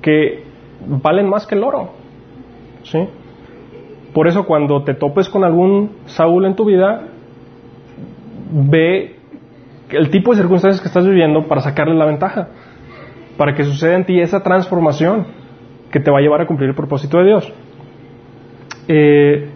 que 0.00 0.44
valen 0.86 1.28
más 1.28 1.46
que 1.46 1.54
el 1.54 1.64
oro. 1.64 1.90
¿Sí? 2.84 2.98
Por 4.14 4.26
eso 4.26 4.46
cuando 4.46 4.84
te 4.84 4.94
topes 4.94 5.28
con 5.28 5.44
algún 5.44 5.96
Saúl 6.06 6.46
en 6.46 6.54
tu 6.54 6.64
vida, 6.64 7.02
ve 8.50 9.16
el 9.90 10.10
tipo 10.10 10.32
de 10.32 10.38
circunstancias 10.38 10.80
que 10.80 10.88
estás 10.88 11.06
viviendo 11.06 11.46
para 11.46 11.60
sacarle 11.60 11.94
la 11.94 12.06
ventaja, 12.06 12.48
para 13.36 13.54
que 13.54 13.64
suceda 13.64 13.96
en 13.96 14.04
ti 14.04 14.20
esa 14.20 14.42
transformación 14.42 15.39
que 15.90 16.00
te 16.00 16.10
va 16.10 16.18
a 16.18 16.20
llevar 16.20 16.40
a 16.40 16.46
cumplir 16.46 16.68
el 16.68 16.74
propósito 16.74 17.18
de 17.18 17.24
Dios. 17.24 17.52
Eh, 18.88 19.48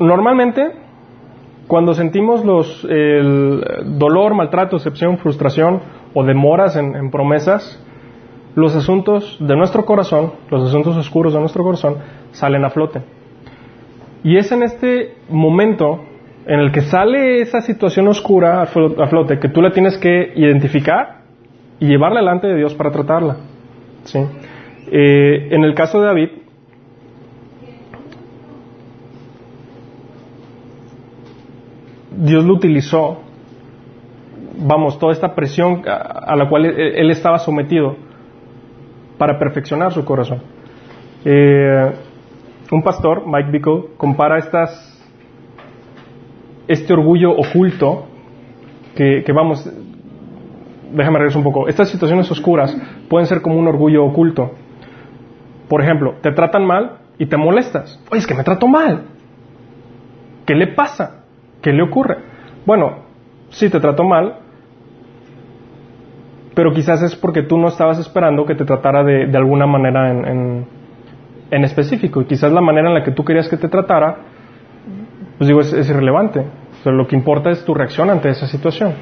normalmente, 0.00 0.72
cuando 1.66 1.94
sentimos 1.94 2.44
los, 2.44 2.86
dolor, 2.86 4.34
maltrato, 4.34 4.76
excepción, 4.76 5.18
frustración 5.18 5.80
o 6.14 6.24
demoras 6.24 6.76
en 6.76 7.10
promesas, 7.10 7.84
los 8.58 8.74
asuntos 8.74 9.36
de 9.38 9.56
nuestro 9.56 9.84
corazón, 9.84 10.32
los 10.50 10.66
asuntos 10.66 10.96
oscuros 10.96 11.32
de 11.32 11.38
nuestro 11.38 11.62
corazón, 11.62 11.98
salen 12.32 12.64
a 12.64 12.70
flote. 12.70 13.02
Y 14.24 14.36
es 14.36 14.50
en 14.50 14.64
este 14.64 15.14
momento 15.28 16.00
en 16.48 16.60
el 16.60 16.72
que 16.72 16.80
sale 16.80 17.42
esa 17.42 17.60
situación 17.60 18.08
oscura 18.08 18.62
a 18.62 18.66
flote 18.66 19.38
que 19.38 19.50
tú 19.50 19.60
la 19.60 19.70
tienes 19.70 19.98
que 19.98 20.32
identificar 20.34 21.18
y 21.78 21.86
llevarla 21.86 22.20
delante 22.20 22.46
de 22.46 22.56
Dios 22.56 22.74
para 22.74 22.90
tratarla. 22.90 23.36
¿sí? 24.04 24.18
Eh, 24.90 25.48
en 25.50 25.62
el 25.62 25.74
caso 25.74 26.00
de 26.00 26.06
David, 26.06 26.28
Dios 32.16 32.44
lo 32.46 32.54
utilizó, 32.54 33.20
vamos, 34.56 34.98
toda 34.98 35.12
esta 35.12 35.34
presión 35.34 35.82
a 35.86 36.34
la 36.34 36.48
cual 36.48 36.64
él 36.64 37.10
estaba 37.10 37.38
sometido 37.38 37.94
para 39.18 39.38
perfeccionar 39.38 39.92
su 39.92 40.02
corazón. 40.04 40.40
Eh, 41.26 41.92
un 42.72 42.82
pastor, 42.82 43.24
Mike 43.26 43.50
Bickle, 43.50 43.84
compara 43.98 44.38
estas, 44.38 44.97
este 46.68 46.92
orgullo 46.92 47.32
oculto 47.32 48.06
que, 48.94 49.24
vamos, 49.34 49.68
déjame 50.92 51.18
regresar 51.18 51.38
un 51.38 51.44
poco, 51.44 51.68
estas 51.68 51.88
situaciones 51.88 52.30
oscuras 52.30 52.76
pueden 53.08 53.26
ser 53.26 53.40
como 53.42 53.56
un 53.56 53.66
orgullo 53.66 54.04
oculto. 54.04 54.52
Por 55.68 55.82
ejemplo, 55.82 56.16
te 56.22 56.32
tratan 56.32 56.66
mal 56.66 56.98
y 57.18 57.26
te 57.26 57.36
molestas. 57.36 58.02
Oye, 58.10 58.20
es 58.20 58.26
que 58.26 58.34
me 58.34 58.44
trato 58.44 58.66
mal. 58.66 59.04
¿Qué 60.46 60.54
le 60.54 60.68
pasa? 60.68 61.24
¿Qué 61.62 61.72
le 61.72 61.82
ocurre? 61.82 62.16
Bueno, 62.64 63.04
si 63.50 63.68
te 63.68 63.80
trato 63.80 64.04
mal, 64.04 64.38
pero 66.54 66.72
quizás 66.72 67.02
es 67.02 67.14
porque 67.14 67.42
tú 67.42 67.56
no 67.56 67.68
estabas 67.68 67.98
esperando 67.98 68.44
que 68.44 68.54
te 68.54 68.64
tratara 68.64 69.04
de, 69.04 69.30
alguna 69.36 69.66
manera 69.66 70.10
en, 70.10 70.66
específico. 71.64 72.22
Y 72.22 72.24
quizás 72.24 72.50
la 72.50 72.60
manera 72.60 72.88
en 72.88 72.94
la 72.94 73.04
que 73.04 73.12
tú 73.12 73.24
querías 73.24 73.48
que 73.48 73.56
te 73.56 73.68
tratara, 73.68 74.16
pues 75.38 75.48
digo, 75.48 75.60
es, 75.60 75.88
irrelevante. 75.88 76.44
Pero 76.84 76.96
lo 76.96 77.06
que 77.06 77.16
importa 77.16 77.50
es 77.50 77.64
tu 77.64 77.74
reacción 77.74 78.10
ante 78.10 78.28
esa 78.28 78.46
situación. 78.46 78.94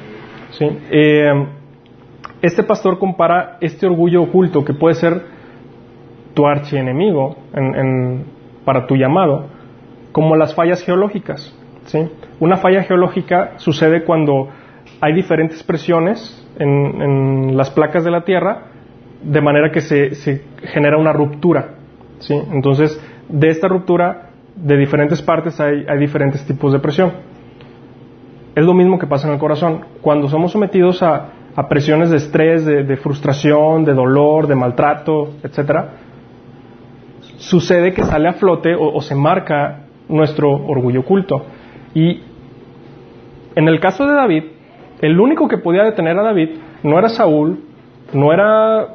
¿sí? 0.51 0.65
Eh, 0.91 1.47
este 2.41 2.63
pastor 2.63 2.99
compara 2.99 3.57
este 3.61 3.87
orgullo 3.87 4.23
oculto 4.23 4.63
que 4.63 4.73
puede 4.73 4.95
ser 4.95 5.21
tu 6.33 6.45
archienemigo 6.45 7.35
en, 7.53 8.25
para 8.63 8.85
tu 8.85 8.95
llamado, 8.95 9.47
como 10.11 10.35
las 10.35 10.53
fallas 10.53 10.83
geológicas. 10.83 11.55
¿sí? 11.85 11.99
Una 12.39 12.57
falla 12.57 12.83
geológica 12.83 13.53
sucede 13.57 14.03
cuando 14.03 14.49
hay 15.01 15.13
diferentes 15.13 15.63
presiones 15.63 16.47
en, 16.59 17.57
las 17.57 17.71
placas 17.71 18.03
de 18.03 18.11
la 18.11 18.21
Tierra, 18.21 18.65
de 19.23 19.41
manera 19.41 19.71
que 19.71 19.81
se, 19.81 20.43
genera 20.63 20.97
una 20.97 21.11
ruptura. 21.11 21.75
¿sí? 22.19 22.39
Entonces, 22.51 23.01
de 23.29 23.47
esta 23.47 23.67
ruptura, 23.67 24.26
de 24.63 24.77
diferentes 24.77 25.21
partes 25.21 25.59
hay, 25.59 25.85
diferentes 25.99 26.45
tipos 26.45 26.73
de 26.73 26.79
presión. 26.79 27.11
Es 28.55 28.63
lo 28.65 28.73
mismo 28.73 28.97
que 28.97 29.05
pasa 29.05 29.27
en 29.27 29.33
el 29.33 29.39
corazón. 29.39 29.81
Cuando 30.01 30.27
somos 30.27 30.51
sometidos 30.51 31.03
a, 31.03 31.33
presiones 31.69 32.09
de 32.09 32.17
estrés, 32.17 32.65
de, 32.65 32.97
frustración, 32.97 33.83
de 33.83 33.93
dolor, 33.93 34.47
de 34.47 34.55
maltrato, 34.55 35.29
etcétera, 35.43 35.89
sucede 37.37 37.93
que 37.93 38.03
sale 38.03 38.29
a 38.29 38.33
flote 38.33 38.75
o, 38.75 38.99
se 39.01 39.15
marca 39.15 39.85
nuestro 40.07 40.51
orgullo 40.51 41.01
oculto. 41.01 41.45
Y 41.93 42.21
en 43.55 43.67
el 43.67 43.79
caso 43.79 44.05
de 44.05 44.13
David, 44.13 44.43
el 45.01 45.19
único 45.19 45.47
que 45.47 45.57
podía 45.57 45.83
detener 45.83 46.17
a 46.17 46.23
David 46.23 46.49
no 46.83 46.99
era 46.99 47.09
Saúl, 47.09 47.59
no 48.13 48.31
era 48.31 48.87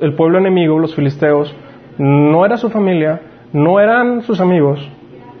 el 0.00 0.14
pueblo 0.14 0.38
enemigo, 0.38 0.78
los 0.78 0.94
filisteos, 0.94 1.54
no 1.98 2.44
era 2.44 2.56
su 2.56 2.70
familia, 2.70 3.20
no 3.52 3.78
eran 3.78 4.22
sus 4.22 4.40
amigos, 4.40 4.88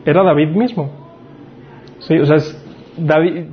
era 0.04 0.22
David 0.22 0.48
mismo. 0.48 0.90
¿Sí? 2.00 2.18
O 2.18 2.24
sea, 2.24 2.38
David 2.96 3.46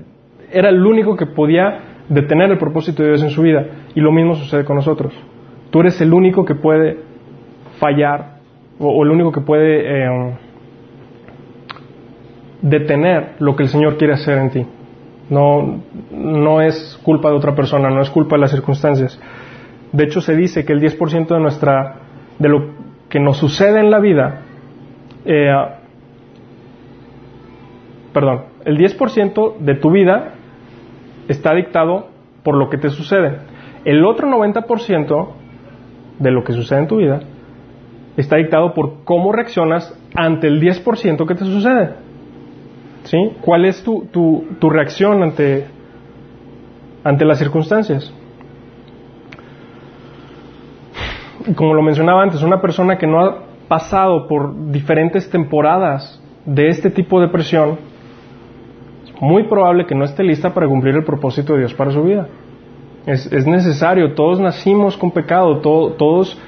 era 0.52 0.70
el 0.70 0.86
único 0.86 1.16
que 1.16 1.26
podía 1.26 1.80
detener 2.10 2.52
el 2.52 2.58
propósito 2.58 3.04
de 3.04 3.10
Dios 3.10 3.24
en 3.24 3.30
su 3.30 3.42
vida. 3.42 3.66
Y 3.96 4.00
lo 4.00 4.12
mismo 4.12 4.36
sucede 4.36 4.64
con 4.64 4.76
nosotros. 4.76 5.14
Tú 5.70 5.82
eres 5.82 6.00
el 6.02 6.14
único 6.14 6.46
que 6.46 6.56
puede 6.56 7.00
fallar 7.80 8.38
o, 8.80 9.04
el 9.04 9.12
único 9.12 9.32
que 9.32 9.42
puede 9.42 10.06
eh, 10.06 10.38
detener 12.62 13.36
lo 13.40 13.56
que 13.56 13.64
el 13.64 13.70
Señor 13.70 13.98
quiere 13.98 14.14
hacer 14.14 14.38
en 14.38 14.50
ti. 14.52 14.66
No, 15.30 15.82
no 16.12 16.62
es 16.62 17.00
culpa 17.04 17.30
de 17.30 17.36
otra 17.36 17.54
persona, 17.54 17.90
no 17.90 18.02
es 18.02 18.10
culpa 18.10 18.36
de 18.36 18.42
las 18.42 18.52
circunstancias. 18.52 19.20
De 19.92 20.04
hecho, 20.06 20.22
se 20.22 20.36
dice 20.36 20.64
que 20.64 20.74
el 20.74 20.80
10% 20.80 21.28
de 21.28 21.40
nuestra, 21.40 21.96
de 22.40 22.50
lo 22.50 22.74
que 23.10 23.20
nos 23.20 23.38
sucede 23.38 23.80
en 23.80 23.90
la 23.90 24.00
vida, 24.00 24.42
eh, 25.26 25.52
perdón, 28.18 28.46
el 28.66 28.80
10% 28.80 29.58
de 29.60 29.76
tu 29.76 29.92
vida 29.92 30.34
está 31.28 31.54
dictado 31.54 32.08
por 32.42 32.56
lo 32.56 32.68
que 32.68 32.80
te 32.80 32.90
sucede. 32.90 33.42
El 33.86 34.04
otro 34.04 34.28
90% 34.28 35.28
de 36.18 36.32
lo 36.32 36.44
que 36.44 36.54
sucede 36.54 36.80
en 36.80 36.88
tu 36.88 36.98
vida 36.98 37.20
está 38.16 38.38
dictado 38.38 38.74
por 38.74 39.04
cómo 39.04 39.32
reaccionas 39.32 39.96
ante 40.16 40.48
el 40.48 40.60
10% 40.60 41.28
que 41.28 41.36
te 41.36 41.46
sucede. 41.46 41.92
¿Sí? 43.04 43.20
¿Cuál 43.42 43.66
es 43.66 43.84
tu, 43.84 44.08
tu, 44.12 44.68
reacción 44.68 45.22
ante, 45.22 45.68
ante 47.04 47.24
las 47.24 47.38
circunstancias? 47.38 48.12
Como 51.56 51.76
lo 51.76 51.84
mencionaba 51.84 52.24
antes, 52.24 52.42
una 52.42 52.60
persona 52.62 52.98
que 52.98 53.06
no 53.06 53.24
ha 53.24 53.44
pasado 53.68 54.28
por 54.28 54.72
diferentes 54.72 55.30
temporadas 55.30 56.20
de 56.46 56.70
este 56.70 56.90
tipo 56.90 57.22
de 57.22 57.28
presión, 57.28 57.78
es 57.78 57.97
muy 59.22 59.44
probable 59.44 59.86
que 59.86 59.96
no 59.96 60.06
esté 60.06 60.24
lista 60.24 60.54
para 60.54 60.68
cumplir 60.68 60.96
el 60.96 61.04
propósito 61.04 61.54
de 61.54 61.60
Dios 61.60 61.74
para 61.74 61.92
su 61.92 62.04
vida. 62.04 62.28
Es, 63.06 63.32
es 63.32 63.48
necesario, 63.48 64.14
todos 64.14 64.40
nacimos 64.40 64.98
con 64.98 65.12
pecado, 65.12 65.60
todos 65.60 66.40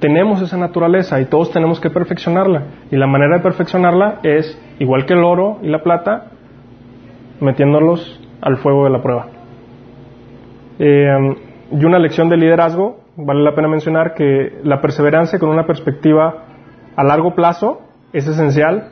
tenemos 0.00 0.42
esa 0.42 0.56
naturaleza 0.56 1.20
y 1.20 1.26
todos 1.26 1.52
tenemos 1.52 1.78
que 1.80 1.88
perfeccionarla. 1.88 2.64
Y 2.90 2.96
la 2.96 3.06
manera 3.06 3.36
de 3.36 3.42
perfeccionarla 3.42 4.18
es, 4.24 4.60
igual 4.80 5.06
que 5.06 5.14
el 5.14 5.22
oro 5.22 5.58
y 5.62 5.68
la 5.68 5.82
plata, 5.82 6.32
metiéndolos 7.40 8.20
al 8.40 8.56
fuego 8.56 8.84
de 8.84 8.90
la 8.90 9.00
prueba. 9.00 9.26
Eh, 10.80 11.36
y 11.70 11.84
una 11.84 12.00
lección 12.00 12.28
de 12.28 12.36
liderazgo, 12.36 12.98
vale 13.16 13.42
la 13.42 13.54
pena 13.54 13.68
mencionar 13.68 14.14
que 14.14 14.58
la 14.64 14.80
perseverancia 14.80 15.38
con 15.38 15.50
una 15.50 15.66
perspectiva 15.66 16.46
a 16.96 17.04
largo 17.04 17.34
plazo 17.36 17.80
es 18.12 18.26
esencial 18.26 18.90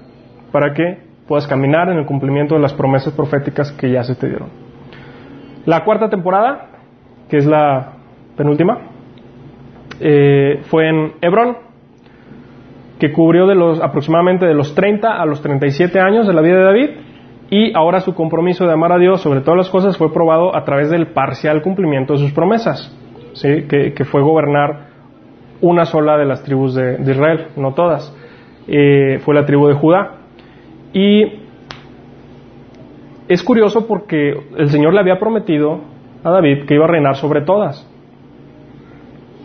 para 0.52 0.72
que 0.74 1.09
puedas 1.30 1.46
caminar 1.46 1.88
en 1.88 1.96
el 1.96 2.06
cumplimiento 2.06 2.56
de 2.56 2.60
las 2.60 2.74
promesas 2.74 3.14
proféticas 3.14 3.70
que 3.70 3.88
ya 3.88 4.02
se 4.02 4.16
te 4.16 4.26
dieron. 4.26 4.48
La 5.64 5.84
cuarta 5.84 6.08
temporada, 6.08 6.70
que 7.28 7.36
es 7.36 7.46
la 7.46 7.92
penúltima, 8.36 8.78
eh, 10.00 10.58
fue 10.62 10.88
en 10.88 11.12
Hebrón, 11.20 11.56
que 12.98 13.12
cubrió 13.12 13.46
de 13.46 13.54
los, 13.54 13.80
aproximadamente 13.80 14.44
de 14.44 14.54
los 14.54 14.74
30 14.74 15.22
a 15.22 15.24
los 15.24 15.40
37 15.40 16.00
años 16.00 16.26
de 16.26 16.32
la 16.32 16.40
vida 16.40 16.56
de 16.56 16.64
David, 16.64 16.90
y 17.48 17.76
ahora 17.76 18.00
su 18.00 18.12
compromiso 18.12 18.66
de 18.66 18.72
amar 18.72 18.90
a 18.90 18.98
Dios 18.98 19.20
sobre 19.20 19.40
todas 19.40 19.56
las 19.56 19.70
cosas 19.70 19.96
fue 19.96 20.12
probado 20.12 20.56
a 20.56 20.64
través 20.64 20.90
del 20.90 21.12
parcial 21.12 21.62
cumplimiento 21.62 22.14
de 22.14 22.18
sus 22.18 22.32
promesas, 22.32 22.92
que, 23.40 24.04
fue 24.04 24.20
gobernar 24.20 24.88
una 25.60 25.84
sola 25.84 26.18
de 26.18 26.24
las 26.24 26.42
tribus 26.42 26.74
de, 26.74 26.98
Israel, 27.02 27.50
no 27.54 27.72
todas, 27.72 28.12
eh, 28.66 29.20
fue 29.20 29.36
la 29.36 29.46
tribu 29.46 29.68
de 29.68 29.74
Judá. 29.74 30.16
Y 30.92 31.40
es 33.28 33.42
curioso 33.42 33.86
porque 33.86 34.34
el 34.56 34.70
Señor 34.70 34.92
le 34.92 35.00
había 35.00 35.18
prometido 35.18 35.80
a 36.24 36.30
David 36.30 36.64
que 36.66 36.74
iba 36.74 36.84
a 36.84 36.88
reinar 36.88 37.16
sobre 37.16 37.42
todas 37.42 37.86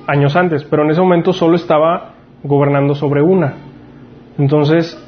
años 0.08 0.36
antes, 0.36 0.64
pero 0.64 0.84
en 0.84 0.92
ese 0.92 1.02
momento 1.02 1.34
solo 1.34 1.56
estaba 1.56 2.14
gobernando 2.44 2.96
sobre 2.96 3.22
una. 3.22 3.54
Entonces, 4.38 5.02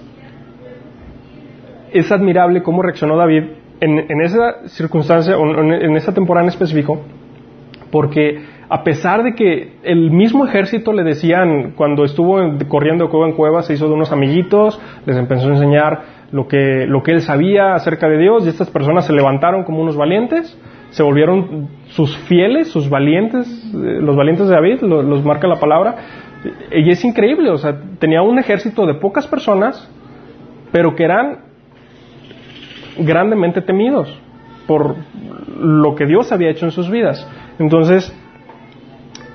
es 1.91 2.11
admirable 2.11 2.63
cómo 2.63 2.81
reaccionó 2.81 3.17
David 3.17 3.43
en, 3.79 4.21
esa 4.21 4.67
circunstancia, 4.67 5.35
en, 5.35 5.71
en 5.71 5.95
esa 5.95 6.13
temporada 6.13 6.45
en 6.45 6.49
específico, 6.49 7.01
porque 7.91 8.43
a 8.69 8.83
pesar 8.83 9.23
de 9.23 9.33
que 9.33 9.77
el 9.83 10.11
mismo 10.11 10.45
ejército 10.45 10.91
le 10.91 11.03
decían, 11.03 11.73
cuando 11.75 12.03
estuvo 12.03 12.37
corriendo 12.67 13.05
de 13.05 13.09
cueva 13.11 13.27
en 13.27 13.35
cueva, 13.35 13.61
se 13.61 13.73
hizo 13.73 13.87
de 13.87 13.93
unos 13.93 14.11
amiguitos, 14.11 14.79
les 15.05 15.15
empezó 15.15 15.47
a 15.47 15.53
enseñar 15.53 16.01
lo 16.31 16.47
que, 16.47 16.85
lo 16.87 17.03
que 17.03 17.11
él 17.11 17.21
sabía 17.21 17.73
acerca 17.73 18.07
de 18.07 18.17
Dios, 18.17 18.45
y 18.45 18.49
estas 18.49 18.69
personas 18.69 19.05
se 19.05 19.13
levantaron 19.13 19.63
como 19.63 19.81
unos 19.81 19.95
valientes, 19.95 20.57
se 20.89 21.03
volvieron 21.03 21.69
sus 21.87 22.17
fieles, 22.17 22.69
sus 22.69 22.89
valientes, 22.89 23.47
eh, 23.73 23.99
los 24.01 24.15
valientes 24.15 24.47
de 24.47 24.55
David, 24.55 24.81
los, 24.81 25.23
marca 25.23 25.47
la 25.47 25.59
palabra, 25.59 25.95
y 26.71 26.89
es 26.89 27.03
increíble, 27.03 27.49
o 27.49 27.57
sea, 27.57 27.77
tenía 27.99 28.21
un 28.21 28.39
ejército 28.39 28.85
de 28.85 28.93
pocas 28.95 29.27
personas, 29.27 29.91
pero 30.71 30.95
que 30.95 31.03
eran 31.03 31.39
grandemente 32.99 33.61
temidos 33.61 34.21
por 34.67 34.95
lo 35.59 35.95
que 35.95 36.05
Dios 36.05 36.31
había 36.31 36.49
hecho 36.49 36.65
en 36.65 36.71
sus 36.71 36.89
vidas. 36.91 37.27
Entonces, 37.57 38.13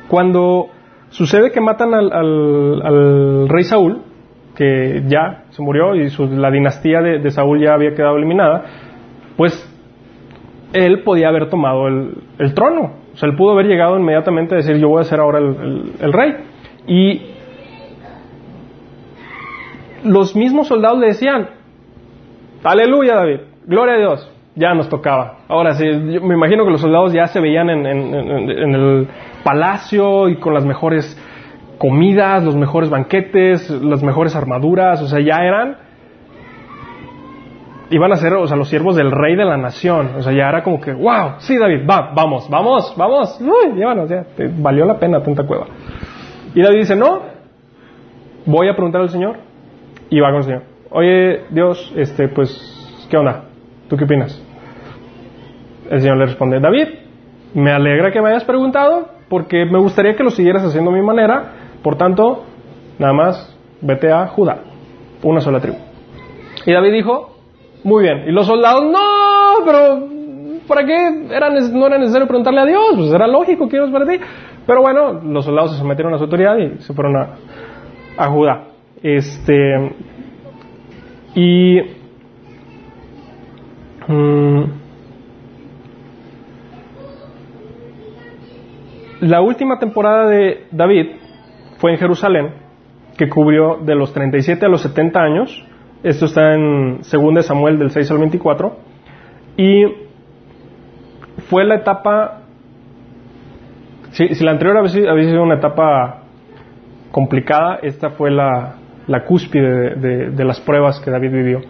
cuando 0.08 0.68
sucede 1.08 1.50
que 1.50 1.60
matan 1.60 1.94
al, 1.94 3.48
rey 3.48 3.64
Saúl, 3.64 4.02
que 4.54 5.02
ya 5.06 5.41
se 5.52 5.62
murió 5.62 5.94
y 5.94 6.08
la 6.30 6.50
dinastía 6.50 7.00
de, 7.00 7.30
Saúl 7.30 7.60
ya 7.60 7.74
había 7.74 7.94
quedado 7.94 8.16
eliminada, 8.16 8.64
pues 9.36 9.52
él 10.72 11.02
podía 11.02 11.28
haber 11.28 11.50
tomado 11.50 11.88
el, 11.88 12.54
trono. 12.54 12.94
O 13.12 13.16
sea, 13.16 13.28
él 13.28 13.36
pudo 13.36 13.52
haber 13.52 13.66
llegado 13.66 13.98
inmediatamente 13.98 14.54
a 14.54 14.58
decir, 14.58 14.76
yo 14.78 14.88
voy 14.88 15.02
a 15.02 15.04
ser 15.04 15.20
ahora 15.20 15.38
el, 15.38 16.12
rey. 16.12 16.36
Y 16.86 17.20
los 20.04 20.34
mismos 20.34 20.68
soldados 20.68 20.98
le 20.98 21.08
decían, 21.08 21.50
aleluya 22.64 23.16
David, 23.16 23.40
gloria 23.66 23.94
a 23.94 23.98
Dios, 23.98 24.32
ya 24.54 24.72
nos 24.72 24.88
tocaba. 24.88 25.40
Ahora 25.48 25.74
sí, 25.74 25.84
me 25.84 26.34
imagino 26.34 26.64
que 26.64 26.70
los 26.70 26.80
soldados 26.80 27.12
ya 27.12 27.26
se 27.26 27.40
veían 27.40 27.68
en, 27.68 27.86
el 27.86 29.06
palacio 29.44 30.30
y 30.30 30.36
con 30.36 30.54
las 30.54 30.64
mejores 30.64 31.14
comidas, 31.82 32.44
los 32.44 32.54
mejores 32.54 32.90
banquetes, 32.90 33.68
las 33.68 34.04
mejores 34.04 34.36
armaduras, 34.36 35.02
o 35.02 35.08
sea, 35.08 35.18
ya 35.18 35.42
eran 35.42 35.78
iban 37.90 38.12
a 38.12 38.16
ser, 38.16 38.34
o 38.34 38.46
sea, 38.46 38.56
los 38.56 38.68
siervos 38.68 38.94
del 38.94 39.10
rey 39.10 39.34
de 39.34 39.44
la 39.44 39.56
nación. 39.56 40.12
O 40.16 40.22
sea, 40.22 40.32
ya 40.32 40.48
era 40.48 40.62
como 40.62 40.80
que, 40.80 40.92
wow, 40.92 41.34
sí, 41.38 41.58
David, 41.58 41.84
va, 41.84 42.12
vamos, 42.14 42.48
vamos, 42.48 42.94
vamos, 42.96 43.36
uy, 43.40 43.74
llévanos, 43.74 44.08
ya, 44.08 44.22
te 44.36 44.46
valió 44.46 44.86
la 44.86 44.96
pena 44.96 45.20
tanta 45.20 45.44
cueva. 45.44 45.66
Y 46.54 46.62
David 46.62 46.78
dice, 46.78 46.94
no, 46.94 47.20
voy 48.46 48.68
a 48.68 48.74
preguntar 48.74 49.00
al 49.00 49.10
Señor. 49.10 49.38
Y 50.08 50.20
va 50.20 50.28
con 50.28 50.36
el 50.38 50.44
Señor. 50.44 50.62
Oye, 50.90 51.40
Dios, 51.50 51.92
este, 51.96 52.28
pues, 52.28 53.06
¿qué 53.10 53.16
onda? 53.16 53.46
¿Tú 53.88 53.96
qué 53.96 54.04
opinas? 54.04 54.40
El 55.90 56.00
Señor 56.00 56.16
le 56.16 56.26
responde, 56.26 56.60
David, 56.60 56.86
me 57.54 57.72
alegra 57.72 58.12
que 58.12 58.22
me 58.22 58.30
hayas 58.30 58.44
preguntado, 58.44 59.08
porque 59.28 59.64
me 59.64 59.80
gustaría 59.80 60.14
que 60.14 60.22
lo 60.22 60.30
siguieras 60.30 60.62
haciendo 60.64 60.92
a 60.92 60.94
mi 60.94 61.02
manera. 61.02 61.61
Por 61.82 61.96
tanto, 61.96 62.44
nada 62.98 63.12
más, 63.12 63.58
vete 63.80 64.10
a 64.10 64.28
Judá, 64.28 64.62
una 65.22 65.40
sola 65.40 65.60
tribu. 65.60 65.78
Y 66.64 66.72
David 66.72 66.92
dijo, 66.92 67.36
muy 67.84 68.04
bien. 68.04 68.24
Y 68.28 68.32
los 68.32 68.46
soldados, 68.46 68.84
no, 68.84 69.64
pero 69.64 70.08
¿para 70.66 70.86
qué 70.86 71.10
no 71.10 71.86
era 71.86 71.98
necesario 71.98 72.26
preguntarle 72.26 72.60
a 72.60 72.66
Dios? 72.66 72.94
Pues 72.96 73.12
era 73.12 73.26
lógico 73.26 73.68
que 73.68 73.76
Dios 73.76 73.90
para 73.90 74.06
ti. 74.06 74.18
Pero 74.66 74.80
bueno, 74.80 75.14
los 75.14 75.44
soldados 75.44 75.72
se 75.72 75.78
sometieron 75.78 76.14
a 76.14 76.18
su 76.18 76.24
autoridad 76.24 76.56
y 76.56 76.80
se 76.82 76.94
fueron 76.94 77.16
a, 77.16 77.36
a 78.16 78.28
Judá. 78.30 78.64
Este, 79.02 79.92
y 81.34 81.80
mm, 84.06 84.62
la 89.22 89.40
última 89.40 89.78
temporada 89.80 90.28
de 90.28 90.66
David 90.70 91.21
fue 91.82 91.90
en 91.90 91.98
Jerusalén, 91.98 92.54
que 93.18 93.28
cubrió 93.28 93.76
de 93.84 93.94
los 93.94 94.14
37 94.14 94.64
a 94.64 94.68
los 94.70 94.80
70 94.80 95.20
años 95.20 95.66
esto 96.02 96.24
está 96.26 96.54
en 96.54 96.98
2 96.98 97.46
Samuel 97.46 97.78
del 97.78 97.90
6 97.90 98.10
al 98.10 98.18
24. 98.18 98.76
Y 99.56 99.84
fue 101.48 101.64
la 101.64 101.76
etapa 101.76 102.40
si, 104.10 104.44
la 104.44 104.50
anterior 104.50 104.76
había 104.76 105.24
sido, 105.24 105.42
una 105.42 105.54
etapa 105.54 106.24
complicada, 107.12 107.78
esta 107.82 108.10
fue 108.10 108.30
la, 108.30 108.76
cúspide 109.26 109.94
de, 109.96 110.44
las 110.44 110.60
pruebas 110.60 111.00
que 111.00 111.10
David 111.10 111.30
vivió. 111.30 111.60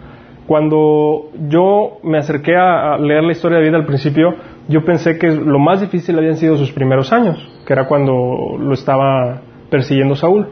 Cuando 0.47 1.29
yo 1.47 1.99
me 2.03 2.17
acerqué 2.17 2.55
a, 2.57 2.97
leer 2.97 3.23
la 3.23 3.31
historia 3.31 3.59
de 3.59 3.65
David 3.65 3.75
al 3.75 3.85
principio, 3.85 4.35
yo 4.67 4.83
pensé 4.83 5.17
que 5.17 5.27
lo 5.27 5.59
más 5.59 5.79
difícil 5.79 6.17
habían 6.17 6.35
sido 6.35 6.57
sus 6.57 6.71
primeros 6.71 7.13
años, 7.13 7.37
que 7.65 7.71
era 7.71 7.87
cuando 7.87 8.57
lo 8.59 8.73
estaba 8.73 9.41
persiguiendo 9.73 10.15
Saúl. 10.15 10.49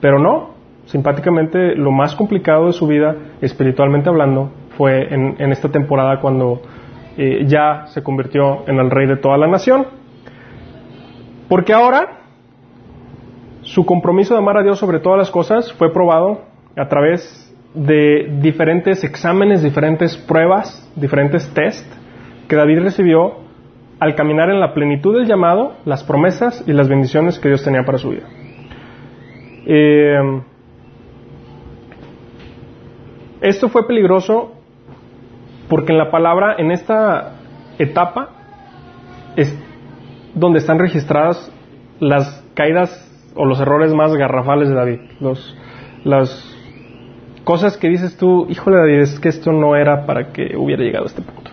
Pero 0.00 0.18
no, 0.18 0.54
simpáticamente 0.86 1.76
lo 1.76 1.92
más 1.92 2.16
complicado 2.16 2.66
de 2.66 2.72
su 2.72 2.88
vida, 2.88 3.14
espiritualmente 3.40 4.08
hablando, 4.08 4.50
fue 4.76 5.06
en, 5.08 5.52
esta 5.52 5.68
temporada 5.68 6.20
cuando 6.20 6.62
eh, 7.16 7.44
ya 7.46 7.86
se 7.86 8.02
convirtió 8.02 8.68
en 8.68 8.80
el 8.80 8.90
rey 8.90 9.06
de 9.06 9.18
toda 9.18 9.38
la 9.38 9.46
nación. 9.46 9.86
Porque 11.48 11.72
ahora 11.72 12.22
su 13.62 13.86
compromiso 13.86 14.34
de 14.34 14.40
amar 14.40 14.56
a 14.58 14.64
Dios 14.64 14.80
sobre 14.80 14.98
todas 14.98 15.18
las 15.18 15.30
cosas 15.30 15.72
fue 15.74 15.92
probado 15.92 16.40
a 16.76 16.88
través 16.88 17.54
de 17.72 18.36
diferentes 18.40 19.04
exámenes, 19.04 19.62
diferentes 19.62 20.16
pruebas, 20.16 20.90
diferentes 20.96 21.48
test 21.54 21.86
que 22.48 22.56
David 22.56 22.80
recibió 22.80 23.34
al 24.00 24.16
caminar 24.16 24.50
en 24.50 24.58
la 24.58 24.74
plenitud 24.74 25.16
del 25.16 25.28
llamado, 25.28 25.76
las 25.84 26.02
promesas 26.02 26.64
y 26.66 26.72
las 26.72 26.88
bendiciones 26.88 27.38
que 27.38 27.48
Dios 27.48 27.62
tenía 27.62 27.84
para 27.84 27.98
su 27.98 28.10
vida. 28.10 28.26
Eh, 29.66 30.42
esto 33.40 33.68
fue 33.68 33.86
peligroso 33.86 34.52
porque 35.68 35.92
en 35.92 35.98
la 35.98 36.10
palabra, 36.10 36.54
en 36.58 36.70
esta 36.70 37.34
etapa, 37.78 38.30
es 39.36 39.54
donde 40.34 40.60
están 40.60 40.78
registradas 40.78 41.52
las 41.98 42.44
caídas 42.54 43.02
o 43.34 43.44
los 43.44 43.60
errores 43.60 43.92
más 43.92 44.14
garrafales 44.14 44.68
de 44.68 44.74
David, 44.74 45.00
los, 45.20 45.56
las 46.04 46.56
cosas 47.44 47.76
que 47.76 47.88
dices 47.88 48.16
tú, 48.16 48.46
híjole 48.48 48.78
David, 48.78 49.00
es 49.00 49.20
que 49.20 49.28
esto 49.28 49.52
no 49.52 49.76
era 49.76 50.06
para 50.06 50.32
que 50.32 50.56
hubiera 50.56 50.82
llegado 50.82 51.04
a 51.04 51.08
este 51.08 51.22
punto. 51.22 51.50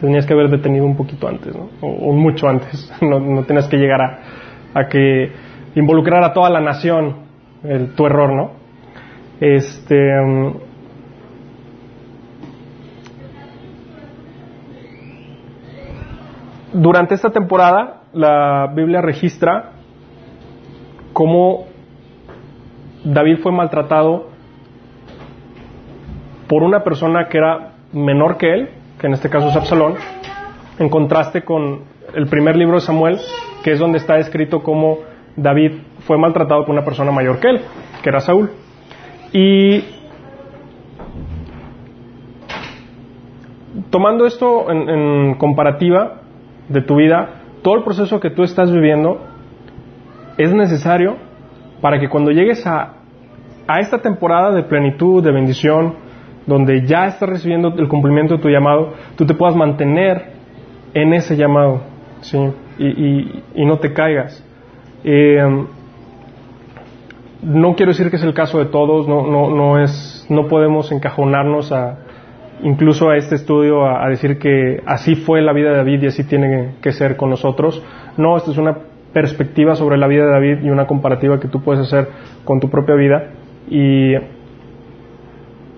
Tenías 0.00 0.26
que 0.26 0.34
haber 0.34 0.50
detenido 0.50 0.84
un 0.84 0.96
poquito 0.96 1.26
antes, 1.26 1.54
o, 1.80 2.12
mucho 2.12 2.48
antes. 2.48 2.92
No, 3.00 3.18
no 3.18 3.44
tenías 3.44 3.66
que 3.68 3.78
llegar 3.78 4.00
a, 4.00 4.18
a 4.74 4.88
que 4.88 5.32
involucrar 5.74 6.22
a 6.22 6.32
toda 6.32 6.50
la 6.50 6.60
nación 6.60 7.25
el, 7.68 7.94
tu 7.94 8.06
error, 8.06 8.32
¿no? 8.32 8.50
Este, 9.40 9.96
um, 10.20 10.54
durante 16.72 17.14
esta 17.14 17.30
temporada 17.30 18.02
la 18.12 18.72
Biblia 18.74 19.00
registra 19.02 19.72
cómo 21.12 21.66
David 23.04 23.38
fue 23.42 23.52
maltratado 23.52 24.28
por 26.48 26.62
una 26.62 26.82
persona 26.82 27.28
que 27.28 27.38
era 27.38 27.72
menor 27.92 28.36
que 28.36 28.52
él, 28.52 28.70
que 29.00 29.06
en 29.06 29.14
este 29.14 29.28
caso 29.28 29.48
es 29.48 29.56
Absalón, 29.56 29.94
en 30.78 30.88
contraste 30.88 31.42
con 31.42 31.82
el 32.14 32.26
primer 32.26 32.56
libro 32.56 32.76
de 32.76 32.80
Samuel, 32.80 33.18
que 33.62 33.72
es 33.72 33.78
donde 33.78 33.98
está 33.98 34.18
escrito 34.18 34.62
cómo 34.62 34.98
David 35.36 35.72
fue 36.00 36.18
maltratado 36.18 36.64
por 36.64 36.74
una 36.74 36.84
persona 36.84 37.10
mayor 37.10 37.40
que 37.40 37.48
él, 37.48 37.60
que 38.02 38.08
era 38.08 38.20
Saúl. 38.20 38.50
Y 39.32 39.84
tomando 43.90 44.26
esto 44.26 44.70
en, 44.70 45.34
comparativa 45.34 46.20
de 46.68 46.82
tu 46.82 46.96
vida, 46.96 47.42
todo 47.62 47.76
el 47.76 47.84
proceso 47.84 48.20
que 48.20 48.30
tú 48.30 48.42
estás 48.42 48.72
viviendo 48.72 49.20
es 50.38 50.52
necesario 50.54 51.16
para 51.80 51.98
que 51.98 52.08
cuando 52.08 52.30
llegues 52.30 52.66
a, 52.66 52.94
a 53.66 53.80
esta 53.80 53.98
temporada 53.98 54.52
de 54.52 54.62
plenitud, 54.62 55.22
de 55.22 55.32
bendición, 55.32 55.94
donde 56.46 56.86
ya 56.86 57.06
estás 57.06 57.28
recibiendo 57.28 57.74
el 57.76 57.88
cumplimiento 57.88 58.36
de 58.36 58.42
tu 58.42 58.48
llamado, 58.48 58.94
tú 59.16 59.26
te 59.26 59.34
puedas 59.34 59.56
mantener 59.56 60.36
en 60.94 61.12
ese 61.12 61.36
llamado, 61.36 61.82
¿sí? 62.20 62.38
Y, 62.78 63.64
no 63.64 63.78
te 63.78 63.92
caigas. 63.92 64.45
Eh, 65.08 65.66
no 67.42 67.76
quiero 67.76 67.92
decir 67.92 68.10
que 68.10 68.16
es 68.16 68.24
el 68.24 68.34
caso 68.34 68.58
de 68.58 68.66
todos, 68.66 69.06
no, 69.06 69.24
no, 69.24 69.50
no, 69.50 69.80
es, 69.80 70.26
no 70.28 70.48
podemos 70.48 70.90
encajonarnos 70.90 71.70
a, 71.70 71.98
incluso 72.64 73.08
a 73.08 73.16
este 73.16 73.36
estudio 73.36 73.86
a, 73.86 74.08
decir 74.08 74.40
que 74.40 74.82
así 74.84 75.14
fue 75.14 75.42
la 75.42 75.52
vida 75.52 75.70
de 75.70 75.76
David 75.76 76.02
y 76.02 76.06
así 76.08 76.24
tiene 76.24 76.74
que 76.82 76.90
ser 76.90 77.16
con 77.16 77.30
nosotros. 77.30 77.82
No, 78.16 78.36
esto 78.36 78.50
es 78.50 78.58
una 78.58 78.78
perspectiva 79.12 79.76
sobre 79.76 79.96
la 79.96 80.08
vida 80.08 80.24
de 80.24 80.32
David 80.32 80.64
y 80.64 80.70
una 80.70 80.88
comparativa 80.88 81.38
que 81.38 81.46
tú 81.46 81.62
puedes 81.62 81.86
hacer 81.86 82.08
con 82.44 82.58
tu 82.58 82.68
propia 82.68 82.96
vida. 82.96 83.30
Y 83.70 84.12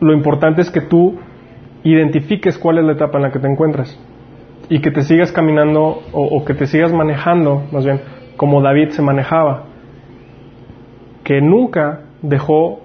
lo 0.01 0.13
importante 0.15 0.63
es 0.63 0.71
que 0.71 0.81
tú 0.81 1.19
identifiques 1.85 2.57
cuál 2.57 2.79
es 2.79 2.85
la 2.85 2.93
etapa 2.93 3.19
en 3.19 3.25
la 3.25 3.31
que 3.31 3.41
te 3.41 3.47
encuentras 3.47 3.99
y 4.69 4.81
que 4.81 4.91
te 4.91 5.03
sigas 5.03 5.33
caminando 5.33 6.03
o, 6.13 6.45
que 6.45 6.55
te 6.55 6.67
sigas 6.67 6.93
manejando, 6.93 7.65
más 7.73 7.85
bien, 7.85 8.01
como 8.39 8.63
David 8.63 8.91
se 8.91 9.03
manejaba, 9.03 9.65
que 11.25 11.43
nunca 11.43 12.05
dejó 12.23 12.81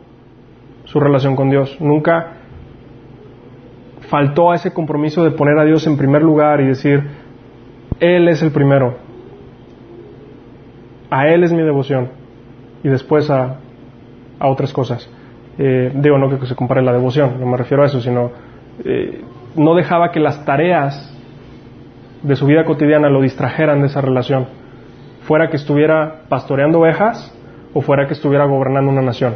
su 0.84 0.99
relación 0.99 1.38
con 1.38 1.49
Dios, 1.49 1.78
nunca 1.80 2.34
faltó 4.10 4.51
a 4.51 4.56
ese 4.56 4.74
compromiso 4.74 5.24
de 5.24 5.32
poner 5.32 5.58
a 5.60 5.64
Dios 5.64 5.88
en 5.88 5.95
primer 5.95 6.24
lugar 6.24 6.60
y 6.60 6.66
decir, 6.66 7.04
Él 7.99 8.28
es 8.28 8.41
el 8.41 8.51
primero, 8.51 8.97
a 11.12 11.28
Él 11.28 11.43
es 11.43 11.54
mi 11.54 11.62
devoción 11.62 12.10
y 12.84 12.89
después 12.89 13.30
a, 13.30 13.60
a 14.39 14.47
otras 14.49 14.74
cosas. 14.74 15.08
Eh, 15.60 15.91
digo, 15.93 16.18
no 16.18 16.39
que 16.39 16.47
se 16.47 16.56
compare 16.56 16.82
la 16.82 16.93
devoción, 16.93 17.39
no 17.39 17.45
me 17.45 17.58
refiero 17.58 17.84
a 17.84 17.86
eso, 17.86 18.01
sino 18.01 18.32
eh, 18.84 19.22
no 19.56 19.76
dejaba 19.76 20.12
que 20.12 20.20
las 20.20 20.43
tareas 20.45 21.16
de 22.24 22.36
su 22.36 22.47
vida 22.47 22.66
cotidiana 22.66 23.08
lo 23.10 23.22
distrajeran 23.22 23.82
de 23.82 23.88
esa 23.88 24.01
relación, 24.01 24.62
fuera 25.24 25.49
que 25.49 25.57
estuviera 25.57 26.24
pastoreando 26.30 26.80
ovejas 26.80 27.34
o 27.74 27.82
fuera 27.82 28.07
que 28.07 28.13
estuviera 28.13 28.45
gobernando 28.45 28.91
una 28.91 29.01
nación. 29.01 29.36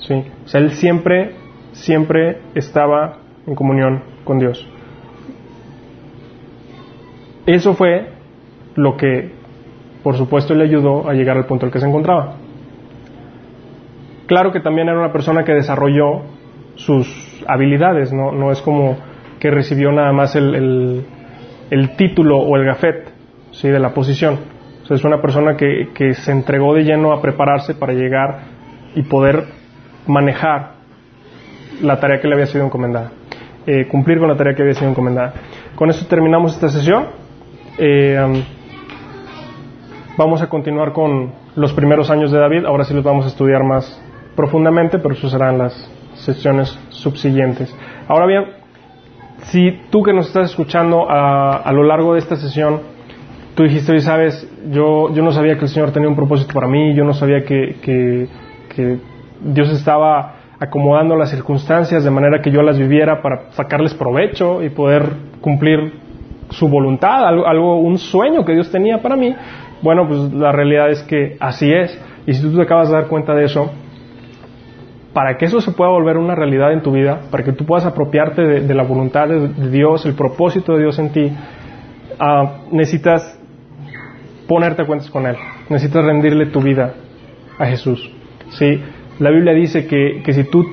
¿sí? 0.00 0.24
O 0.44 0.48
sea, 0.48 0.60
él 0.60 0.70
siempre, 0.72 1.34
siempre 1.72 2.38
estaba 2.54 3.18
en 3.46 3.54
comunión 3.54 4.02
con 4.24 4.38
Dios. 4.38 4.66
Eso 7.46 7.74
fue 7.74 8.08
lo 8.76 8.96
que, 8.96 9.32
por 10.02 10.16
supuesto, 10.16 10.54
le 10.54 10.64
ayudó 10.64 11.08
a 11.08 11.14
llegar 11.14 11.36
al 11.36 11.46
punto 11.46 11.66
al 11.66 11.72
que 11.72 11.80
se 11.80 11.86
encontraba. 11.86 12.36
Claro 14.26 14.52
que 14.52 14.60
también 14.60 14.88
era 14.88 14.98
una 14.98 15.12
persona 15.12 15.44
que 15.44 15.52
desarrolló 15.52 16.22
sus 16.76 17.44
habilidades, 17.48 18.12
no, 18.12 18.32
no 18.32 18.52
es 18.52 18.60
como 18.60 18.96
que 19.40 19.50
recibió 19.50 19.90
nada 19.90 20.12
más 20.12 20.36
el, 20.36 21.04
el, 21.70 21.96
título 21.96 22.38
o 22.38 22.56
el 22.56 22.64
gafet 22.64 23.12
¿sí? 23.50 23.68
de 23.68 23.80
la 23.80 23.92
posición. 23.92 24.38
Es 24.90 25.04
una 25.04 25.20
persona 25.20 25.56
que, 25.56 25.90
que 25.94 26.14
se 26.14 26.32
entregó 26.32 26.74
de 26.74 26.82
lleno 26.82 27.12
a 27.12 27.22
prepararse 27.22 27.74
para 27.74 27.92
llegar 27.92 28.40
y 28.94 29.02
poder 29.02 29.44
manejar 30.06 30.72
la 31.82 31.98
tarea 31.98 32.20
que 32.20 32.28
le 32.28 32.34
había 32.34 32.46
sido 32.46 32.64
encomendada, 32.64 33.12
eh, 33.66 33.86
cumplir 33.86 34.18
con 34.18 34.28
la 34.28 34.36
tarea 34.36 34.54
que 34.54 34.62
había 34.62 34.74
sido 34.74 34.90
encomendada. 34.90 35.34
Con 35.74 35.90
esto 35.90 36.06
terminamos 36.06 36.54
esta 36.54 36.68
sesión. 36.68 37.06
Eh, 37.78 38.44
vamos 40.16 40.42
a 40.42 40.48
continuar 40.48 40.92
con 40.92 41.32
los 41.56 41.72
primeros 41.72 42.10
años 42.10 42.30
de 42.30 42.38
David. 42.38 42.66
Ahora 42.66 42.84
sí 42.84 42.94
los 42.94 43.04
vamos 43.04 43.24
a 43.24 43.28
estudiar 43.28 43.64
más 43.64 44.02
profundamente, 44.36 44.98
pero 44.98 45.14
eso 45.14 45.28
serán 45.28 45.58
las 45.58 45.72
sesiones 46.14 46.78
subsiguientes. 46.90 47.74
Ahora 48.08 48.26
bien, 48.26 48.44
si 49.44 49.80
tú 49.90 50.02
que 50.02 50.12
nos 50.12 50.26
estás 50.26 50.50
escuchando 50.50 51.06
a, 51.08 51.70
lo 51.72 51.84
largo 51.84 52.14
de 52.14 52.18
esta 52.18 52.36
sesión, 52.36 52.80
tú 53.54 53.64
dijiste, 53.64 53.92
oye, 53.92 54.00
sabes, 54.00 54.48
yo, 54.70 55.12
yo 55.12 55.22
no 55.22 55.32
sabía 55.32 55.56
que 55.56 55.62
el 55.62 55.68
Señor 55.68 55.92
tenía 55.92 56.08
un 56.08 56.16
propósito 56.16 56.52
para 56.54 56.68
mí, 56.68 56.94
yo 56.94 57.04
no 57.04 57.12
sabía 57.12 57.44
que, 57.44 57.76
que, 57.82 58.28
Dios 59.42 59.70
estaba 59.70 60.34
acomodando 60.58 61.16
las 61.16 61.30
circunstancias 61.30 62.04
de 62.04 62.10
manera 62.10 62.42
que 62.42 62.50
yo 62.50 62.62
las 62.62 62.78
viviera 62.78 63.22
para 63.22 63.50
sacarles 63.52 63.94
provecho 63.94 64.62
y 64.62 64.68
poder 64.68 65.12
cumplir 65.40 65.94
su 66.50 66.68
voluntad, 66.68 67.26
algo, 67.26 67.46
algo, 67.46 67.80
un 67.80 67.96
sueño 67.96 68.44
que 68.44 68.52
Dios 68.52 68.70
tenía 68.70 69.00
para 69.00 69.16
mí. 69.16 69.34
Bueno, 69.82 70.06
pues 70.06 70.32
la 70.32 70.52
realidad 70.52 70.90
es 70.90 71.02
que 71.04 71.36
así 71.40 71.72
es. 71.72 71.98
Y 72.26 72.34
si 72.34 72.42
tú 72.42 72.54
te 72.54 72.62
acabas 72.62 72.88
de 72.88 72.94
dar 72.94 73.06
cuenta 73.06 73.34
de 73.34 73.44
eso, 73.44 73.70
para 75.12 75.36
que 75.36 75.46
eso 75.46 75.60
se 75.60 75.72
pueda 75.72 75.90
volver 75.90 76.16
una 76.16 76.34
realidad 76.34 76.72
en 76.72 76.82
tu 76.82 76.92
vida, 76.92 77.20
para 77.30 77.42
que 77.42 77.52
tú 77.52 77.64
puedas 77.64 77.86
apropiarte 77.86 78.42
de, 78.42 78.74
la 78.74 78.84
voluntad 78.84 79.28
de, 79.28 79.70
Dios, 79.70 80.06
el 80.06 80.14
propósito 80.14 80.74
de 80.74 80.82
Dios 80.82 80.98
en 80.98 81.12
ti, 81.12 81.32
ah, 82.18 82.58
necesitas 82.70 83.39
ponerte 84.50 84.82
a 84.82 84.84
cuentas 84.84 85.08
con 85.10 85.26
Él, 85.26 85.36
necesitas 85.68 86.04
rendirle 86.04 86.46
tu 86.46 86.60
vida 86.60 86.92
a 87.56 87.66
Jesús. 87.66 88.10
¿sí? 88.48 88.82
La 89.20 89.30
Biblia 89.30 89.52
dice 89.52 89.86
que, 89.86 90.22
que 90.24 90.32
si 90.32 90.42
tú 90.42 90.66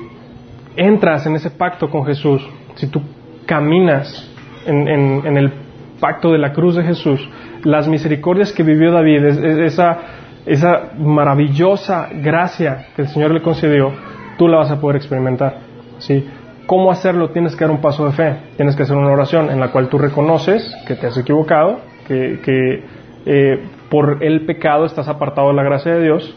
entras 0.74 1.24
en 1.26 1.36
ese 1.36 1.52
pacto 1.52 1.88
con 1.88 2.04
Jesús, 2.04 2.44
si 2.74 2.88
tú 2.88 3.00
caminas 3.46 4.28
en, 4.66 4.88
en, 4.88 5.36
el 5.36 5.52
pacto 6.00 6.32
de 6.32 6.38
la 6.38 6.52
cruz 6.52 6.74
de 6.74 6.82
Jesús, 6.82 7.20
las 7.62 7.86
misericordias 7.86 8.52
que 8.52 8.64
vivió 8.64 8.90
David, 8.90 9.24
esa, 9.60 9.98
esa 10.44 10.90
maravillosa 10.98 12.08
gracia 12.12 12.88
que 12.96 13.02
el 13.02 13.08
Señor 13.08 13.30
le 13.30 13.42
concedió, 13.42 13.92
tú 14.38 14.48
la 14.48 14.56
vas 14.56 14.72
a 14.72 14.80
poder 14.80 14.96
experimentar. 14.96 15.56
¿sí? 15.98 16.26
¿Cómo 16.66 16.90
hacerlo? 16.90 17.30
Tienes 17.30 17.54
que 17.54 17.64
dar 17.64 17.70
un 17.70 17.80
paso 17.80 18.06
de 18.06 18.10
fe, 18.10 18.36
tienes 18.56 18.74
que 18.74 18.82
hacer 18.82 18.96
una 18.96 19.12
oración 19.12 19.50
en 19.50 19.60
la 19.60 19.70
cual 19.70 19.88
tú 19.88 19.98
reconoces 19.98 20.76
que 20.84 20.96
te 20.96 21.06
has 21.06 21.16
equivocado, 21.16 21.78
que, 22.08 22.82
eh, 23.30 23.62
por 23.90 24.24
el 24.24 24.46
pecado 24.46 24.86
estás 24.86 25.06
apartado 25.06 25.48
de 25.48 25.54
la 25.54 25.62
gracia 25.62 25.92
de 25.94 26.02
Dios, 26.02 26.34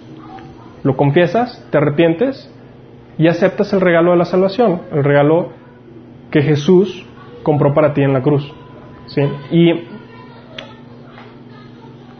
lo 0.83 0.97
confiesas, 0.97 1.65
te 1.71 1.77
arrepientes 1.77 2.53
y 3.17 3.29
aceptas 3.29 3.71
el 3.71 3.79
regalo 3.79 4.11
de 4.11 4.17
la 4.17 4.25
salvación, 4.25 4.81
el 4.91 5.05
regalo 5.05 5.53
que 6.31 6.41
Jesús 6.41 7.05
compró 7.43 7.73
para 7.73 7.93
ti 7.93 8.01
en 8.01 8.11
la 8.11 8.21
cruz. 8.21 8.53
¿sí? 9.05 9.21
Y 9.51 9.87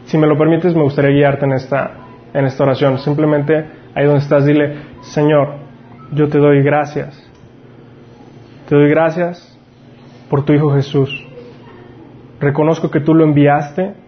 si 0.06 0.16
me 0.16 0.26
lo 0.26 0.38
permites, 0.38 0.74
me 0.74 0.82
gustaría 0.82 1.10
guiarte 1.10 1.44
en 1.44 1.52
esta, 1.52 1.90
en 2.32 2.46
esta 2.46 2.64
oración. 2.64 2.98
Simplemente 2.98 3.66
ahí 3.94 4.06
donde 4.06 4.20
estás, 4.20 4.46
dile, 4.46 4.76
Señor, 5.02 5.56
yo 6.12 6.30
te 6.30 6.38
doy 6.38 6.62
gracias. 6.62 7.30
Te 8.70 8.74
doy 8.74 8.88
gracias 8.88 9.54
por 10.30 10.46
tu 10.46 10.54
Hijo 10.54 10.74
Jesús. 10.74 11.10
Reconozco 12.40 12.90
que 12.90 13.00
tú 13.00 13.12
lo 13.12 13.24
enviaste 13.24 14.00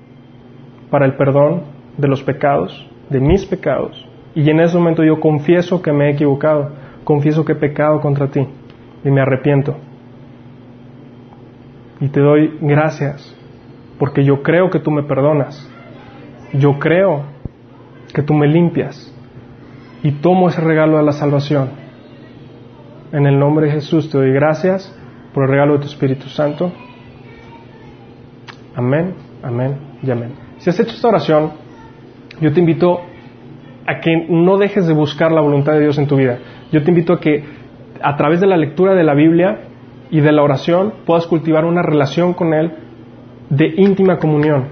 para 0.94 1.06
el 1.06 1.16
perdón 1.16 1.64
de 1.98 2.06
los 2.06 2.22
pecados, 2.22 2.88
de 3.10 3.18
mis 3.18 3.44
pecados. 3.46 4.08
Y 4.32 4.48
en 4.48 4.60
ese 4.60 4.78
momento 4.78 5.02
yo 5.02 5.18
confieso 5.18 5.82
que 5.82 5.92
me 5.92 6.06
he 6.06 6.12
equivocado, 6.12 6.70
confieso 7.02 7.44
que 7.44 7.54
he 7.54 7.56
pecado 7.56 8.00
contra 8.00 8.28
ti 8.28 8.46
y 9.04 9.10
me 9.10 9.20
arrepiento. 9.20 9.74
Y 12.00 12.10
te 12.10 12.20
doy 12.20 12.58
gracias 12.60 13.36
porque 13.98 14.22
yo 14.22 14.44
creo 14.44 14.70
que 14.70 14.78
tú 14.78 14.92
me 14.92 15.02
perdonas. 15.02 15.68
Yo 16.52 16.78
creo 16.78 17.24
que 18.14 18.22
tú 18.22 18.32
me 18.32 18.46
limpias 18.46 19.12
y 20.04 20.12
tomo 20.12 20.48
ese 20.48 20.60
regalo 20.60 20.98
de 20.98 21.02
la 21.02 21.12
salvación. 21.12 21.70
En 23.10 23.26
el 23.26 23.36
nombre 23.36 23.66
de 23.66 23.72
Jesús 23.72 24.08
te 24.10 24.18
doy 24.18 24.32
gracias 24.32 24.96
por 25.32 25.42
el 25.42 25.50
regalo 25.50 25.72
de 25.72 25.80
tu 25.80 25.86
Espíritu 25.86 26.28
Santo. 26.28 26.70
Amén, 28.76 29.14
amén 29.42 29.76
y 30.00 30.08
amén. 30.12 30.53
Si 30.64 30.70
has 30.70 30.80
hecho 30.80 30.94
esta 30.94 31.08
oración, 31.08 31.52
yo 32.40 32.50
te 32.50 32.58
invito 32.58 33.02
a 33.86 34.00
que 34.00 34.26
no 34.30 34.56
dejes 34.56 34.86
de 34.86 34.94
buscar 34.94 35.30
la 35.30 35.42
voluntad 35.42 35.74
de 35.74 35.80
Dios 35.80 35.98
en 35.98 36.06
tu 36.06 36.16
vida. 36.16 36.38
Yo 36.72 36.82
te 36.82 36.90
invito 36.90 37.12
a 37.12 37.20
que 37.20 37.44
a 38.00 38.16
través 38.16 38.40
de 38.40 38.46
la 38.46 38.56
lectura 38.56 38.94
de 38.94 39.04
la 39.04 39.12
Biblia 39.12 39.58
y 40.10 40.22
de 40.22 40.32
la 40.32 40.42
oración 40.42 40.94
puedas 41.04 41.26
cultivar 41.26 41.66
una 41.66 41.82
relación 41.82 42.32
con 42.32 42.54
Él 42.54 42.72
de 43.50 43.74
íntima 43.76 44.16
comunión. 44.16 44.68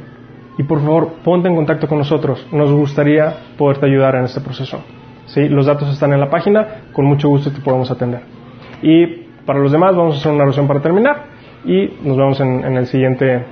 Y 0.56 0.62
por 0.62 0.80
favor, 0.80 1.16
ponte 1.22 1.50
en 1.50 1.56
contacto 1.56 1.86
con 1.86 1.98
nosotros. 1.98 2.48
Nos 2.52 2.72
gustaría 2.72 3.34
poderte 3.58 3.84
ayudar 3.84 4.14
en 4.14 4.24
este 4.24 4.40
proceso. 4.40 4.82
¿Sí? 5.26 5.46
Los 5.46 5.66
datos 5.66 5.92
están 5.92 6.14
en 6.14 6.20
la 6.20 6.30
página, 6.30 6.84
con 6.94 7.04
mucho 7.04 7.28
gusto 7.28 7.52
te 7.52 7.60
podemos 7.60 7.90
atender. 7.90 8.22
Y 8.80 9.26
para 9.44 9.58
los 9.58 9.70
demás 9.70 9.94
vamos 9.94 10.14
a 10.14 10.18
hacer 10.20 10.32
una 10.32 10.44
oración 10.44 10.66
para 10.66 10.80
terminar 10.80 11.26
y 11.66 11.98
nos 12.02 12.16
vemos 12.16 12.40
en, 12.40 12.64
el 12.64 12.86
siguiente, 12.86 13.44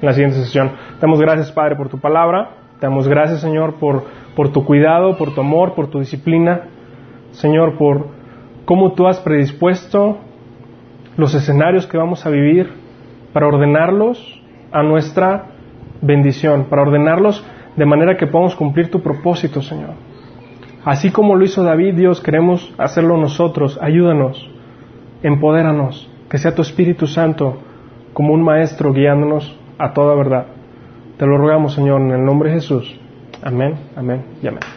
en 0.00 0.06
la 0.06 0.12
siguiente 0.12 0.36
sesión. 0.38 0.72
Damos 1.00 1.20
gracias, 1.20 1.52
Padre, 1.52 1.76
por 1.76 1.88
tu 1.88 1.98
palabra. 1.98 2.50
Te 2.80 2.86
damos 2.86 3.08
gracias, 3.08 3.40
Señor, 3.40 3.74
por, 3.74 4.04
por 4.36 4.52
tu 4.52 4.64
cuidado, 4.64 5.16
por 5.16 5.34
tu 5.34 5.40
amor, 5.40 5.74
por 5.74 5.88
tu 5.88 5.98
disciplina. 5.98 6.62
Señor, 7.32 7.76
por 7.76 8.06
cómo 8.64 8.92
tú 8.92 9.06
has 9.08 9.18
predispuesto 9.20 10.18
los 11.16 11.34
escenarios 11.34 11.86
que 11.86 11.98
vamos 11.98 12.24
a 12.24 12.30
vivir 12.30 12.70
para 13.32 13.48
ordenarlos 13.48 14.40
a 14.70 14.82
nuestra 14.82 15.46
bendición, 16.00 16.66
para 16.70 16.82
ordenarlos 16.82 17.44
de 17.76 17.86
manera 17.86 18.16
que 18.16 18.26
podamos 18.26 18.54
cumplir 18.54 18.90
tu 18.90 19.00
propósito, 19.00 19.62
Señor. 19.62 19.94
Así 20.84 21.10
como 21.10 21.34
lo 21.34 21.44
hizo 21.44 21.64
David, 21.64 21.94
Dios, 21.94 22.20
queremos 22.20 22.72
hacerlo 22.78 23.16
nosotros. 23.16 23.78
Ayúdanos, 23.82 24.48
empodéranos, 25.22 26.08
que 26.30 26.38
sea 26.38 26.54
tu 26.54 26.62
Espíritu 26.62 27.06
Santo 27.06 27.58
como 28.12 28.32
un 28.32 28.42
maestro 28.42 28.92
guiándonos 28.92 29.58
a 29.78 29.92
toda 29.92 30.14
verdad. 30.14 30.46
Te 31.16 31.26
lo 31.26 31.38
rogamos, 31.38 31.74
Señor, 31.74 32.00
en 32.00 32.10
el 32.12 32.24
nombre 32.24 32.50
de 32.50 32.56
Jesús. 32.56 32.98
Amén, 33.42 33.74
amén 33.96 34.24
y 34.42 34.46
amén. 34.48 34.68